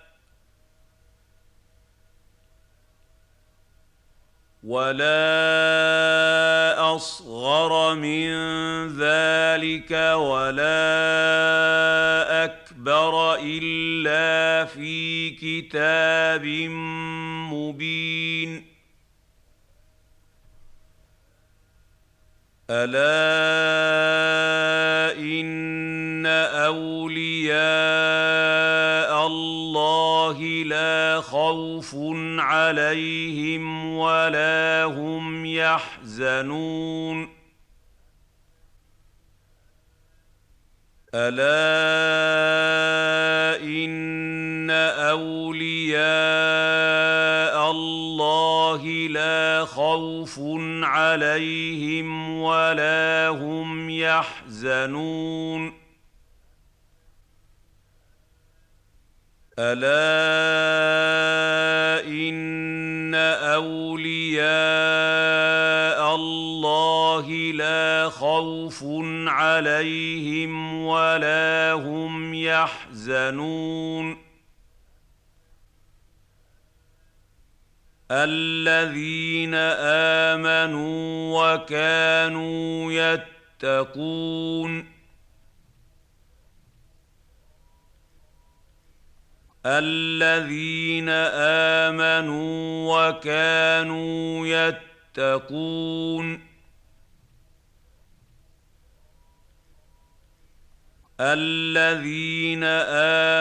ولا 4.69 5.17
اصغر 6.95 7.95
من 7.95 8.29
ذلك 8.87 9.91
ولا 10.15 10.85
اكبر 12.45 13.35
الا 13.41 14.65
في 14.65 15.29
كتاب 15.29 16.45
مبين 17.53 18.68
ألا 22.71 23.09
إن 25.17 26.25
أولياء 26.65 27.57
الله 29.27 30.37
لا 30.65 31.21
خوف 31.21 31.95
عليهم 32.39 33.93
ولا 33.97 34.83
هم 34.83 35.45
يحزنون. 35.45 37.38
ألا 41.15 41.49
إن 43.63 44.69
أولياء 45.09 46.01
الله 47.71 48.85
لا 49.09 49.65
خوف 49.65 50.39
عليهم 50.83 52.41
ولا 52.41 53.27
هم 53.27 53.89
يحزنون. 53.89 55.73
ألا 59.61 59.99
إن 62.07 63.15
أولياء 63.15 64.45
الله 66.15 67.27
لا 67.53 68.09
خوف 68.09 68.83
عليهم 69.27 70.83
ولا 70.85 71.73
هم 71.73 72.33
يحزنون. 72.33 74.17
الذين 78.11 79.53
آمنوا 80.33 81.53
وكانوا 81.53 82.91
يتقون. 83.63 84.98
الذين 89.65 91.09
آمنوا 91.89 93.09
وكانوا 93.09 94.47
يتقون. 95.17 96.49
الذين 101.19 102.63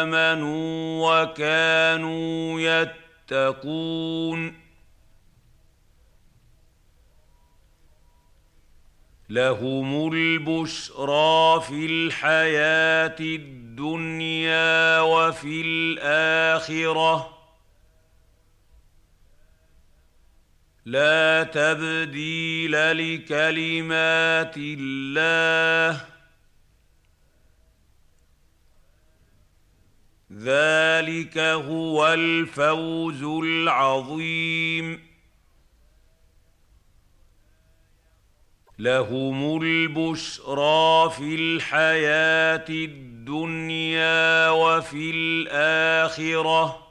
آمنوا 0.03 1.23
وكانوا 1.23 2.61
يتقون. 2.61 4.69
لهم 9.31 10.13
البشرى 10.13 11.61
في 11.61 11.87
الحياة 11.87 13.17
الدنيا 13.21 13.68
وفي 15.01 15.63
الآخرة. 15.65 17.39
لا 20.85 21.43
تبديل 21.43 22.73
لكلمات 22.73 24.55
الله. 24.57 26.05
ذلك 30.33 31.39
هو 31.39 32.13
الفوز 32.13 33.23
العظيم. 33.23 35.09
لهم 38.79 39.63
البشرى 39.63 41.11
في 41.11 41.35
الحياة 41.35 42.65
الدنيا. 42.69 43.08
وفي 44.51 45.11
الآخرة. 45.11 46.89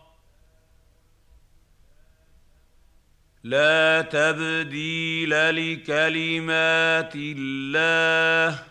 لا 3.43 4.01
تبديل 4.01 5.29
لكلمات 5.29 7.13
الله. 7.15 8.63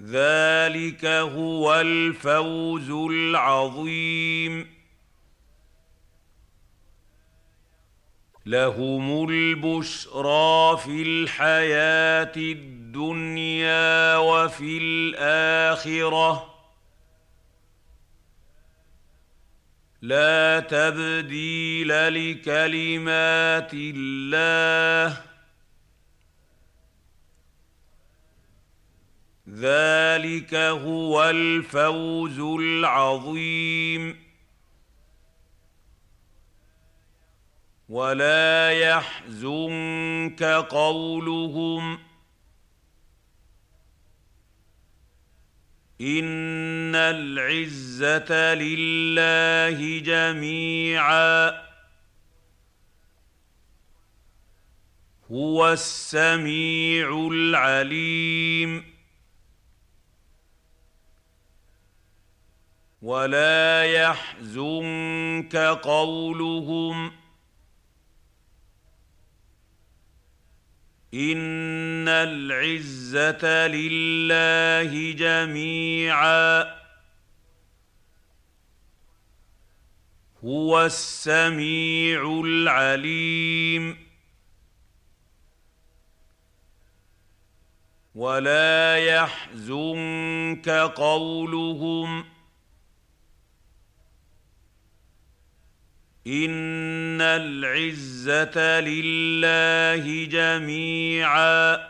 ذلك 0.00 1.04
هو 1.04 1.80
الفوز 1.80 2.90
العظيم. 2.90 4.76
لهم 8.46 9.28
البشرى 9.28 10.76
في 10.76 11.02
الحياة 11.02 12.32
الدنيا. 12.36 12.75
وفي 14.18 14.78
الآخرة. 14.78 16.54
لا 20.02 20.60
تبديل 20.60 21.88
لكلمات 21.88 23.70
الله. 23.74 25.22
ذلك 29.48 30.54
هو 30.54 31.30
الفوز 31.30 32.40
العظيم. 32.40 34.26
ولا 37.88 38.70
يحزنك 38.70 40.42
قولهم. 40.70 42.15
ان 46.00 46.94
العزه 46.94 48.54
لله 48.54 49.98
جميعا. 49.98 51.66
هو 55.32 55.72
السميع 55.72 57.28
العليم. 57.32 58.96
ولا 63.02 63.84
يحزنك 63.84 65.56
قولهم. 65.56 67.25
ان 71.14 72.08
العزه 72.08 73.66
لله 73.66 75.12
جميعا. 75.12 76.76
هو 80.44 80.84
السميع 80.84 82.40
العليم. 82.44 84.06
ولا 88.14 88.96
يحزنك 88.96 90.68
قولهم. 90.68 92.35
ان 96.26 97.20
العزه 97.20 98.80
لله 98.80 100.24
جميعا. 100.24 101.88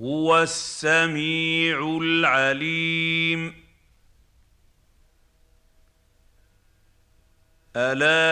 هو 0.00 0.42
السميع 0.42 1.98
العليم. 2.02 3.54
الا 7.76 8.30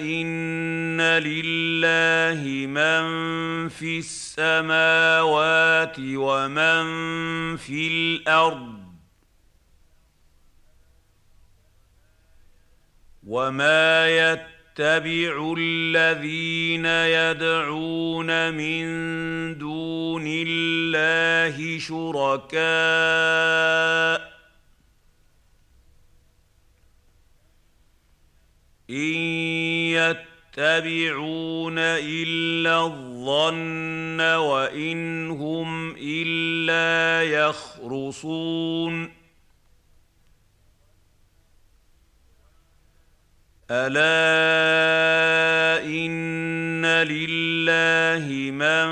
ان 0.00 1.00
لله 1.00 2.66
من 2.66 3.68
في 3.68 3.98
السماوات 3.98 5.96
ومن 5.98 6.86
في 7.56 7.88
الأرض 7.88 8.79
وما 13.30 14.10
يتبع 14.10 15.54
الذين 15.58 16.86
يدعون 16.86 18.54
من 18.54 18.84
دون 19.58 20.24
الله 20.26 21.78
شركاء 21.78 22.60
ان 28.90 29.14
يتبعون 30.58 31.78
الا 31.78 32.84
الظن 32.84 34.20
وان 34.20 35.30
هم 35.30 35.94
الا 35.96 37.22
يخرصون 37.22 39.19
ألا 43.70 45.30
إن 45.86 46.86
لله 46.86 48.50
من 48.50 48.90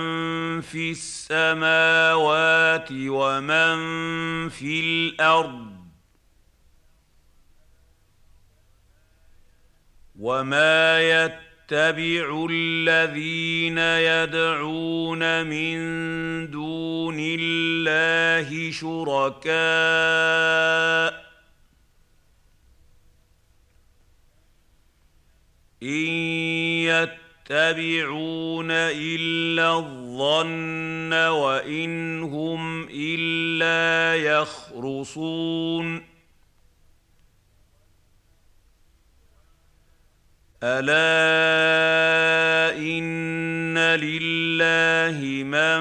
في 0.60 0.90
السماوات 0.90 2.88
ومن 2.92 3.78
في 4.48 4.80
الأرض 4.80 5.68
وما 10.18 11.00
يتبع 11.00 12.46
الذين 12.50 13.78
يدعون 13.78 15.46
من 15.46 15.78
دون 16.50 17.16
الله 17.18 18.70
شركاء 18.70 19.48
ان 25.82 26.08
يتبعون 27.50 28.70
الا 28.70 29.78
الظن 29.78 31.12
وان 31.12 32.22
هم 32.22 32.88
الا 32.90 34.14
يخرصون 34.16 36.04
الا 40.62 41.08
ان 42.78 43.78
لله 43.78 45.44
من 45.44 45.80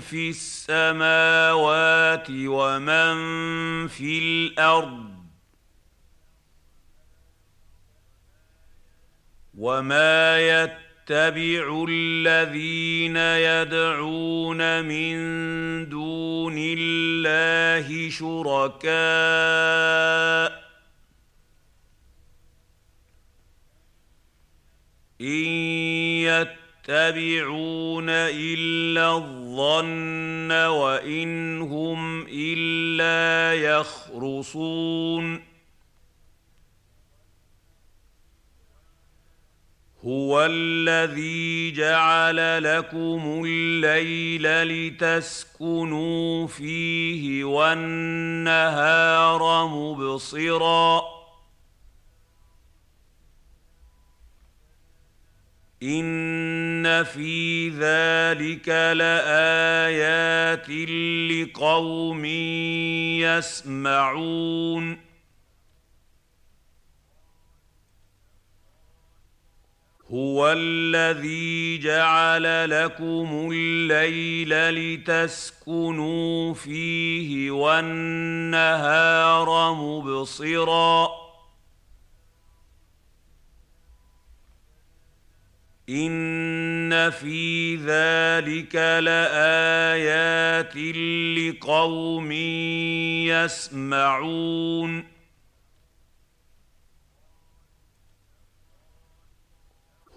في 0.00 0.30
السماوات 0.30 2.26
ومن 2.30 3.16
في 3.88 4.18
الأرض 4.18 5.11
وما 9.62 10.40
يتبع 10.40 11.86
الذين 11.88 13.16
يدعون 13.16 14.84
من 14.84 15.14
دون 15.88 16.54
الله 16.58 18.10
شركاء 18.10 18.92
ان 25.20 25.46
يتبعون 26.26 28.08
الا 28.10 29.16
الظن 29.16 30.52
وان 30.52 31.60
هم 31.62 32.26
الا 32.28 33.54
يخرصون 33.54 35.51
هو 40.04 40.46
الذي 40.50 41.70
جعل 41.70 42.62
لكم 42.62 43.42
الليل 43.46 44.68
لتسكنوا 44.68 46.46
فيه 46.46 47.44
والنهار 47.44 48.86
مبصرا 49.66 51.02
ان 55.82 57.04
في 57.04 57.68
ذلك 57.68 58.68
لايات 58.68 60.70
لقوم 61.30 62.24
يسمعون 63.24 65.11
هو 70.12 70.52
الذي 70.52 71.78
جعل 71.78 72.70
لكم 72.70 73.50
الليل 73.52 74.50
لتسكنوا 74.74 76.54
فيه 76.54 77.50
والنهار 77.50 78.94
مبصرا 79.74 81.08
ان 85.88 87.10
في 87.10 87.76
ذلك 87.76 88.74
لايات 89.04 90.76
لقوم 91.38 92.32
يسمعون 93.32 95.11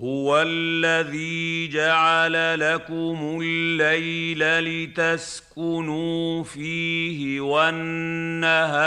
هو 0.05 0.43
الذي 0.47 1.67
جعل 1.67 2.59
لكم 2.59 3.39
الليل 3.41 4.39
لتسكنوا 4.63 6.43
فيه 6.43 7.41
والنهار 7.41 8.83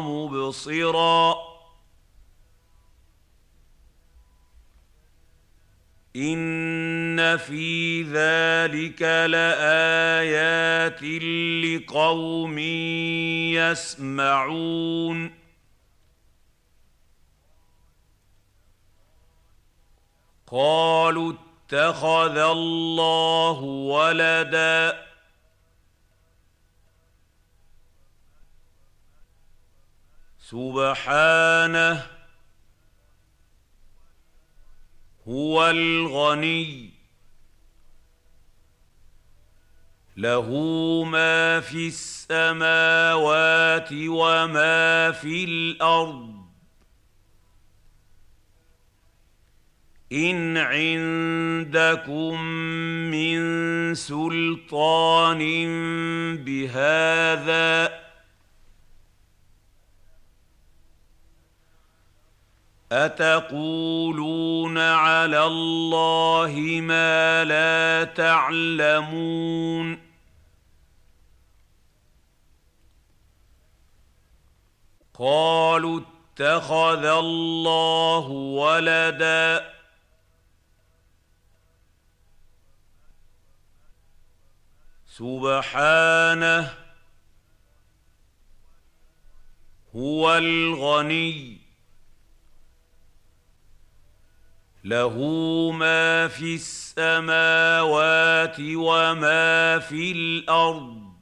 مبصرا 0.00 1.34
ان 6.16 7.36
في 7.36 8.02
ذلك 8.02 9.02
لايات 9.02 11.02
لقوم 11.64 12.58
يسمعون 13.58 15.41
قالوا 20.52 21.32
اتخذ 21.32 22.38
الله 22.38 23.60
ولدا. 23.60 25.06
سبحانه 30.40 32.06
هو 35.28 35.70
الغني. 35.70 36.90
له 40.16 40.48
ما 41.04 41.60
في 41.60 41.88
السماوات 41.88 43.88
وما 43.92 45.12
في 45.12 45.44
الأرض. 45.44 46.31
ان 50.12 50.56
عندكم 50.56 52.40
من 53.10 53.94
سلطان 53.94 55.38
بهذا 56.36 58.02
اتقولون 62.92 64.78
على 64.78 65.44
الله 65.44 66.80
ما 66.82 67.44
لا 67.44 68.04
تعلمون 68.04 69.98
قالوا 75.18 76.00
اتخذ 76.00 77.04
الله 77.04 78.28
ولدا 78.28 79.72
سبحانه 85.18 86.74
هو 89.96 90.38
الغني. 90.38 91.58
له 94.84 95.16
ما 95.70 96.28
في 96.28 96.54
السماوات 96.54 98.56
وما 98.60 99.78
في 99.78 100.12
الأرض. 100.12 101.12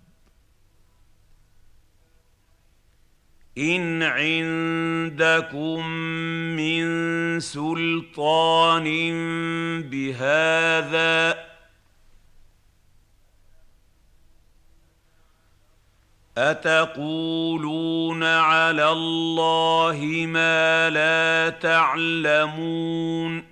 إن 3.58 4.02
عندكم 4.02 5.86
من 6.56 7.40
سلطان 7.40 8.84
بهذا 9.90 11.49
أتقولون 16.40 18.24
على 18.24 18.92
الله 18.92 20.26
ما 20.26 20.90
لا 20.90 21.50
تعلمون؟ 21.50 23.50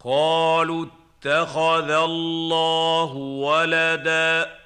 قالوا 0.00 0.86
اتخذ 0.86 1.90
الله 1.90 3.14
ولدا. 3.14 4.60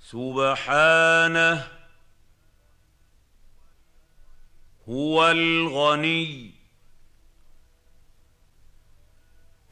سبحانه 0.00 1.68
هو 4.88 5.30
الغني. 5.30 6.57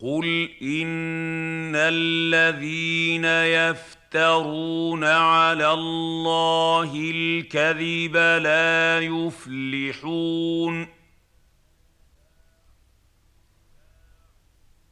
قل 0.00 0.48
ان 0.62 1.72
الذين 1.76 3.24
يفترون 3.24 5.04
على 5.04 5.72
الله 5.72 7.10
الكذب 7.14 8.16
لا 8.16 9.00
يفلحون 9.00 10.88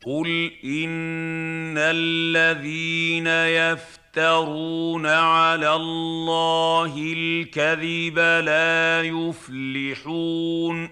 قل 0.06 0.50
ان 0.64 1.78
الذين 1.78 3.26
يفترون 3.26 5.06
على 5.06 5.74
الله 5.74 7.12
الكذب 7.16 8.18
لا 8.18 9.02
يفلحون 9.02 10.88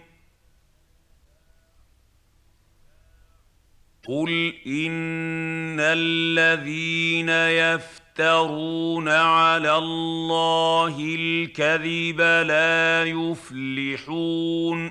قل 4.08 4.54
ان 4.66 5.80
الذين 5.80 7.28
يفترون 7.28 9.08
على 9.08 9.76
الله 9.76 11.16
الكذب 11.18 12.20
لا 12.20 13.04
يفلحون 13.04 14.90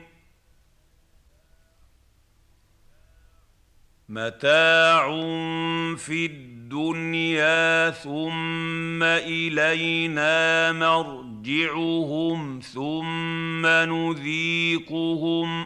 متاع 4.10 5.10
في 5.96 6.26
الدنيا 6.26 7.90
ثم 7.90 9.04
الينا 9.04 10.72
مرجعهم 10.72 12.60
ثم 12.60 13.66
نذيقهم 13.66 15.66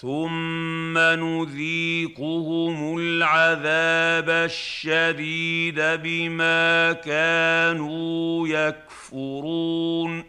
ثم 0.00 0.98
نذيقهم 0.98 2.98
العذاب 2.98 4.30
الشديد 4.30 5.80
بما 5.80 6.92
كانوا 6.92 8.48
يكفرون. 8.48 10.24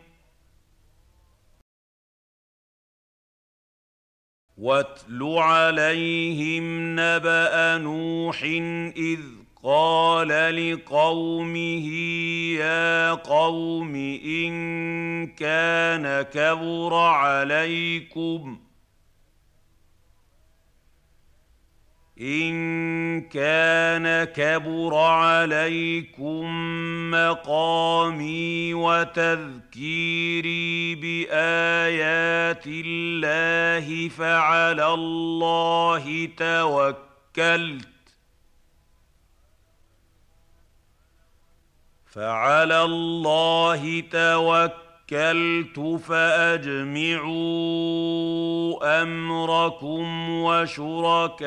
واتل 4.57 5.23
عليهم 5.23 6.95
نبأ 6.99 7.77
نوح 7.77 8.43
إذ 8.97 9.19
قال 9.63 10.27
لقومه 10.27 11.87
يا 12.55 13.13
قوم 13.13 13.95
إن 14.25 15.27
كان 15.27 16.21
كبر 16.21 16.93
عليكم 16.93 18.66
إن 22.21 23.21
كان 23.21 24.23
كبر 24.23 24.95
عليكم 24.95 26.45
مقامي 27.11 28.73
وتذكيري 28.73 30.25
بآيات 30.95 32.63
الله 32.67 34.09
فعلى 34.09 34.93
الله 34.93 36.29
توكلت 36.37 37.87
فعلى 42.05 42.83
الله 42.83 43.99
توكلت 43.99 44.86
توكلت 45.07 45.79
فأجمعوا 45.79 47.37
أمركم 49.01 50.29
وشركاءكم 50.29 51.41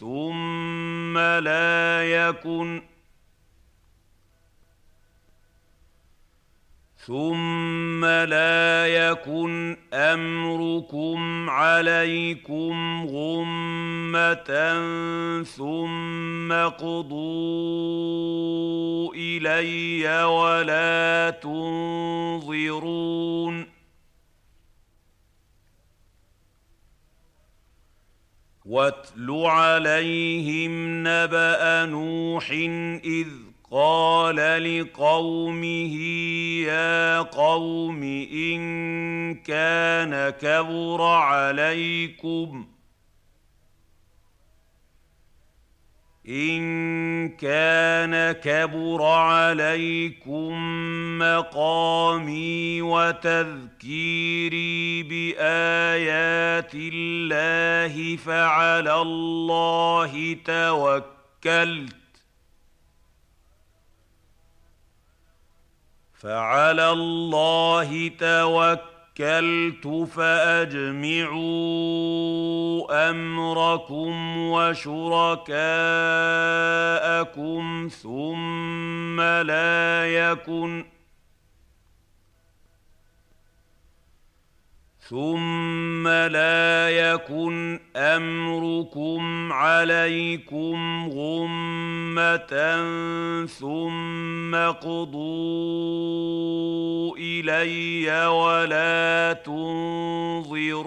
ثم 0.00 1.18
لا 1.18 2.04
يكن 2.04 2.82
ثم 7.06 8.04
لا 8.04 8.86
يكن 8.86 9.76
امركم 9.92 11.50
عليكم 11.50 13.06
غمه 13.06 14.52
ثم 15.42 16.52
اقضوا 16.52 17.12
الي 19.14 20.24
ولا 20.24 21.30
تنظرون 21.42 22.92
واتل 28.66 29.30
عليهم 29.30 31.02
نبا 31.08 31.86
نوح 31.86 32.50
اذ 33.04 33.51
قال 33.72 34.36
لقومه 34.36 35.94
يا 36.68 37.18
قوم 37.20 38.02
إن 38.32 39.34
كان 39.34 40.30
كبر 40.30 41.02
عليكم 41.02 42.66
إن 46.28 47.28
كان 47.28 48.32
كبر 48.32 49.02
عليكم 49.02 50.52
مقامي 51.18 52.82
وتذكيري 52.82 54.22
بآيات 55.02 56.70
الله 56.74 58.16
فعلى 58.16 58.94
الله 59.02 60.36
توكلت 60.44 62.01
فعلى 66.22 66.90
الله 66.90 68.10
توكلت 68.18 69.86
فأجمعوا 70.14 71.50
أمركم 73.10 74.38
وشركاءكم 74.38 75.58
ثم 78.02 79.20
لا 79.20 80.06
يكن 80.06 80.84
ثم 85.12 86.08
لا 86.08 86.90
يكن 86.90 87.80
امركم 87.96 89.52
عليكم 89.52 91.08
غمه 91.10 92.46
ثم 93.46 94.54
اقضوا 94.54 95.16
الي 97.16 98.26
ولا 98.26 99.32
تنظرون 99.32 100.82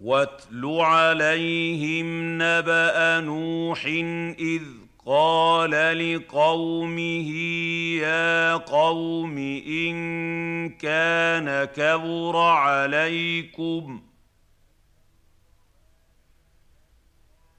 واتل 0.00 0.66
عليهم 0.80 2.38
نبا 2.42 3.20
نوح 3.20 3.84
اذ 4.38 4.83
قال 5.06 5.70
لقومه 5.70 7.30
يا 8.00 8.54
قوم 8.54 9.38
ان 9.68 10.70
كان 10.70 11.64
كبر 11.64 12.36
عليكم 12.36 14.02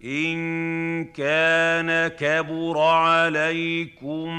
ان 0.03 1.05
كان 1.05 2.07
كبر 2.07 2.79
عليكم 2.79 4.29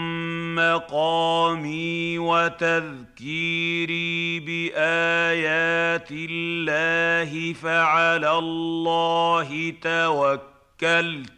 مقامي 0.54 2.18
وتذكيري 2.18 3.60
بايات 4.40 6.08
الله 6.10 7.52
فعلى 7.52 8.38
الله 8.38 9.74
توكلت 9.82 11.35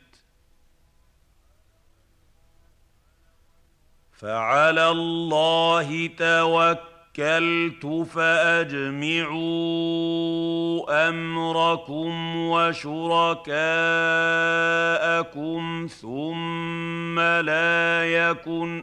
فعلى 4.19 4.89
الله 4.89 6.11
توكلت 6.19 7.87
فأجمعوا 8.15 9.39
أمركم 11.09 12.37
وشركاءكم 12.37 13.49
ثم 16.03 17.21
لا 17.21 18.05
يكن 18.05 18.83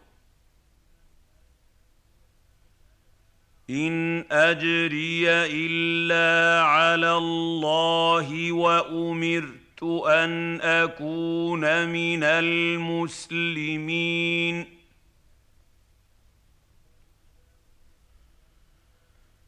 إن 3.71 4.25
أجري 4.31 5.29
إلا 5.29 6.63
على 6.63 7.17
الله 7.17 8.51
وأمرت 8.51 9.83
أن 10.07 10.61
أكون 10.61 11.89
من 11.89 12.23
المسلمين. 12.23 14.65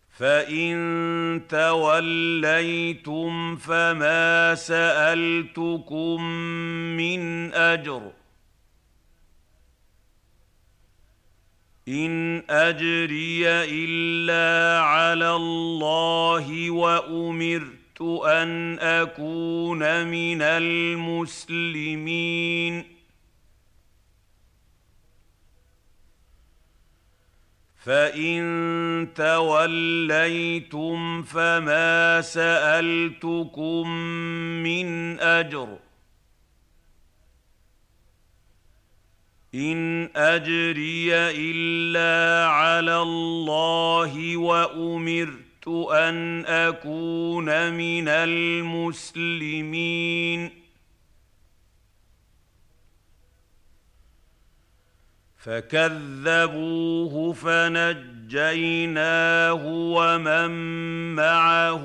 فإن 0.09 1.41
توليتم 1.49 3.55
فما 3.55 4.55
سألتكم 4.55 6.23
من 6.97 7.53
أجر. 7.53 8.11
إن 11.87 12.43
أجري 12.49 13.47
إلا 13.47 14.81
على 14.81 15.35
الله 15.35 16.71
وأمرت 16.71 18.01
أن 18.25 18.79
أكون 18.79 20.07
من 20.07 20.41
المسلمين. 20.41 21.73
فإن 27.85 28.43
توليتم 29.15 31.23
فما 31.23 32.21
سألتكم 32.21 33.89
من 34.63 35.19
أجر. 35.19 35.77
إن 39.55 40.09
أجري 40.15 41.13
إلا 41.13 42.47
على 42.47 43.01
الله 43.01 44.37
وأمرت 44.37 45.67
أن 45.91 46.45
أكون 46.45 47.73
من 47.73 48.07
المسلمين. 48.07 49.43
فكذبوه 55.43 57.33
فنجيناه 57.33 58.73
ومن 59.65 60.51
معه 61.15 61.83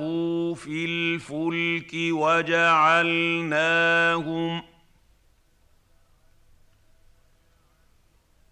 في 0.55 0.85
الفلك 0.85 1.91
وجعلناهم 1.95 3.49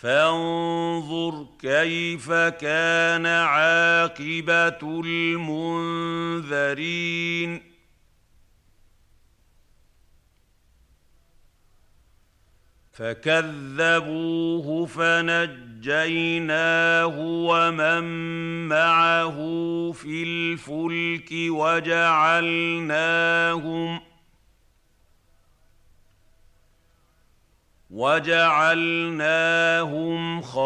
فانظر 0.00 1.46
كيف 1.60 2.32
كان 2.32 3.26
عاقبة 3.26 5.02
المنذرين. 6.44 6.68
فكذبوه 12.98 14.86
فنجيناه 14.86 16.26
ومن 17.18 18.04
معه 18.68 19.36
في 19.92 20.22
الفلك 20.22 21.32
وجعلناهم 21.32 22.78
وجعلناهم 27.90 29.32
خلائف 30.42 30.60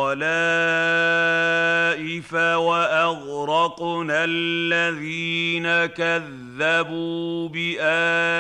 وأغرقنا 2.35 4.25
الذين 4.25 5.87
كذبوا 5.87 7.49
بآياتنا 7.49 8.33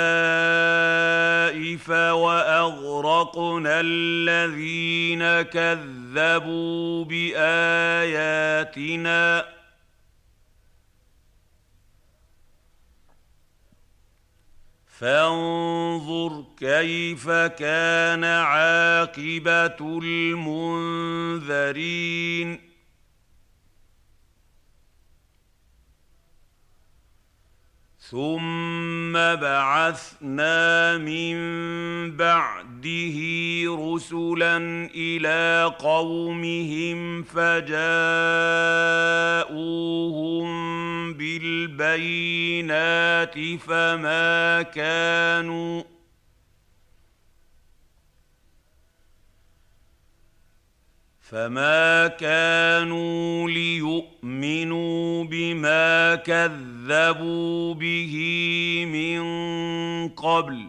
وأغرقنا 1.91 3.81
الذين 3.81 5.43
كذبوا 5.43 7.05
بآياتنا. 7.05 8.41
فانظر 14.87 16.45
كيف 16.59 17.31
كان 17.31 18.25
عاقبة 18.25 20.01
المنذرين. 20.03 21.51
ثم 28.11 29.13
بعثنا 29.13 30.99
من 30.99 31.37
بعده 32.17 33.17
رسلا 33.79 34.57
إلى 34.95 35.73
قومهم 35.79 37.23
فجاءوهم 37.23 37.71
بالبينات 41.13 42.15
فما 43.69 44.63
كانوا 44.63 45.83
فما 51.31 52.07
كانوا 52.09 53.49
ليؤمنوا 53.51 55.25
بما 55.25 56.15
كذبوا 56.15 57.75
به 57.75 58.15
من 58.89 59.23
قبل 60.09 60.67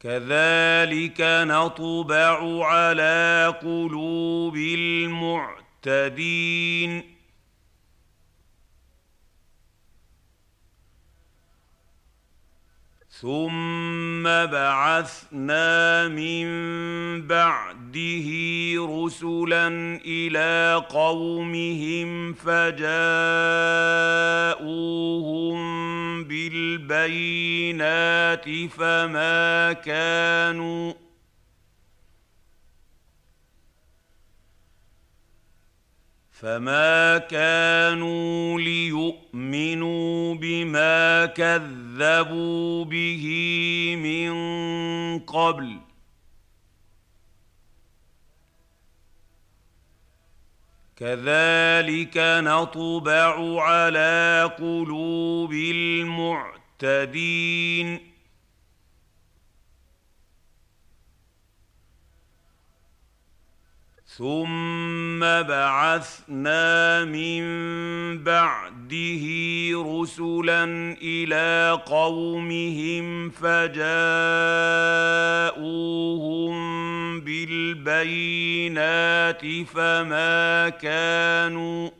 كذلك 0.00 1.16
نطبع 1.20 2.64
على 2.66 3.54
قلوب 3.62 4.56
المعتدين 5.86 6.34
ثم 13.24 14.22
بعثنا 14.22 16.08
من 16.08 16.46
بعده 17.26 18.28
رسلا 19.04 19.68
إلى 20.06 20.84
قومهم 20.88 22.32
فجاءوهم 22.32 22.84
بالبينات 26.24 27.24
فما 28.78 29.72
كانوا 29.72 30.92
فما 36.44 37.18
كانوا 37.18 38.60
ليؤمنوا 38.60 40.34
بما 40.34 41.26
كذبوا 41.26 42.84
به 42.84 43.26
من 44.02 44.32
قبل 45.18 45.80
كذلك 50.96 52.14
نطبع 52.16 53.62
على 53.62 54.50
قلوب 54.58 55.52
المعتدين 56.82 57.34
ثم 64.18 65.20
بعثنا 65.20 67.04
من 67.04 67.44
بعده 68.24 69.24
رسلا 69.74 70.64
إلى 71.02 71.78
قومهم 71.86 73.30
فجاءوهم 73.30 73.74
بالبينات 77.20 79.42
فما 79.74 80.68
كانوا 80.68 81.90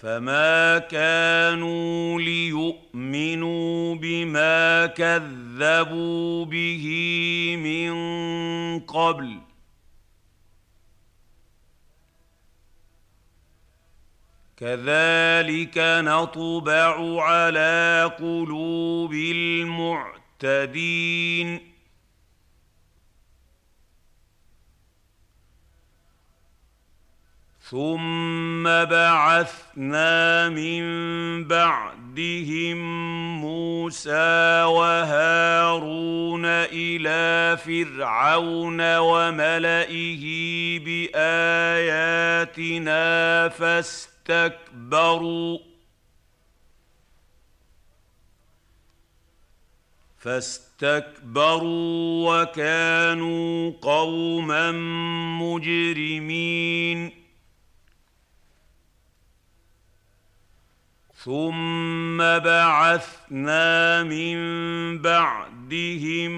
فما 0.00 0.78
كانوا 0.78 2.20
ليؤمنوا 2.20 3.94
بما 3.94 4.86
كذبوا 4.86 6.44
به 6.44 6.86
من 7.62 7.90
قبل 8.80 9.38
كذلك 14.56 15.78
نطبع 15.78 17.22
على 17.22 18.12
قلوب 18.18 19.12
المعتدين 20.42 20.98
ثم 27.70 28.64
بعثنا 28.64 30.48
من 30.48 30.82
بعدهم 31.44 32.78
موسى 33.40 34.62
وهارون 34.62 36.44
إلى 36.46 37.56
فرعون 37.56 38.96
وملئه 38.96 40.24
باياتنا 40.78 42.98
فاستكبروا 43.48 45.58
فاستكبروا 50.18 52.42
وكانوا 52.42 53.72
قوما 53.82 54.70
مجرمين 55.40 57.17
ثم 61.24 62.18
بعثنا 62.18 64.02
من 64.02 64.38
بعدهم 64.98 66.30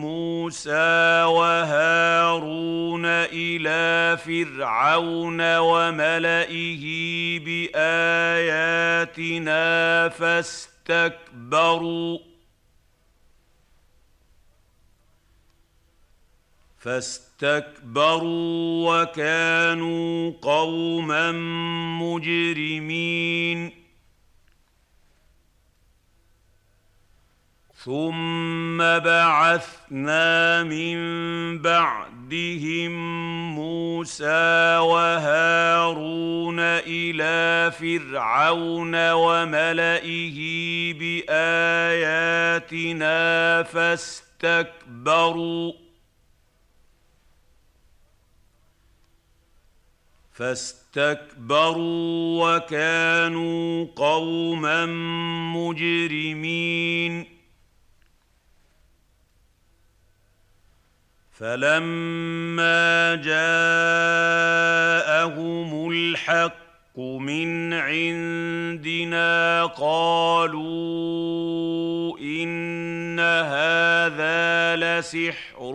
موسى 0.00 1.22
وهارون 1.22 3.02
إلى 3.06 4.16
فرعون 4.16 5.58
وملئه 5.58 6.84
باياتنا 7.44 9.58
فاستكبروا 10.08 12.18
فاستكبروا 16.78 18.22
وكانوا 19.02 20.32
قوما 20.42 21.32
مجرمين 22.02 23.83
ثم 27.84 28.78
بعثنا 28.78 30.62
من 30.62 30.98
بعدهم 31.58 32.92
موسى 33.54 34.78
وهارون 34.78 36.60
إلى 36.60 37.72
فرعون 37.72 39.12
وملئه 39.12 40.38
باياتنا 41.28 43.12
فاستكبروا 43.62 45.72
فاستكبروا 50.32 51.84
وكانوا 52.56 53.86
قوما 53.96 54.86
مجرمين 55.56 57.33
فلما 61.44 63.14
جاءهم 63.14 63.40
الحق 65.90 66.98
من 66.98 67.72
عندنا 67.72 69.64
قالوا 69.66 70.58
ان 72.18 73.20
هذا 73.20 74.76
لسحر 74.76 75.72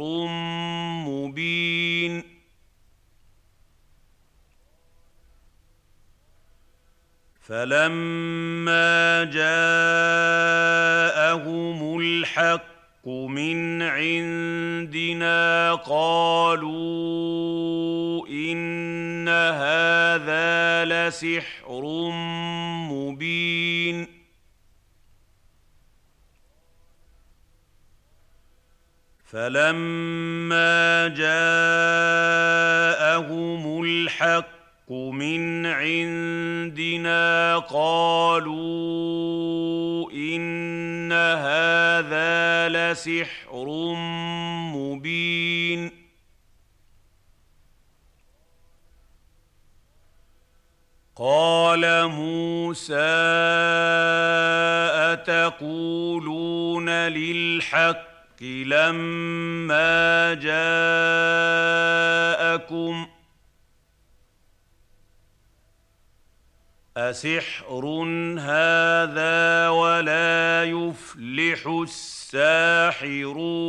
مبين 1.06 2.24
فلما 7.42 9.24
جاءهم 9.24 9.60
الحق 12.00 12.69
من 13.08 13.82
عندنا 13.82 15.74
قالوا 15.76 17.08
إن 18.28 19.28
هذا 19.30 20.86
لسحر 20.86 22.12
مبين. 22.92 24.20
فلما 29.26 31.08
جاءهم 31.08 31.44
الحق 33.84 34.59
من 34.92 35.66
عندنا 35.66 37.58
قالوا 37.58 38.90
إن 40.12 41.12
هذا 41.12 42.70
لسحر 42.70 43.66
مبين. 44.74 45.92
قال 51.16 52.08
موسى 52.08 52.96
أتقولون 55.14 56.90
للحق 56.90 58.44
لما 58.44 60.34
جاءكم 60.34 60.70
ۖ 63.06 63.19
أسحر 67.00 67.86
هذا 68.40 69.70
ولا 69.70 70.64
يفلح 70.64 71.68
الساحرون. 72.28 73.60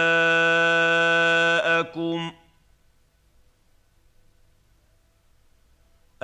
ۖ؟ 2.30 2.43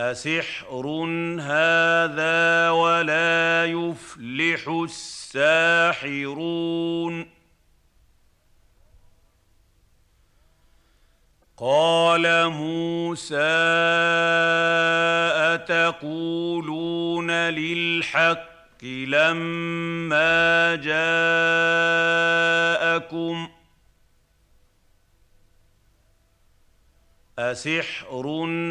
أسحر 0.00 0.86
هذا 1.40 2.70
ولا 2.70 3.64
يفلح 3.64 4.68
الساحرون. 5.28 6.20
قال 11.56 12.48
موسى 12.48 13.36
أتقولون 15.54 17.30
للحق 17.30 18.84
لما 18.84 20.74
جاءكم 20.76 21.06
ۖ؟ 23.46 23.59
أسحر 27.40 28.26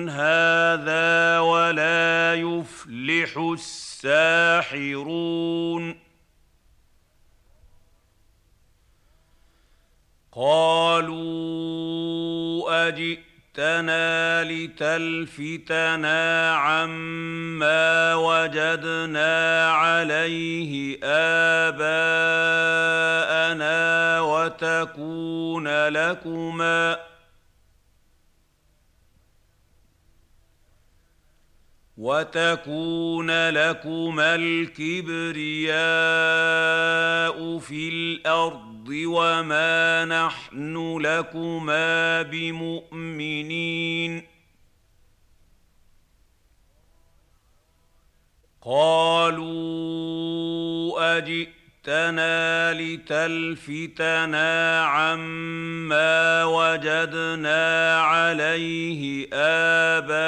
هذا 0.09 1.39
ولا 1.39 2.35
يفلح 2.35 3.37
الساحرون. 3.97 5.29
قالوا 10.31 11.49
أجئتنا 12.87 14.43
لتلفتنا 14.43 16.21
عما 16.55 18.15
وجدنا 18.15 19.71
عليه 19.71 20.99
آباءنا 21.03 21.89
وتكون 24.21 25.87
لكما 25.87 27.09
وتكون 31.99 33.49
لكما 33.49 34.35
الكبرياء 34.35 35.79
في 37.59 37.89
الأرض 37.89 38.89
وما 38.89 40.05
نحن 40.05 40.97
لكما 40.97 42.21
بمؤمنين 42.21 44.23
قالوا 48.61 50.07
اجئ 51.17 51.58
جئتنا 51.89 52.73
لتلفتنا 52.73 54.49
عما 54.85 56.43
وجدنا 56.43 58.01
عليه 58.01 59.27
آباءنا 59.33 60.19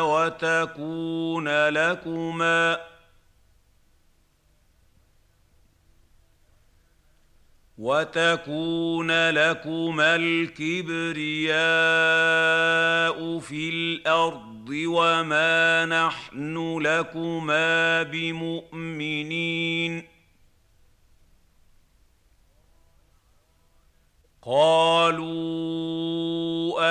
وتكون 0.00 1.68
لكما 1.68 2.80
وتكون 7.78 9.30
لكما 9.30 10.16
الكبرياء 10.16 11.58
في 13.38 13.68
الأرض 13.68 14.49
وما 14.70 15.86
نحن 15.86 16.78
لكما 16.78 18.02
بمؤمنين. 18.02 20.02
قالوا 24.42 26.00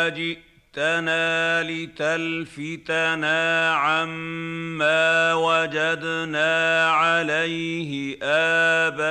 أجئتنا 0.08 1.64
لتلفتنا 1.64 3.74
عما 3.74 5.34
وجدنا 5.34 6.92
عليه 6.92 8.18
آباءنا 8.24 9.10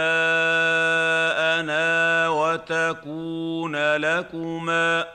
وتكون 2.29 3.97
لكما 3.97 5.07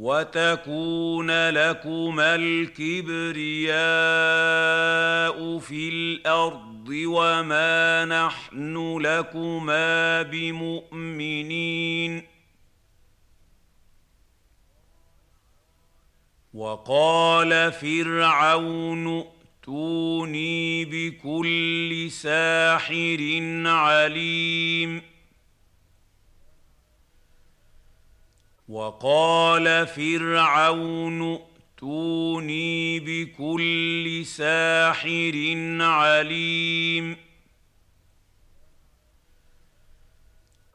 وتكون 0.00 1.50
لكما 1.50 2.34
الكبرياء 2.34 3.78
في 5.58 5.88
الأرض 5.88 6.88
وما 6.88 8.04
نحن 8.04 8.98
لكما 8.98 10.22
بمؤمنين 10.22 12.22
وقال 16.54 17.72
فرعون 17.72 19.18
ائتوني 19.18 20.84
بكل 20.84 22.10
ساحر 22.10 23.18
عليم 23.66 25.09
وقال 28.70 29.86
فرعون 29.86 31.38
ائتوني 31.80 33.00
بكل 33.00 34.26
ساحر 34.26 35.56
عليم. 35.80 37.16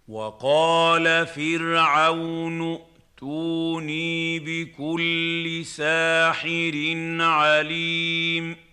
وقال 0.08 1.28
فرعون 1.28 2.62
ائتوني 2.74 4.40
بكل 4.40 5.66
ساحر 5.66 6.74
عليم. 7.20 8.65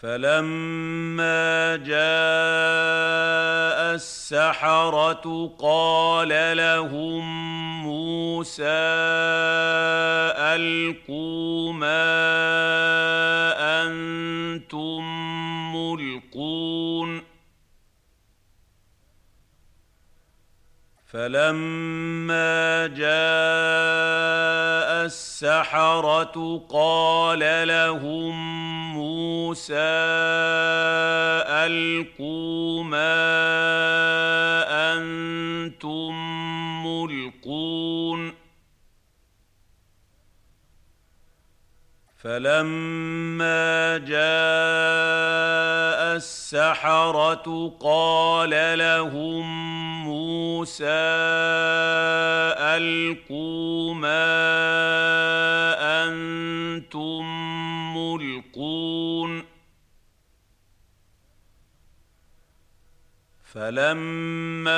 فلما 0.00 1.76
جاء 1.76 2.00
السحره 3.94 5.54
قال 5.58 6.56
لهم 6.56 7.24
موسى 7.82 8.64
القوا 10.56 11.72
ما 11.72 12.00
أنتم 13.82 15.04
ملقون 15.76 17.19
فلما 21.12 22.86
جاء 22.86 23.10
السحره 25.06 26.66
قال 26.68 27.68
لهم 27.68 28.34
موسى 28.94 29.74
القوا 31.66 32.84
ما 32.84 33.20
أنتم 34.94 36.14
ملقون 36.86 38.39
فلما 42.22 43.98
جاء 43.98 44.20
السحره 46.16 47.76
قال 47.80 48.78
لهم 48.78 49.44
موسى 50.04 50.84
القوا 52.76 53.94
ما 53.94 54.26
أنتم 56.04 57.24
ملقون 57.96 59.44
فلما 63.44 64.70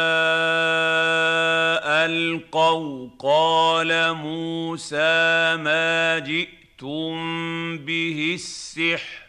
القوا 2.06 3.08
قال 3.18 4.12
موسى 4.12 5.56
ما 5.56 6.18
جئت 6.18 6.61
جئتم 6.82 7.78
به 7.78 8.30
السحر 8.34 9.22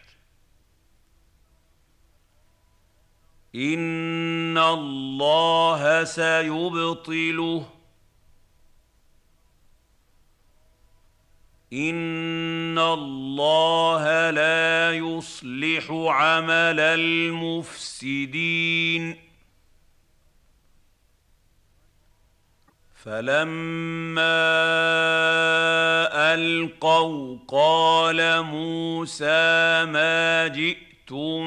ان 3.54 4.58
الله 4.58 6.04
سيبطله 6.04 7.66
ان 11.72 12.78
الله 12.78 14.30
لا 14.30 14.92
يصلح 14.92 15.90
عمل 15.90 16.80
المفسدين 16.80 18.44
فلما 23.04 24.44
ألقوا 26.34 27.38
قال 27.48 28.42
موسى 28.42 29.84
ما 29.84 30.48
جئتم 30.48 31.44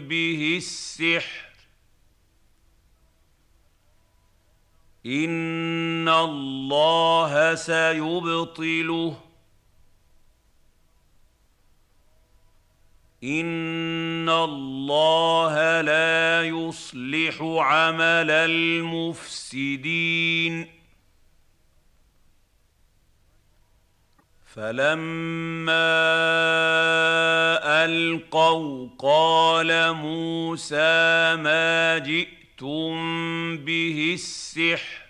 به 0.00 0.54
السحر 0.56 1.48
إن 5.06 6.08
الله 6.08 7.54
سيبطله 7.54 9.18
إن 13.24 14.28
الله 14.28 15.80
لا 15.80 16.42
يصلح 16.44 17.42
عمل 17.42 18.30
المفسدين 18.30 19.58
فلما 24.58 25.94
ألقوا 27.84 28.88
قال 28.98 29.92
موسى 29.92 31.36
ما 31.36 31.98
جئتم 31.98 32.94
به 33.56 34.10
السحر 34.14 35.02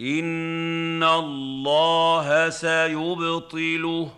إن 0.00 1.02
الله 1.02 2.50
سيبطله 2.50 4.14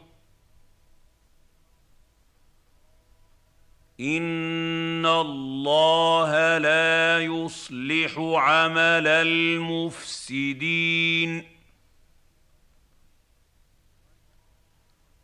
إن 4.01 5.07
الله 5.07 6.59
لا 6.59 7.21
يصلح 7.21 8.19
عمل 8.19 9.07
المفسدين 9.07 10.49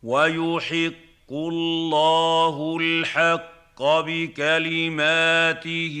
ويحق 0.05 1.31
الله 1.31 2.77
الحق 2.81 3.83
بكلماته 3.83 5.97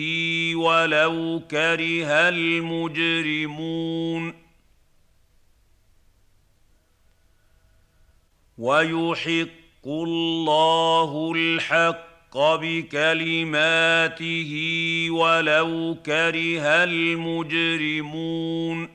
ولو 0.55 1.41
كره 1.51 2.29
المجرمون. 2.29 4.33
ويحق 8.57 9.85
الله 9.85 11.31
الحق 11.35 12.37
بكلماته 12.37 14.51
ولو 15.11 15.97
كره 16.05 16.83
المجرمون. 16.83 18.94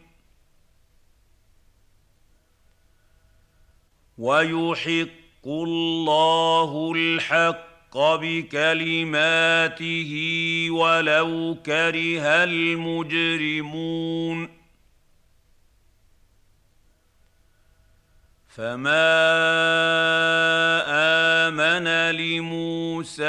ويحق 4.20 5.47
الله 5.47 6.92
الحق 6.97 7.97
بكلماته 7.97 10.12
ولو 10.70 11.57
كره 11.66 12.44
المجرمون. 12.44 14.49
فما 18.49 19.10
امن 21.49 22.16
لموسى 22.16 23.24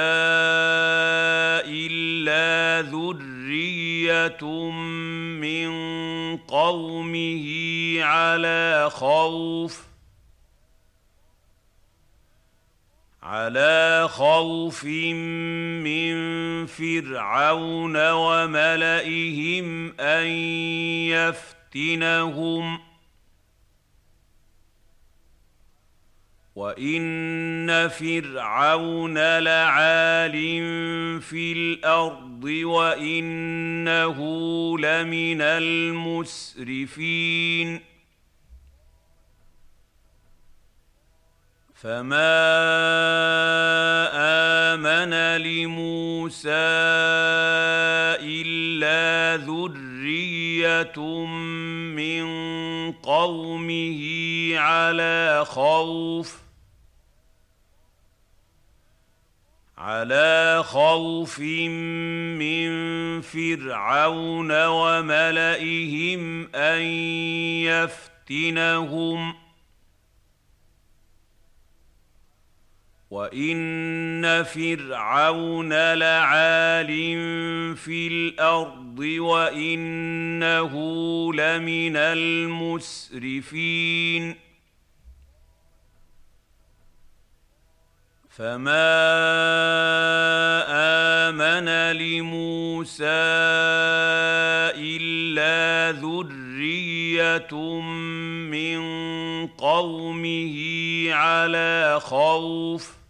الا 1.72 2.82
ذريه 2.90 4.44
من 5.40 5.72
قومه 6.38 7.48
على 8.04 8.90
خوف 8.94 9.91
على 13.32 14.08
خوف 14.12 14.84
من 14.84 16.16
فرعون 16.66 18.12
وملئهم 18.12 20.00
أن 20.00 20.28
يفتنهم. 21.76 22.80
وإن 26.56 27.88
فرعون 27.88 29.40
لعال 29.40 30.32
في 31.22 31.54
الأرض 31.54 32.44
وإنه 32.64 34.18
لمن 34.80 35.42
المسرفين. 35.42 36.72
فما 41.82 42.38
امن 44.14 45.42
لموسى 45.42 46.50
الا 48.22 49.38
ذريه 49.46 51.00
من 51.98 52.26
قومه 52.92 54.02
على 54.58 55.46
خوف 55.46 56.38
على 59.78 60.64
خوف 60.66 61.40
من 61.40 62.72
فرعون 63.22 64.66
وملئهم 64.66 66.56
ان 66.56 66.82
يفتنهم 68.30 69.41
وان 73.12 74.44
فرعون 74.44 75.94
لعال 75.94 76.88
في 77.76 78.08
الأرض 78.08 79.00
وانه 79.00 80.74
لمن 81.34 81.96
المسرفين 82.78 83.56
فما 88.30 89.02
امن 91.30 91.98
لموسى 91.98 93.06
الا 94.80 96.00
ذريه 96.00 97.56
من 98.52 98.82
قومه 99.48 100.58
على 101.14 102.00
خوف 102.04 103.01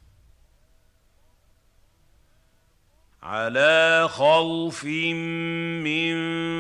على 3.24 4.08
خوف 4.12 4.86
من 4.86 6.16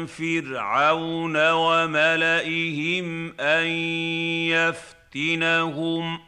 فرعون 0.06 1.52
وملئهم 1.52 3.40
أن 3.40 3.68
يفتنهم. 5.16 6.20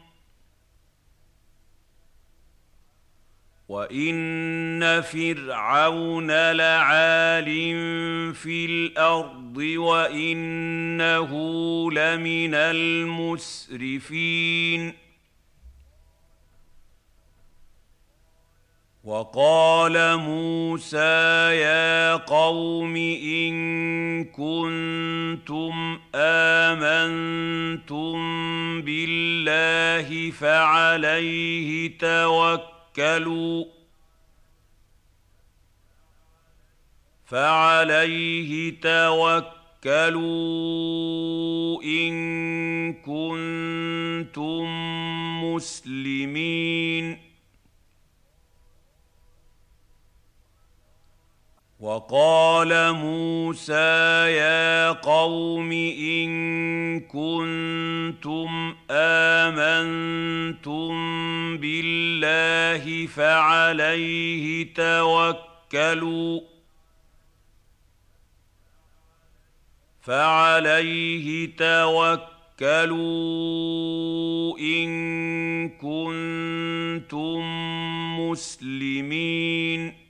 وإن 3.68 5.02
فرعون 5.02 6.52
لعال 6.52 7.44
في 8.34 8.66
الأرض 8.66 9.56
وإنه 9.76 11.30
لمن 11.92 12.54
المسرفين. 12.54 13.94
وقال 19.04 20.16
موسى 20.16 20.96
يا 21.60 22.14
قوم 22.16 22.96
إن 22.96 23.54
كنتم 24.24 25.98
آمنتم 26.14 28.16
بالله 28.82 30.30
فعليه 30.30 31.98
توكلوا 31.98 33.64
فعليه 37.26 38.80
توكلوا 38.80 40.22
إن 41.82 42.12
كنتم 42.92 44.64
مسلمين 45.44 47.23
وقال 51.80 52.92
موسى 52.92 53.72
يا 54.30 54.90
قوم 54.92 55.72
إن 55.72 56.30
كنتم 57.00 58.74
آمنتم 58.90 60.92
بالله 61.58 63.06
فعليه 63.06 64.74
توكلوا 64.74 66.40
فعليه 70.02 71.56
توكلوا 71.56 72.28
إن 74.58 74.88
كنتم 75.68 77.40
مسلمين 78.30 80.03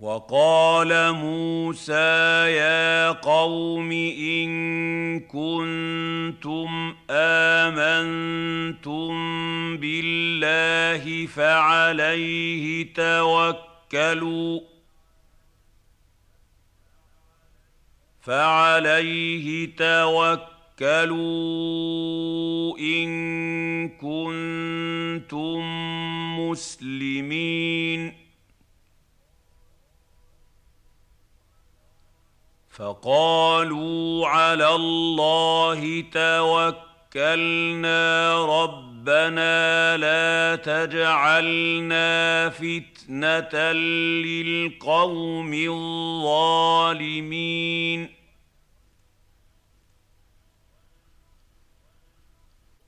وقال 0.00 1.12
موسى 1.12 1.92
يا 2.54 3.10
قوم 3.10 3.92
إن 3.92 4.50
كنتم 5.20 6.94
آمنتم 7.10 9.10
بالله 9.76 11.26
فعليه 11.26 12.94
توكلوا 12.94 14.60
فعليه 18.20 19.76
توكلوا 19.76 21.18
إن 22.78 23.08
كنتم 23.88 25.60
مسلمين 26.40 28.27
فقالوا 32.78 34.26
على 34.26 34.74
الله 34.74 36.04
توكلنا 37.12 38.34
ربنا 38.44 39.96
لا 39.96 40.56
تجعلنا 40.56 42.50
فتنة 42.50 43.72
للقوم 43.72 45.54
الظالمين. 46.24 47.38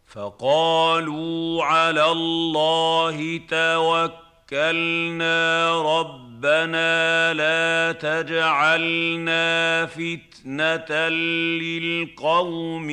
فقالوا 0.06 1.64
على 1.64 2.12
الله 2.12 3.40
توكلنا 3.48 4.22
ربنا 5.82 6.19
ربنا 6.40 7.34
لا 7.34 7.92
تجعلنا 7.92 9.86
فتنة 9.86 11.08
للقوم 11.60 12.90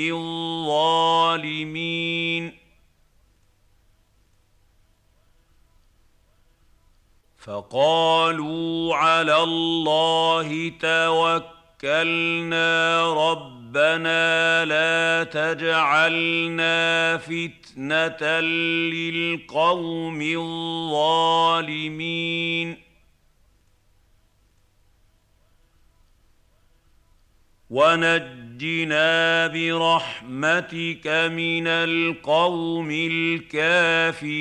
الظالمين. 0.68 1.74
فقالوا 7.38 8.96
على 8.96 9.44
الله 9.44 10.72
توكلنا 10.80 12.68
ربنا 13.14 14.66
لا 14.66 15.24
تجعلنا 15.24 17.18
فتنة 17.18 18.40
للقوم 18.92 20.22
الظالمين. 20.92 21.48
ونجنا 27.70 29.48
برحمتك 29.48 31.08
من 31.08 31.68
القوم 31.68 32.92
الكافرين 33.52 34.38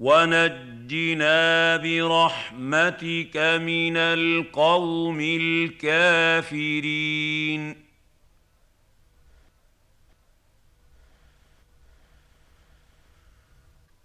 ونجنا 0.00 1.76
برحمتك 1.76 3.36
من 3.62 3.96
القوم 3.96 5.20
الكافرين 5.20 6.76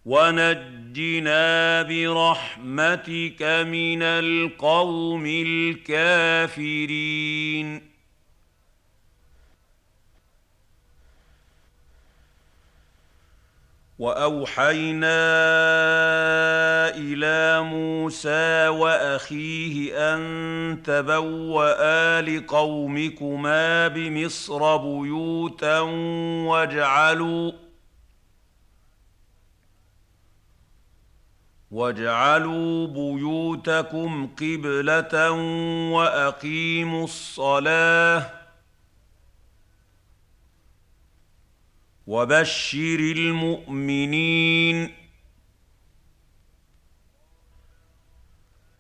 ونجنا 0.05 1.81
برحمتك 1.81 3.41
من 3.67 4.03
القوم 4.03 5.25
الكافرين 5.87 6.71
واوحينا 13.99 15.21
إلى 16.95 17.61
موسى 17.61 18.67
واخيه 18.67 20.13
ان 20.15 20.81
تبوا 20.83 22.21
لقومكما 22.21 23.87
بمصر 23.87 24.77
بيوتا 24.77 25.79
واجعلوا 26.49 27.51
واجعلوا 31.71 32.87
بيوتكم 32.87 34.27
قبله 34.27 35.31
واقيموا 35.91 37.03
الصلاه 37.03 38.29
وبشر 42.07 42.99
المؤمنين 42.99 45.00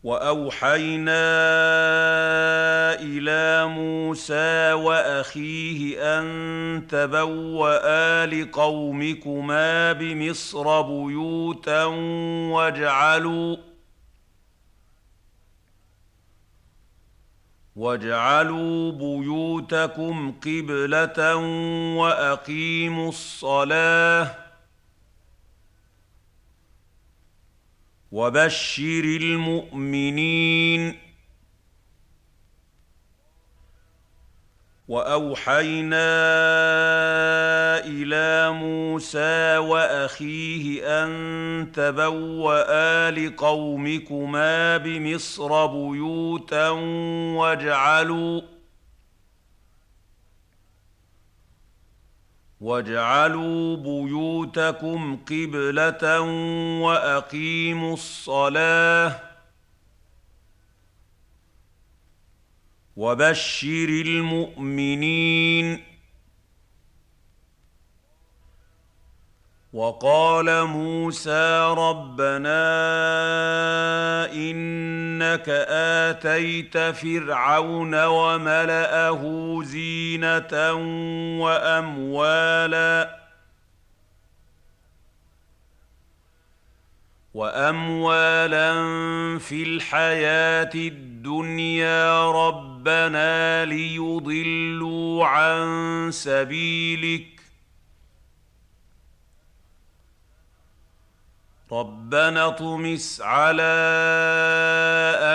وأوحينا 0.03 1.21
إلى 2.99 3.67
موسى 3.67 4.73
وأخيه 4.73 6.01
أن 6.19 6.87
تبوأ 6.89 8.25
لقومكما 8.25 9.93
بمصر 9.93 10.81
بيوتا 10.81 11.83
واجعلوا 12.53 13.57
واجعلوا 17.75 18.91
بيوتكم 18.91 20.31
قبلة 20.31 21.35
وأقيموا 21.95 23.09
الصلاة 23.09 24.35
وبشر 28.11 29.03
المؤمنين. 29.03 31.11
وأوحينا 34.91 36.11
إلى 37.85 38.51
موسى 38.51 39.57
وأخيه 39.57 40.83
أن 41.03 41.71
تبوأ 41.73 43.11
لقومكما 43.11 44.77
بمصر 44.77 45.65
بيوتا 45.65 46.69
واجعلوا 47.39 48.41
واجعلوا 52.61 53.77
بيوتكم 53.77 55.17
قبله 55.25 56.21
واقيموا 56.81 57.93
الصلاه 57.93 59.19
وبشر 62.95 63.89
المؤمنين 63.89 65.83
وقال 69.73 70.63
موسى 70.65 71.73
ربنا 71.77 72.63
إنك 74.33 75.49
آتيت 76.09 76.77
فرعون 76.77 78.05
وملأه 78.05 79.21
زينة 79.63 80.73
وأموالا 81.41 83.21
وأموالا 87.33 88.73
في 89.39 89.63
الحياة 89.63 90.71
الدنيا 90.75 92.31
ربنا 92.31 93.65
ليضلوا 93.65 95.25
عن 95.25 96.09
سبيلك 96.11 97.40
ربنا 101.71 102.47
اطمس 102.47 103.21
على 103.21 103.63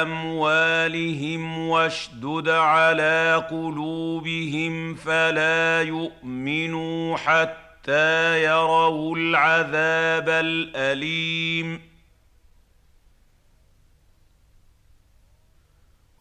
أموالهم 0.02 1.68
واشدد 1.68 2.48
على 2.48 3.46
قلوبهم 3.50 4.94
فلا 4.94 5.82
يؤمنوا 5.82 7.16
حتى 7.16 8.44
يروا 8.44 9.16
العذاب 9.16 10.28
الأليم. 10.28 11.95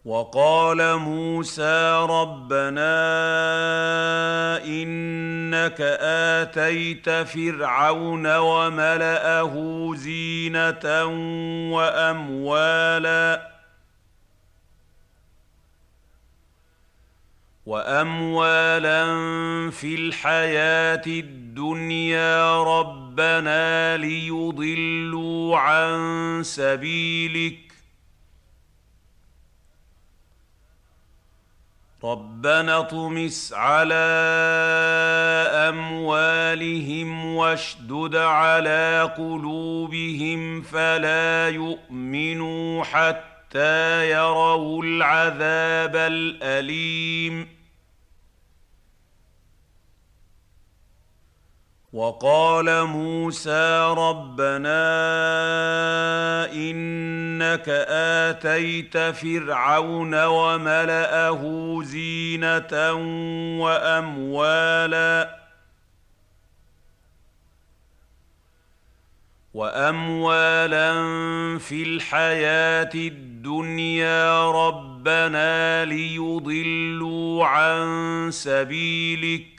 وقال 0.05 0.95
موسى 0.97 2.05
ربنا 2.09 2.95
إنك 4.65 5.81
آتيت 6.41 7.09
فرعون 7.09 8.35
وملأه 8.37 9.53
زينة 9.95 11.05
وأموالا 11.73 13.51
وأموالا 17.65 19.05
في 19.71 19.95
الحياة 19.95 21.01
الدنيا 21.07 22.63
ربنا 22.63 23.97
ليضلوا 23.97 25.57
عن 25.57 26.41
سبيلك 26.43 27.74
ربنا 32.05 32.79
اطمس 32.79 33.53
على 33.53 34.05
أموالهم 35.69 37.35
واشدد 37.35 38.15
على 38.15 39.11
قلوبهم 39.17 40.61
فلا 40.61 41.49
يؤمنوا 41.49 42.83
حتى 42.83 44.09
يروا 44.11 44.83
العذاب 44.83 45.95
الأليم. 45.95 47.47
وقال 51.95 52.83
موسى 52.83 53.93
ربنا 53.97 54.83
إنك 56.53 57.69
آتيت 58.29 58.97
فرعون 58.97 60.25
وملأه 60.25 61.41
زينة 61.83 62.93
وأموالا 63.63 65.39
وأموالا 69.53 70.93
في 71.59 71.83
الحياة 71.83 72.91
الدنيا 72.95 74.51
ربنا 74.51 75.85
ليضلوا 75.85 77.45
عن 77.45 77.87
سبيلك 78.31 79.54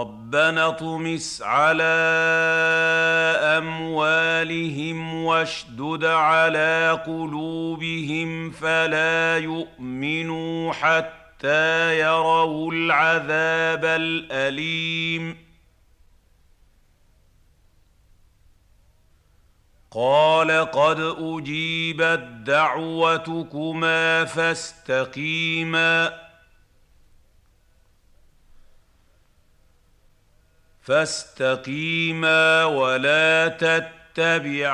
ربنا 0.00 0.68
اطمس 0.68 1.42
على 1.42 1.96
أموالهم 3.58 5.24
واشدد 5.24 6.04
على 6.04 7.02
قلوبهم 7.06 8.50
فلا 8.50 9.38
يؤمنوا 9.38 10.72
حتى 10.72 11.98
يروا 11.98 12.72
العذاب 12.72 13.84
الأليم. 13.84 15.46
قال 19.90 20.70
قد 20.70 21.00
أجيبت 21.00 22.28
دعوتكما 22.46 24.24
فاستقيما. 24.24 26.25
فاستقيما 30.86 32.64
ولا 32.64 33.48
تتبعان 33.48 34.70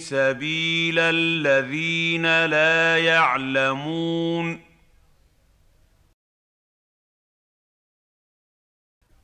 سبيل 0.00 0.98
الذين 0.98 2.46
لا 2.46 2.98
يعلمون. 2.98 4.60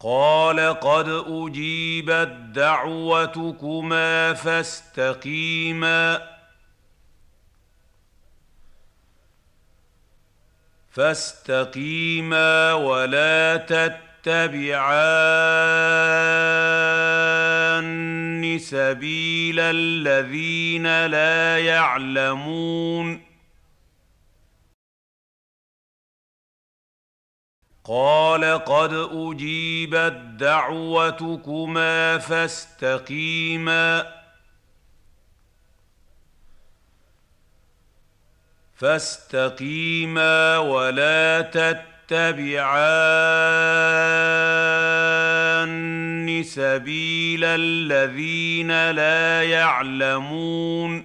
قال 0.00 0.60
قد 0.80 1.08
أجيبت 1.08 2.36
دعوتكما 2.54 4.34
فاستقيما. 4.34 6.30
فاستقيما 10.90 12.72
ولا 12.72 13.56
تتبعان 13.56 14.10
سبيل 18.58 19.60
الذين 19.60 21.06
لا 21.06 21.58
يعلمون. 21.58 23.22
قال 27.84 28.64
قد 28.64 28.92
أجيبت 29.12 30.22
دعوتكما 30.38 32.18
فاستقيما. 32.18 34.19
فاستقيما 38.80 40.58
ولا 40.58 41.40
تتبعان 41.40 42.70
سبيل 46.44 47.44
الذين 47.44 48.90
لا 48.90 49.42
يعلمون 49.42 51.04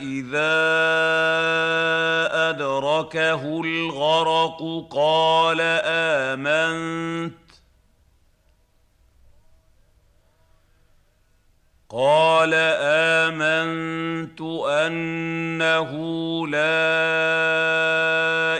إذا 0.00 0.60
أدركه 2.50 3.62
الغرق 3.64 4.88
قال 4.90 5.60
آمنت. 5.84 7.40
قال 11.90 12.54
آمنت 12.54 14.40
أنه 14.70 15.90
لا 16.46 16.60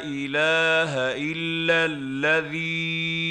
إله 0.02 0.92
إلا 1.14 1.84
الذي 1.86 3.30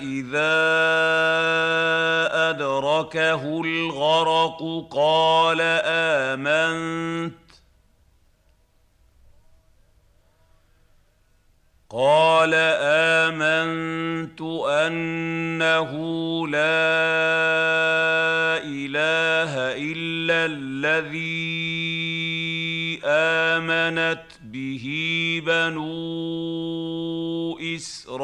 إذا 0.00 0.52
أدركه 2.50 3.62
الغرق 3.64 4.88
قال 4.90 5.60
آمنت 5.84 7.32
قال 11.90 12.54
آمنت 13.34 14.40
أنه 14.68 15.90
لا 16.48 16.92
إله 18.64 19.52
إلا 19.76 20.46
الذي 20.46 21.82
آمنت 23.04 24.41
به 24.52 25.42
بنو 25.46 25.92
إسرائيل 27.76 28.22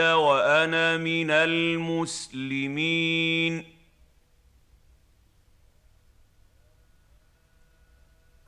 وأنا 0.00 0.96
من 0.96 1.30
المسلمين. 1.30 2.98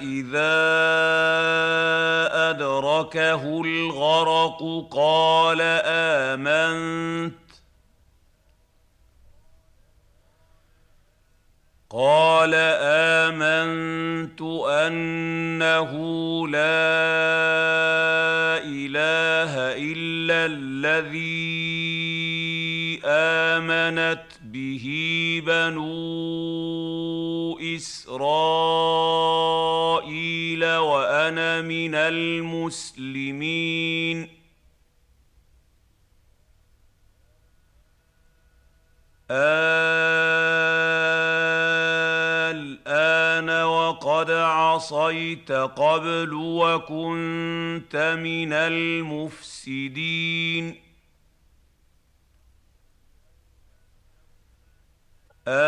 اذا 0.00 0.54
أدركه 2.50 3.62
الغرق 3.64 4.88
قال 4.90 5.60
آمنت 5.84 7.34
قال 11.90 12.54
آمنت 13.24 14.40
أنه 14.68 15.92
لا 16.48 16.94
إله 18.64 19.52
إلا 19.76 20.46
الذي 20.46 21.84
آمنت 23.04 24.43
به 24.54 24.86
بنو 25.46 25.84
إسرائيل 27.76 28.24
وأنا 30.64 31.62
من 31.62 31.94
المسلمين. 31.94 33.38
الآن 42.50 43.50
وقد 43.64 44.30
عصيت 44.30 45.52
قبل 45.52 46.34
وكنت 46.34 47.96
من 48.22 48.52
المفسدين. 48.52 49.64
الآن 55.46 55.66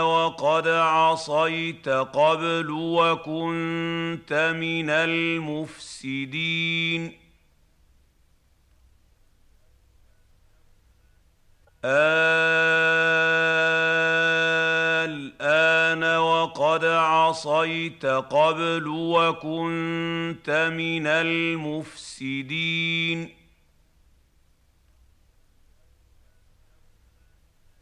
وقد 0.00 0.68
عصيت 0.68 1.88
قبل 1.88 2.70
وكنت 2.70 4.32
من 4.56 4.90
المفسدين. 4.90 6.44
الآن 11.84 12.44
عصيت 16.84 18.06
قبل 18.06 18.88
وكنت 18.88 20.50
من 20.72 21.06
المفسدين. 21.06 22.24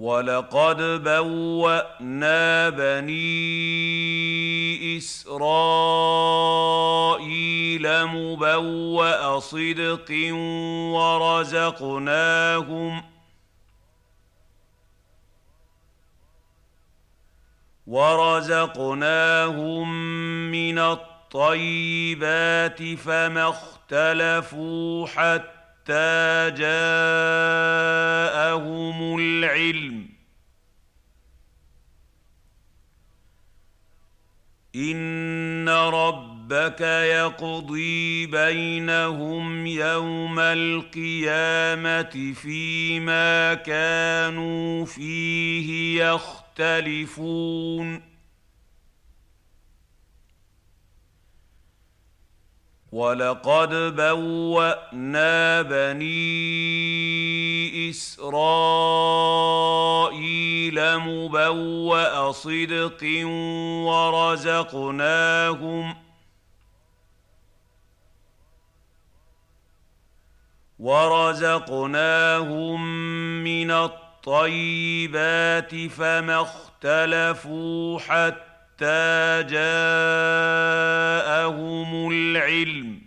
ولقد 0.00 1.02
بوانا 1.04 2.68
بني 2.68 3.18
اسرائيل 4.96 6.18
مبوا 8.04 9.38
صدق 9.38 10.10
ورزقناهم 10.94 13.02
ورزقناهم 17.86 19.88
من 20.50 20.78
الطيبات 20.78 22.82
فما 22.82 23.48
اختلفوا 23.48 25.06
حتى 25.06 25.57
حتى 25.88 26.50
جاءهم 26.58 26.68
العلم. 29.20 30.08
إن 34.76 35.68
ربك 35.68 36.80
يقضي 36.80 38.26
بينهم 38.26 39.66
يوم 39.66 40.38
القيامة 40.38 42.32
فيما 42.34 43.54
كانوا 43.54 44.84
فيه 44.84 46.02
يختلفون. 46.04 47.38
ولقد 52.92 53.96
بوانا 53.96 55.62
بني 55.62 56.18
اسرائيل 57.90 59.48
مبوا 60.98 62.32
صدق 62.32 63.04
ورزقناهم 63.88 65.96
ورزقناهم 70.78 72.80
من 73.44 73.70
الطيبات 73.70 75.74
فما 75.74 76.40
اختلفوا 76.40 77.98
حتى 77.98 78.47
حتى 78.78 79.42
جاءهم 79.50 79.90
العلم. 82.10 83.00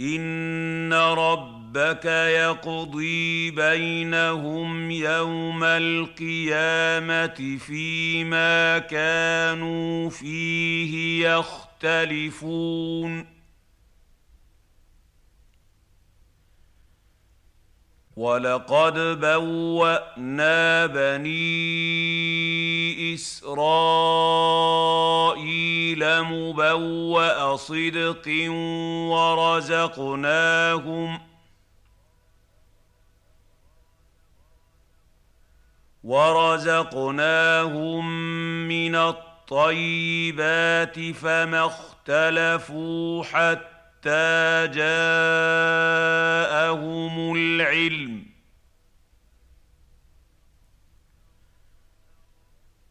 إن 0.00 0.92
ربك 0.92 2.04
يقضي 2.04 3.50
بينهم 3.50 4.90
يوم 4.90 5.64
القيامة 5.64 7.58
فيما 7.66 8.78
كانوا 8.78 10.10
فيه 10.10 11.26
يختلفون. 11.28 12.60
ولقد 18.20 19.20
بوانا 19.20 20.86
بني 20.86 21.40
اسرائيل 23.14 23.42
مبوا 26.22 27.56
صدق 27.56 28.28
ورزقناهم 29.12 31.20
ورزقناهم 36.04 38.10
من 38.68 38.96
الطيبات 38.96 41.00
فما 41.00 41.66
اختلفوا 41.66 43.24
حتى 43.24 43.79
حتى 44.00 44.68
جاءهم 44.74 45.14
العلم. 47.36 48.26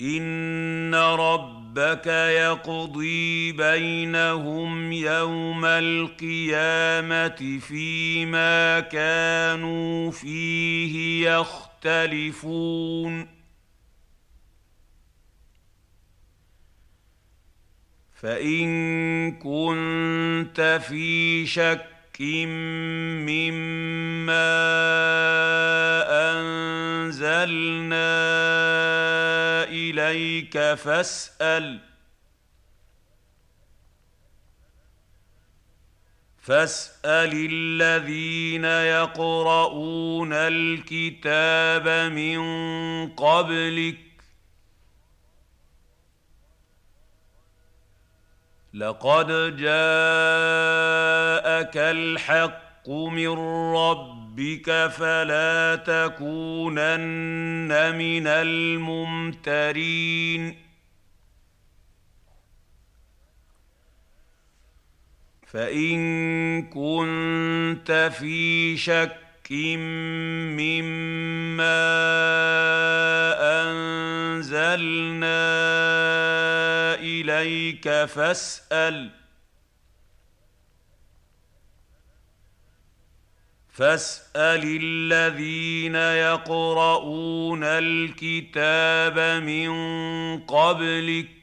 إن 0.02 0.96
ربك 0.96 2.08
يقضي 2.08 3.52
بينهم 3.52 4.92
يوم 4.92 5.66
القيامة 5.66 7.60
فيما 7.60 8.80
كانوا 8.80 10.12
فيه 10.12 11.30
يختلفون. 11.30 12.60
فإن 18.22 19.32
كنت 19.32 20.80
في 20.88 21.46
شك 21.46 21.86
مما 23.30 23.56
أنزلنا 26.32 28.00
إليك 29.64 30.58
فاسأل 30.74 31.80
فاسأل 36.42 37.48
الذين 37.52 38.66
يقرؤون 38.66 40.34
الكتاب 40.34 42.12
من 42.12 42.40
قبلك 43.08 44.09
لقد 48.74 49.28
جاءك 49.58 49.78
الحق 51.78 52.90
من 52.90 53.38
ربك 53.76 54.88
فلا 54.88 55.76
تكونن 55.76 57.68
من 57.98 58.28
الممترين. 58.28 59.90
فإن 65.48 66.00
كنت 66.70 68.12
في 68.20 68.78
شك 68.78 69.29
مما 70.58 71.10
انزلنا 73.62 75.40
اليك 76.96 78.06
فاسال 78.06 79.10
فاسال 83.80 84.80
الذين 84.82 85.96
يقرؤون 85.96 87.64
الكتاب 87.64 89.44
من 89.44 89.70
قبلك 90.40 91.39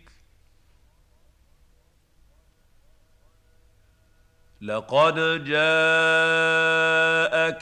لقد 4.60 5.14
جاءك 5.44 5.64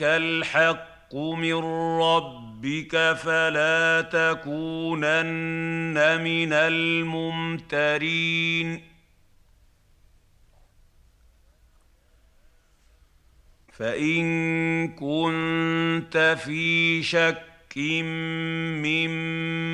الحق 0.03 1.15
من 1.15 1.65
ربك 2.01 3.13
فلا 3.13 4.01
تكونن 4.01 5.95
من 6.23 6.53
الممترين. 6.53 8.15
فإن 13.73 14.89
كنت 14.89 16.37
في 16.45 17.03
شك 17.03 17.54
مما 18.83 19.65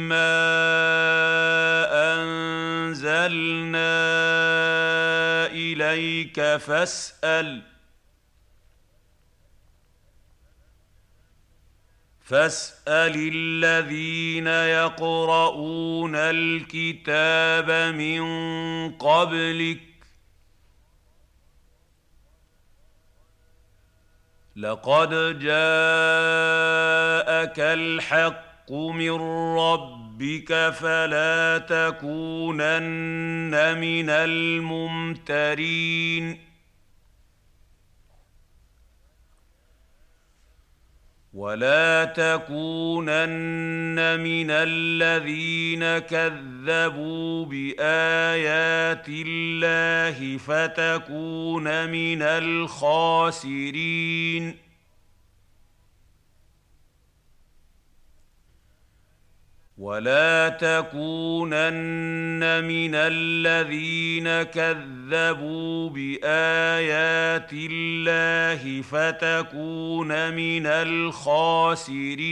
انزلنا 2.12 3.91
اليك 5.47 6.57
فاسال 6.57 7.62
فاسال 12.31 13.31
الذين 13.35 14.47
يقرؤون 14.47 16.17
الكتاب 16.17 17.95
من 17.95 18.23
قبلك 18.93 19.90
لقد 24.61 25.11
جاءك 25.39 25.51
الحق 27.59 28.73
من 28.73 29.11
ربك 29.57 30.73
فلا 30.81 31.59
تكونن 31.59 33.51
من 33.79 34.11
الممترين. 34.11 35.71
ولا 41.41 42.05
تكونن 42.05 43.97
من 44.20 44.51
الذين 44.51 45.99
كذبوا 45.99 47.44
بآيات 47.44 49.07
الله 49.09 50.36
فتكون 50.36 51.89
من 51.89 52.23
الخاسرين. 53.43 53.91
ولا 59.81 60.49
تكونن 60.49 62.42
من 62.65 62.94
الذين 62.94 64.42
كذبوا 64.42 65.91
بايات 65.91 67.50
الله 67.52 68.83
فتكون 68.83 70.34
من 70.34 70.67
الخاسرين 70.67 72.31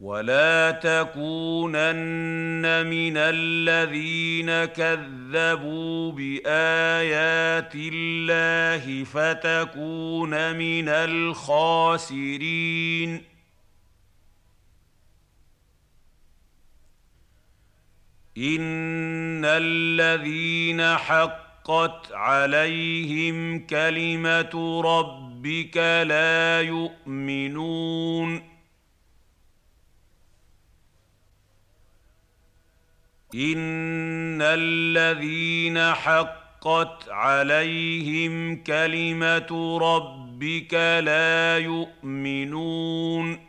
ولا 0.00 0.70
تكونن 0.70 2.62
من 2.86 3.16
الذين 3.16 4.64
كذبوا 4.64 6.12
بايات 6.12 7.72
الله 7.74 9.04
فتكون 9.04 10.56
من 10.56 10.88
الخاسرين 10.88 12.18
ان 18.38 19.44
الذين 19.44 20.96
حقت 20.96 22.12
عليهم 22.12 23.66
كلمه 23.66 24.82
ربك 24.84 25.76
لا 26.06 26.60
يؤمنون 26.60 28.57
ان 33.34 34.42
الذين 34.42 35.94
حقت 35.94 37.08
عليهم 37.08 38.62
كلمه 38.62 39.78
ربك 39.82 40.74
لا 41.04 41.58
يؤمنون 41.58 43.48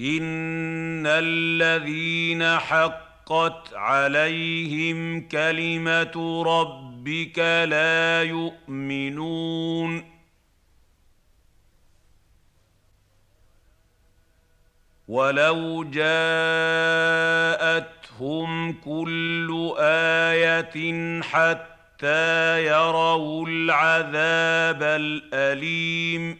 ان 0.00 1.06
الذين 1.06 2.58
حقت 2.58 3.74
عليهم 3.74 5.28
كلمه 5.28 6.42
ربك 6.46 7.38
لا 7.68 8.22
يؤمنون 8.22 10.15
ولو 15.08 15.84
جاءتهم 15.84 16.72
كل 18.72 19.74
إيه 19.78 21.22
حتى 21.22 22.64
يروا 22.66 23.46
العذاب 23.48 24.82
الاليم 24.82 26.38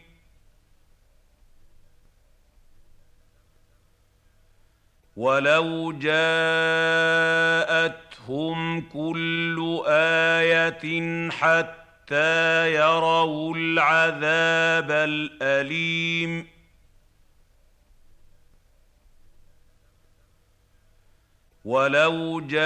ولو 5.17 5.93
جاءتهم 5.93 6.41
كل 8.81 9.83
إيه 9.89 11.31
حتى 11.31 12.73
يروا 12.75 13.55
العذاب 13.57 14.91
الاليم 14.91 16.56
ولو 21.67 22.41
جاءتهم 22.41 22.59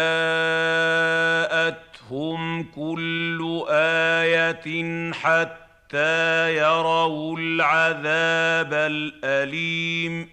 كل 2.62 3.65
إيه 3.70 5.12
حتى 5.12 6.55
يروا 6.57 7.39
العذاب 7.39 8.75
الاليم 8.75 10.29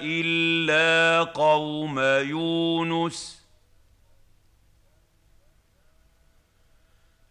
إلا 0.01 1.23
قوم 1.23 1.99
يونس. 1.99 3.45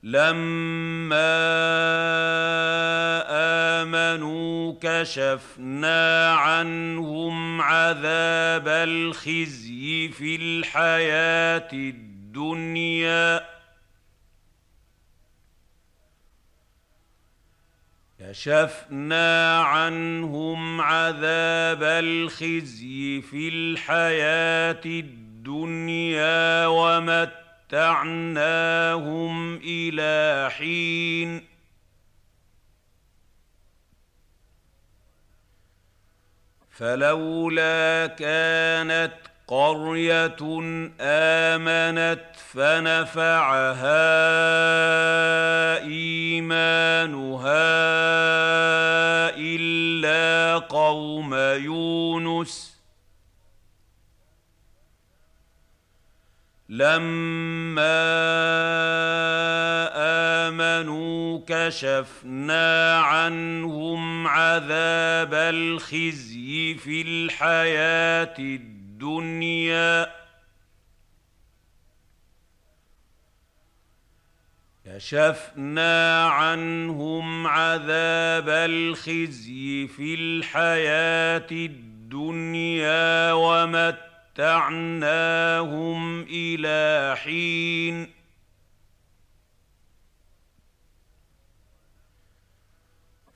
لما 0.02 1.34
آمنوا 3.82 4.74
كشفنا 4.80 6.32
عنهم 6.32 7.60
عذاب 7.60 8.68
الخزي 8.68 10.08
في 10.08 10.36
الحياة 10.36 11.68
الدنيا. 11.72 12.13
كشفنا 18.18 19.60
عنهم 19.60 20.80
عذاب 20.80 21.82
الخزي 21.82 23.20
في 23.20 23.48
الحياة 23.48 24.80
الدنيا 24.86 26.66
ومتعناهم 26.66 27.24
إلى 29.56 30.50
حين. 30.50 31.54
فلولا 36.70 38.06
كانت 38.06 39.33
قرية 39.46 40.36
آمنت 41.00 42.24
فنفعها 42.52 43.84
إيمانها 45.82 47.44
إلا 49.36 50.58
قوم 50.58 51.34
يونس. 51.34 52.74
لما 56.68 57.84
آمنوا 60.48 61.40
كشفنا 61.46 62.98
عنهم 62.98 64.26
عذاب 64.26 65.34
الخزي 65.34 66.74
في 66.74 67.02
الحياة 67.02 68.34
الدنيا. 68.38 68.73
كشفنا 74.84 76.26
عنهم 76.26 77.46
عذاب 77.46 78.48
الخزي 78.48 79.86
في 79.86 80.14
الحياة 80.14 81.46
الدنيا 81.52 83.32
ومتعناهم 83.32 83.92
إلى 86.22 87.16
حين. 87.16 88.14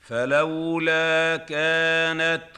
فلولا 0.01 1.37
كانت 1.37 2.58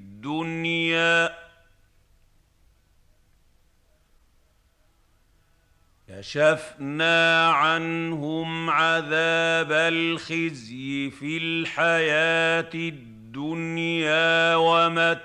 كشفنا 6.07 7.47
عنهم 7.49 8.69
عذاب 8.69 9.71
الخزي 9.71 11.09
في 11.09 11.37
الحياة 11.37 12.69
الدنيا 12.75 14.55
ومتعناهم 14.55 15.15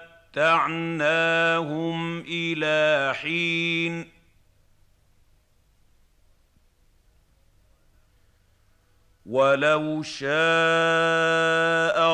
إلى 2.21 3.15
حين. 3.15 4.17
ولو 9.27 10.03
شاء 10.03 10.27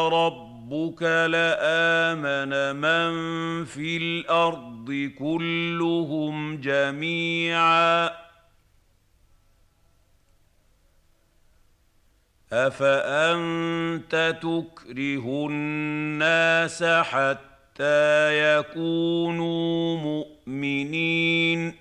ربك 0.08 0.51
لامن 1.02 2.76
من 2.76 3.12
في 3.64 3.96
الأرض 3.96 5.10
كلهم 5.18 6.60
جميعا 6.60 8.10
افانت 12.52 14.38
تكره 14.42 15.46
الناس 15.50 16.84
حتى 16.84 18.58
يكونوا 18.58 19.96
مؤمنين 19.96 21.74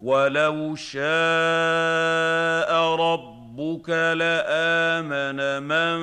ولو 0.00 0.74
شاء 0.74 1.00
ربك 2.94 3.37
لامن 4.14 5.62
من 5.62 5.98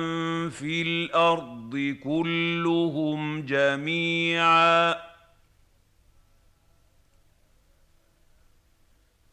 في 0.50 0.82
الأرض 0.82 1.96
كلهم 2.04 3.42
جميعا 3.46 4.94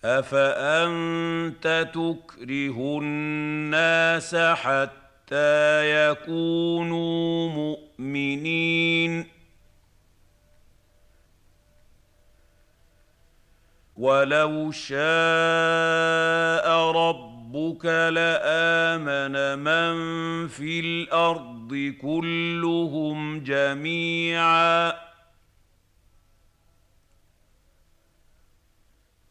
افانت 0.05 1.89
تكره 1.93 2.99
الناس 3.01 4.35
حتى 4.35 6.09
يكونوا 6.09 7.49
مؤمنين 7.49 9.27
ولو 13.97 14.71
شاء 14.71 14.97
ربك 16.91 17.32
لامن 18.09 19.59
من 19.59 19.95
في 20.47 20.79
الأرض 20.79 21.93
كلهم 22.01 23.43
جميعا 23.43 24.93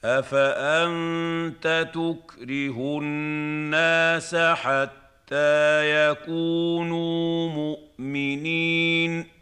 افانت 0.05 1.91
تكره 1.95 2.99
الناس 3.03 4.35
حتى 4.35 6.11
يكونوا 6.11 7.49
مؤمنين 7.49 9.42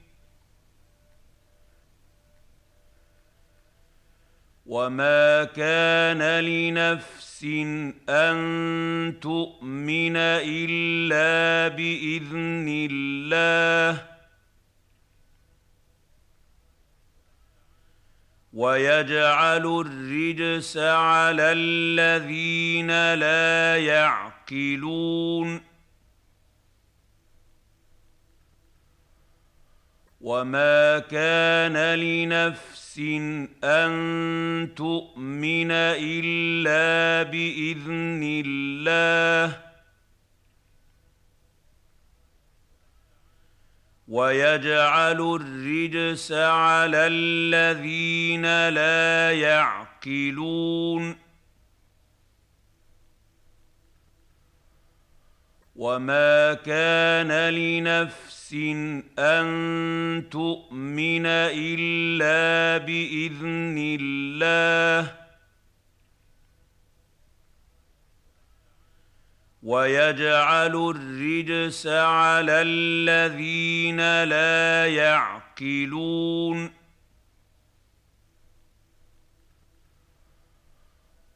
وما 4.71 5.45
كان 5.45 6.23
لنفس 6.45 7.45
ان 8.09 9.19
تؤمن 9.21 10.17
الا 10.17 11.69
باذن 11.77 12.89
الله 12.91 14.07
ويجعل 18.53 19.67
الرجس 19.67 20.77
على 20.77 21.53
الذين 21.53 23.15
لا 23.15 23.77
يعقلون 23.77 25.61
وما 30.21 30.99
كان 30.99 31.95
لنفس 31.95 32.80
أن 33.65 34.73
تؤمن 34.77 35.71
إلا 35.71 37.23
بإذن 37.31 38.43
الله. 38.47 39.63
ويجعل 44.09 45.21
الرجس 45.21 46.33
على 46.33 47.07
الذين 47.07 48.69
لا 48.69 49.33
يعقلون. 49.33 51.17
وما 55.77 56.55
كان 56.55 57.55
لنفس 57.55 58.40
أن 59.19 60.25
تؤمن 60.31 61.27
إلا 61.27 62.79
بإذن 62.87 63.99
الله. 64.01 65.17
ويجعل 69.63 70.91
الرجس 70.91 71.87
على 71.87 72.53
الذين 72.53 74.25
لا 74.25 74.87
يعقلون. 74.87 76.71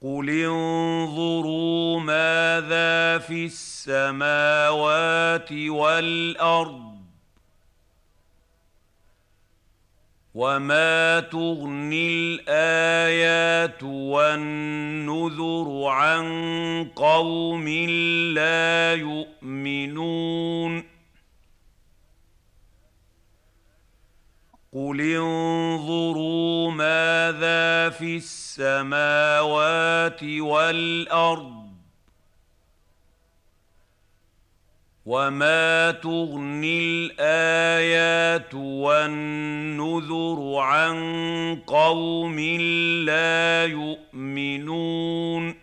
قل 0.03 0.31
انظروا 0.31 2.01
ماذا 2.01 3.19
في 3.19 3.47
السماوات 3.47 5.53
والأرض 5.53 6.84
وما 10.35 11.21
تغني 11.21 12.09
الايات 12.09 13.83
والنذر 13.83 15.85
عن 15.87 16.25
قوم 16.97 17.69
لا 18.35 18.95
يؤمنون 18.95 20.85
قل 24.73 25.01
انظروا 25.01 26.71
ماذا 26.71 27.91
في 27.91 28.17
السماوات 28.17 30.25
والارض 30.25 31.64
وما 35.07 35.91
تغني 35.91 36.81
الايات 36.81 38.55
والنذر 38.55 40.55
عن 40.57 40.97
قوم 41.67 42.41
لا 43.05 43.65
يؤمنون 43.65 45.55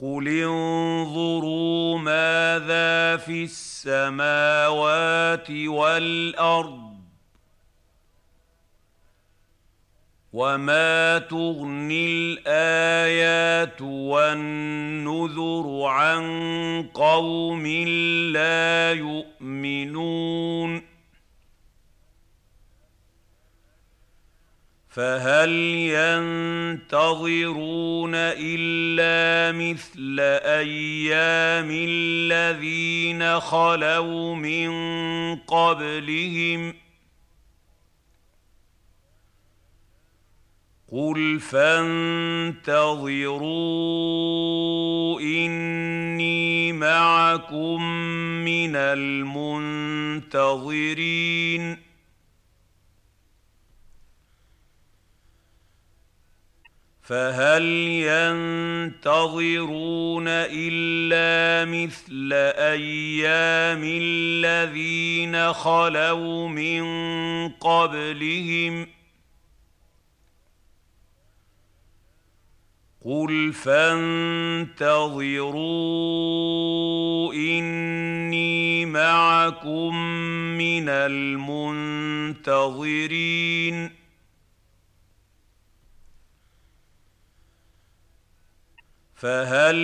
قل 0.00 0.28
انظروا 0.28 1.98
ماذا 1.98 3.16
في 3.16 3.44
السماوات 3.44 5.50
والارض 5.50 6.89
وما 10.32 11.18
تغني 11.18 12.06
الايات 12.06 13.82
والنذر 13.82 15.82
عن 15.84 16.22
قوم 16.94 17.66
لا 18.32 18.92
يؤمنون 18.92 20.82
فهل 24.90 25.50
ينتظرون 26.80 28.12
الا 28.14 29.58
مثل 29.58 30.20
أيام 30.44 31.70
الذين 31.70 33.40
خلوا 33.40 34.34
من 34.34 34.70
قبلهم 35.36 36.74
قل 40.92 41.40
فانتظروا 41.40 42.80
اني 45.20 46.72
معكم 46.72 47.82
من 48.44 48.76
المنتظرين 48.76 50.30
فهل 57.02 57.62
ينتظرون 58.92 60.24
الا 60.28 61.70
مثل 61.70 62.32
أيام 62.56 63.82
الذين 63.84 65.52
خلوا 65.52 66.48
من 66.48 66.82
قبلهم 67.48 68.99
قل 73.10 73.52
فانتظروا 73.52 74.84
اني 77.34 78.86
معكم 78.86 79.96
من 80.58 80.88
المنتظرين 80.88 81.60
فهل 89.14 89.76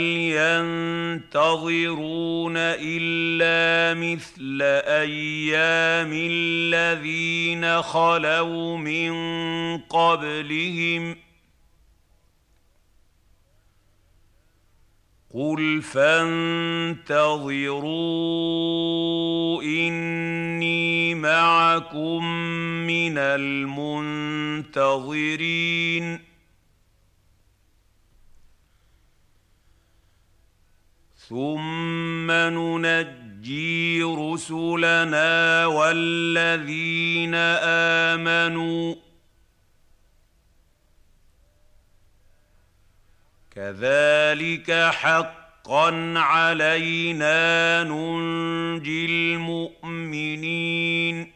ينتظرون 1.26 2.54
الا 2.56 4.00
مثل 4.00 4.62
أيام 4.86 6.10
الذين 6.12 7.82
خلوا 7.82 8.76
من 8.78 9.12
قبلهم 9.78 11.25
قل 15.36 15.82
فانتظروا 15.82 17.12
اني 19.62 21.14
معكم 21.14 22.24
من 22.86 23.18
المنتظرين 23.18 24.76
ثم 31.28 32.30
ننجي 32.30 34.02
رسلنا 34.02 35.66
والذين 35.66 37.34
امنوا 38.14 39.05
كذلك 43.56 44.90
حقا 44.92 46.14
علينا 46.16 47.84
ننجي 47.84 49.06
المؤمنين. 49.06 51.32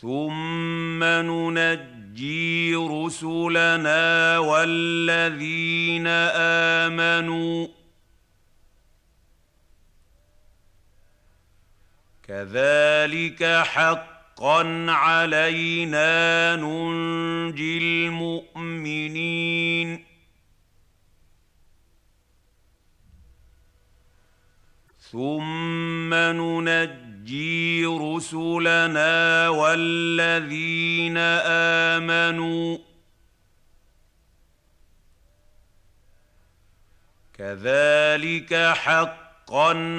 ثم 0.00 1.04
ننجي 1.04 2.74
رسلنا 2.74 4.38
والذين 4.38 6.06
آمنوا. 6.86 7.68
كذلك 12.22 13.62
حقا 13.64 14.17
علينا 14.90 16.56
ننجي 16.56 17.78
المؤمنين. 17.78 19.38
ثم 25.00 26.14
ننجي 26.14 27.86
رسلنا 27.86 29.48
والذين 29.48 31.16
آمنوا. 31.96 32.78
كذلك 37.34 38.54
حقا 38.74 39.27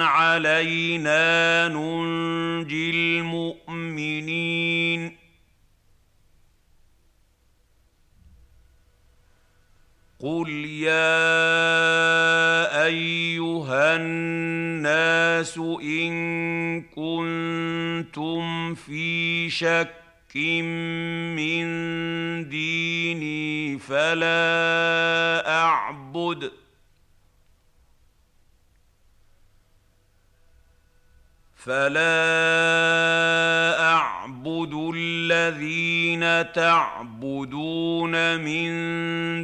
علينا 0.02 1.68
ننجي 1.68 2.90
المؤمنين 2.90 4.50
قل 10.20 10.48
يا 10.66 11.10
ايها 12.84 13.96
الناس 13.96 15.58
ان 15.82 16.82
كنتم 16.82 18.74
في 18.74 19.50
شك 19.50 20.36
من 21.36 21.68
ديني 22.48 23.78
فلا 23.78 25.42
اعبد 25.48 26.50
فلا 31.64 32.16
اعبد 33.92 34.92
الذين 34.96 36.52
تعبدون 36.52 38.40
من 38.40 38.70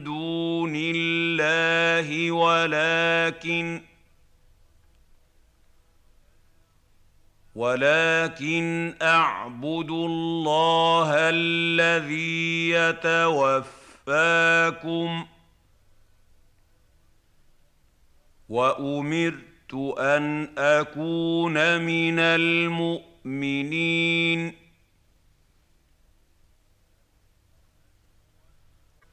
دون 0.05 0.73
الله 0.77 2.33
ولكن 2.33 3.83
ولكن 7.55 8.95
اعبد 9.03 9.91
الله 9.91 11.11
الذي 11.15 12.71
يتوفاكم 12.71 13.67
وامرت 18.49 19.56
أن 19.75 20.49
أكون 20.59 21.81
من 21.81 22.19
المؤمنين. 22.19 23.07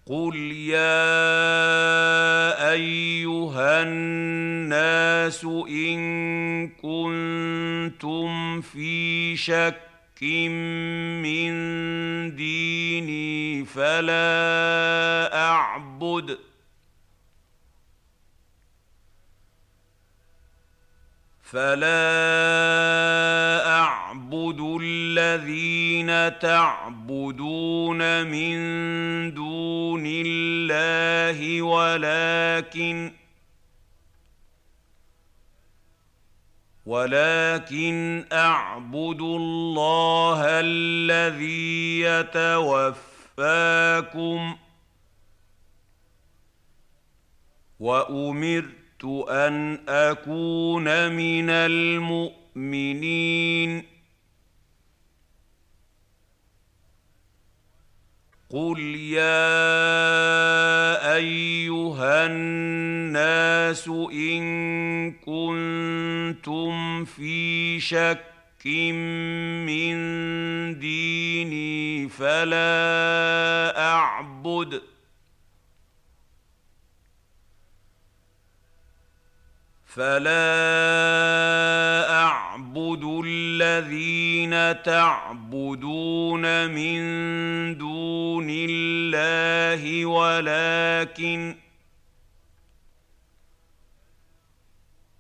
قل 0.06 0.36
يا 0.52 1.04
أيها 2.72 3.84
الناس 3.84 5.46
إن 5.70 6.70
كنتم 6.70 8.62
في 8.62 9.36
شك 9.38 9.94
من 11.24 11.52
ديني 12.36 13.66
فلا 13.66 15.36
أعبد 15.36 16.38
فلا 21.54 22.10
أعبد 23.70 24.78
الذين 24.82 26.40
تعبدون 26.40 28.28
من 28.28 28.58
دون 29.34 30.04
الله 30.06 31.62
ولكن 31.62 33.12
ولكن 36.86 38.26
أعبد 38.34 39.22
الله 39.22 40.42
الذي 40.46 42.00
يتوفاكم 42.00 42.98
وأمرت 47.80 48.83
أن 49.30 49.80
أكون 49.90 51.12
من 51.12 51.50
المؤمنين؟ 51.50 53.04
قل 58.50 58.80
يا 58.96 59.44
أيها 61.16 62.26
الناس 62.26 63.88
إن 64.14 65.12
كنتم 65.12 67.06
في 67.06 67.80
شك 67.80 68.34
من 69.66 69.96
ديني 70.80 72.10
فلا 72.10 73.74
أعبد 73.78 74.82
فلا 79.96 80.50
اعبد 82.10 83.22
الذين 83.26 84.84
تعبدون 84.84 86.72
من 86.72 87.02
دون 87.78 88.48
الله 88.50 90.06
ولكن 90.06 91.56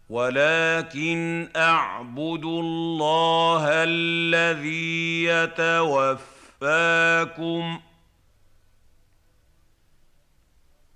ولكن 0.10 1.50
اعبد 1.56 2.45
الله 2.45 3.66
الذي 3.69 5.24
يتوفاكم 5.24 6.24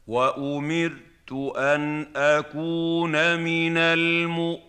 وامرت 0.07 1.07
أن 1.33 2.07
أكون 2.15 3.39
من 3.39 3.77
المؤمنين. 3.77 4.67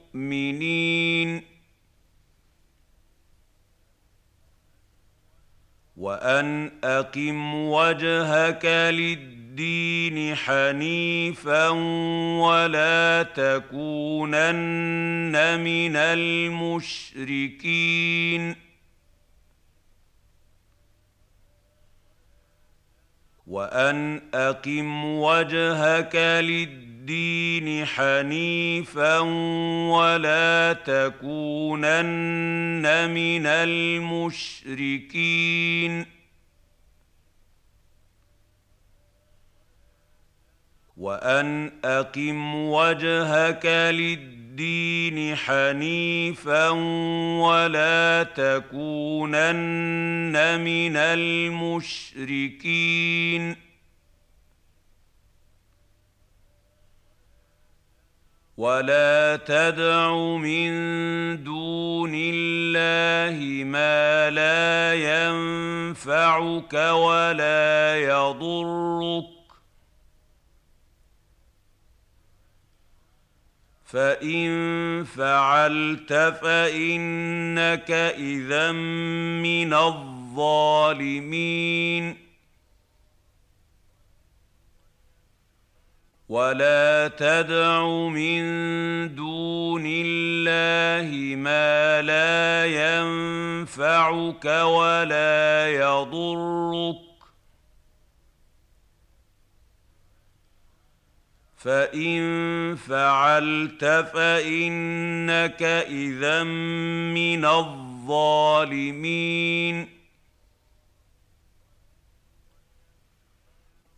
وأن 5.97 6.71
أقم 6.85 7.55
وجهك 7.55 8.65
للدين 8.95 10.35
حنيفا 10.35 11.69
ولا 12.39 13.23
تكونن 13.23 14.41
من 15.61 15.97
المشركين. 15.97 17.69
وأن 23.49 24.21
أقم 24.35 25.05
وجهك 25.05 26.17
للدين 26.17 27.87
حنيفا 27.87 29.19
ولا 29.91 30.73
تكونن 30.73 32.05
من 33.11 33.47
المشركين. 33.47 34.87
وأن 40.97 41.73
أقم 41.85 42.55
وجهك 42.55 43.67
للدين 43.67 44.38
الدين 44.59 45.37
حنيفا 45.37 46.69
ولا 47.39 48.23
تكونن 48.23 48.75
من 50.61 50.97
المشركين. 50.97 52.37
ولا 58.57 59.37
تدع 59.37 60.15
من 60.37 60.71
دون 61.45 62.13
الله 62.15 63.65
ما 63.65 64.31
لا 64.31 64.95
ينفعك 64.95 66.75
ولا 66.75 67.97
يضرك. 68.01 69.38
فان 73.89 75.05
فعلت 75.05 76.13
فانك 76.13 77.91
اذا 77.91 78.73
من 78.73 79.75
الظالمين 79.75 81.37
ولا 86.29 87.09
تدع 87.09 87.87
من 87.89 88.45
دون 89.15 89.85
الله 89.87 91.37
ما 91.37 92.03
لا 92.03 92.67
ينفعك 92.67 94.45
ولا 94.45 95.69
يضرك 95.69 97.08
فان 101.59 102.77
فعلت 102.77 103.85
فانك 104.15 105.63
اذا 105.63 106.43
من 106.43 107.45
الظالمين 107.45 109.09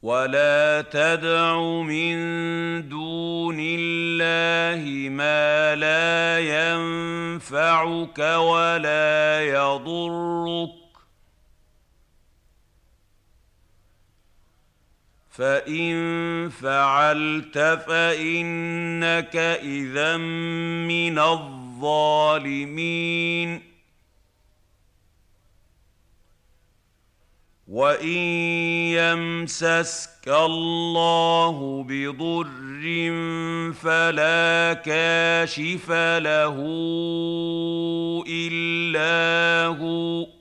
ولا 0.02 0.82
تدع 0.82 1.60
من 1.60 2.18
دون 2.88 3.56
الله 3.60 5.08
ما 5.08 5.74
لا 5.74 6.38
ينفعك 6.40 8.18
ولا 8.18 9.40
يضرك 9.44 10.79
فان 15.30 16.48
فعلت 16.48 17.58
فانك 17.58 19.36
اذا 19.36 20.16
من 20.16 21.18
الظالمين 21.18 22.80
وان 27.68 28.08
يمسسك 28.98 30.28
الله 30.28 31.84
بضر 31.88 32.82
فلا 33.72 34.74
كاشف 34.74 35.90
له 36.18 36.56
الا 38.28 39.66
هو 39.66 40.39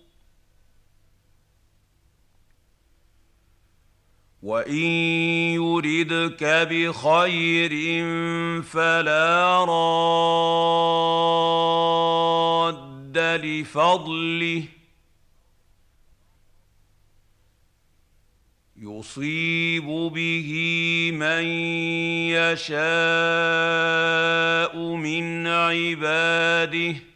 وان 4.43 4.81
يردك 5.53 6.43
بخير 6.43 7.71
فلا 8.63 9.65
راد 9.65 10.39
لفضله 13.17 14.63
يصيب 18.81 19.85
به 19.85 20.51
من 21.13 21.43
يشاء 22.31 22.79
من 24.95 25.47
عباده 25.47 27.08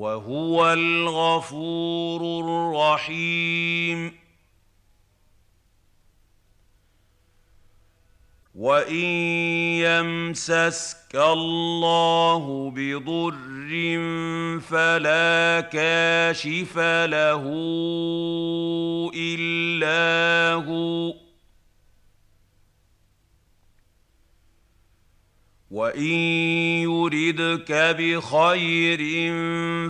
وهو 0.00 0.72
الغفور 0.72 2.20
الرحيم. 2.40 4.12
وإن 8.54 9.04
يمسسك 9.84 11.16
الله 11.16 12.70
بضر 12.76 13.70
فلا 14.60 15.60
كاشف 15.60 16.78
له 17.06 17.44
إلا 19.14 20.54
هو. 20.54 21.29
وان 25.70 26.10
يردك 26.82 27.72
بخير 27.98 29.00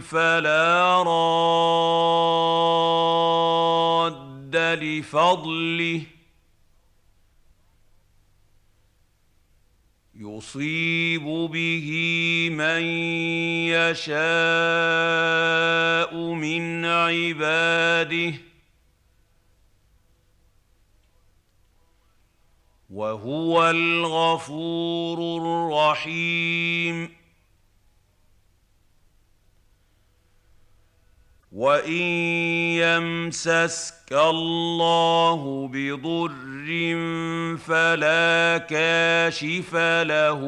فلا 0.00 1.02
راد 1.02 2.30
لفضله 4.56 6.02
يصيب 10.14 11.24
به 11.52 11.88
من 12.52 12.82
يشاء 13.72 14.20
من 16.34 16.84
عباده 16.84 18.49
وهو 22.90 23.70
الغفور 23.70 25.18
الرحيم. 25.36 27.20
وإن 31.52 32.02
يمسسك 32.82 34.12
الله 34.12 35.68
بضر 35.72 36.68
فلا 37.56 38.58
كاشف 38.58 39.74
له 40.02 40.40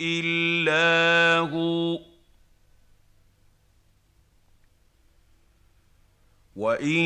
إلا 0.00 1.38
هو. 1.38 2.07
وان 6.58 6.96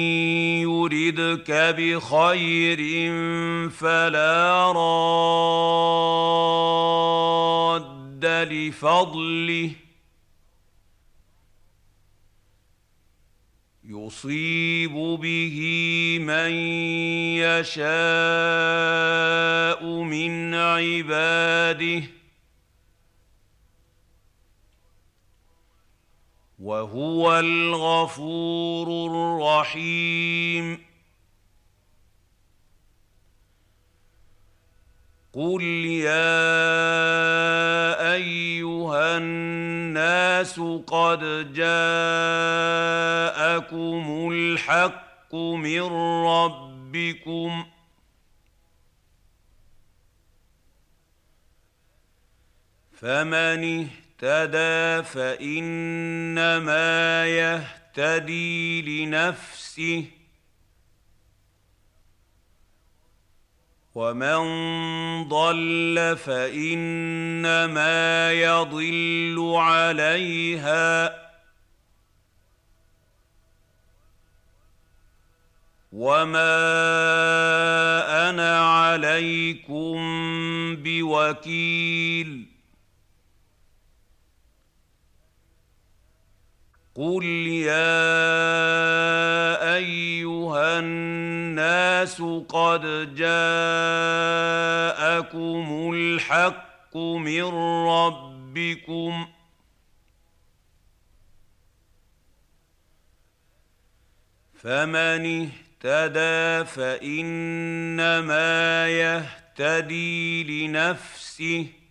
يردك 0.64 1.50
بخير 1.78 2.80
فلا 3.68 4.72
راد 4.72 5.12
لفضله 8.24 9.70
يصيب 13.84 14.92
به 15.20 15.58
من 16.20 16.52
يشاء 17.44 17.82
من 20.02 20.54
عباده 20.54 22.02
وهو 26.62 27.38
الغفور 27.38 28.86
الرحيم. 29.06 30.92
قل 35.32 35.62
يا 35.86 36.52
أيها 38.14 39.16
الناس 39.16 40.60
قد 40.86 41.52
جاءكم 41.52 41.72
الحق 44.32 45.34
من 45.34 45.82
ربكم 46.26 47.64
فمن 52.92 53.34
اهتدى 53.34 54.01
فانما 55.02 56.76
يهتدي 57.26 58.82
لنفسه 58.82 60.04
ومن 63.94 64.38
ضل 65.28 66.16
فانما 66.24 67.72
يضل 68.32 69.52
عليها 69.56 71.22
وما 75.92 76.70
أنا 78.30 78.58
عليكم 78.58 79.96
بوكيل 80.76 82.51
قل 86.94 87.24
يا 87.64 88.04
ايها 89.76 90.78
الناس 90.78 92.22
قد 92.48 93.14
جاءكم 93.14 93.52
الحق 95.94 96.96
من 96.96 97.44
ربكم 97.88 99.26
فمن 104.54 105.50
اهتدى 105.84 106.64
فانما 106.70 108.38
يهتدي 108.88 110.44
لنفسه 110.44 111.81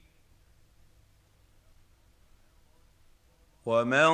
ومن 3.66 4.10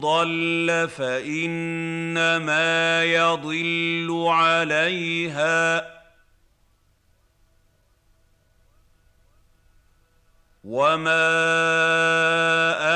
ضل 0.00 0.88
فانما 0.96 2.64
يضل 3.04 4.24
عليها 4.28 5.92
وما 10.64 11.32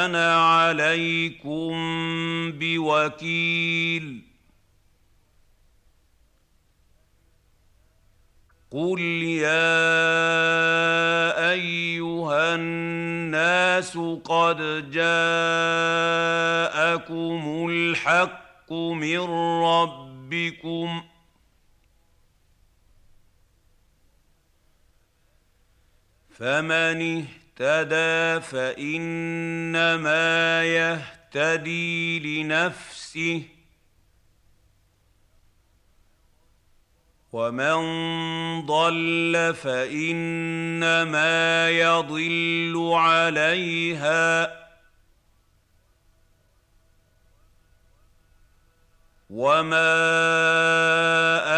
أنا 0.06 0.34
عليكم 0.34 1.72
بوكيل 2.52 4.25
قل 8.76 9.00
يا 9.40 9.72
ايها 11.50 12.54
الناس 12.54 13.98
قد 14.24 14.90
جاءكم 14.90 15.06
الحق 17.70 18.72
من 18.72 19.20
ربكم 19.64 21.02
فمن 26.30 27.24
اهتدى 27.60 28.40
فانما 28.46 30.14
يهتدي 30.64 32.18
لنفسه 32.42 33.55
ومن 37.36 37.76
ضل 38.66 39.54
فإنما 39.62 41.34
يضل 41.70 42.90
عليها. 42.92 44.56
وما 49.30 49.96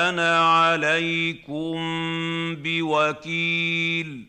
أنا 0.08 0.38
عليكم 0.38 1.76
بوكيل. 2.54 4.28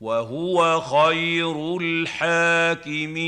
وهو 0.00 0.80
خير 0.80 1.76
الحاكمين. 1.80 3.18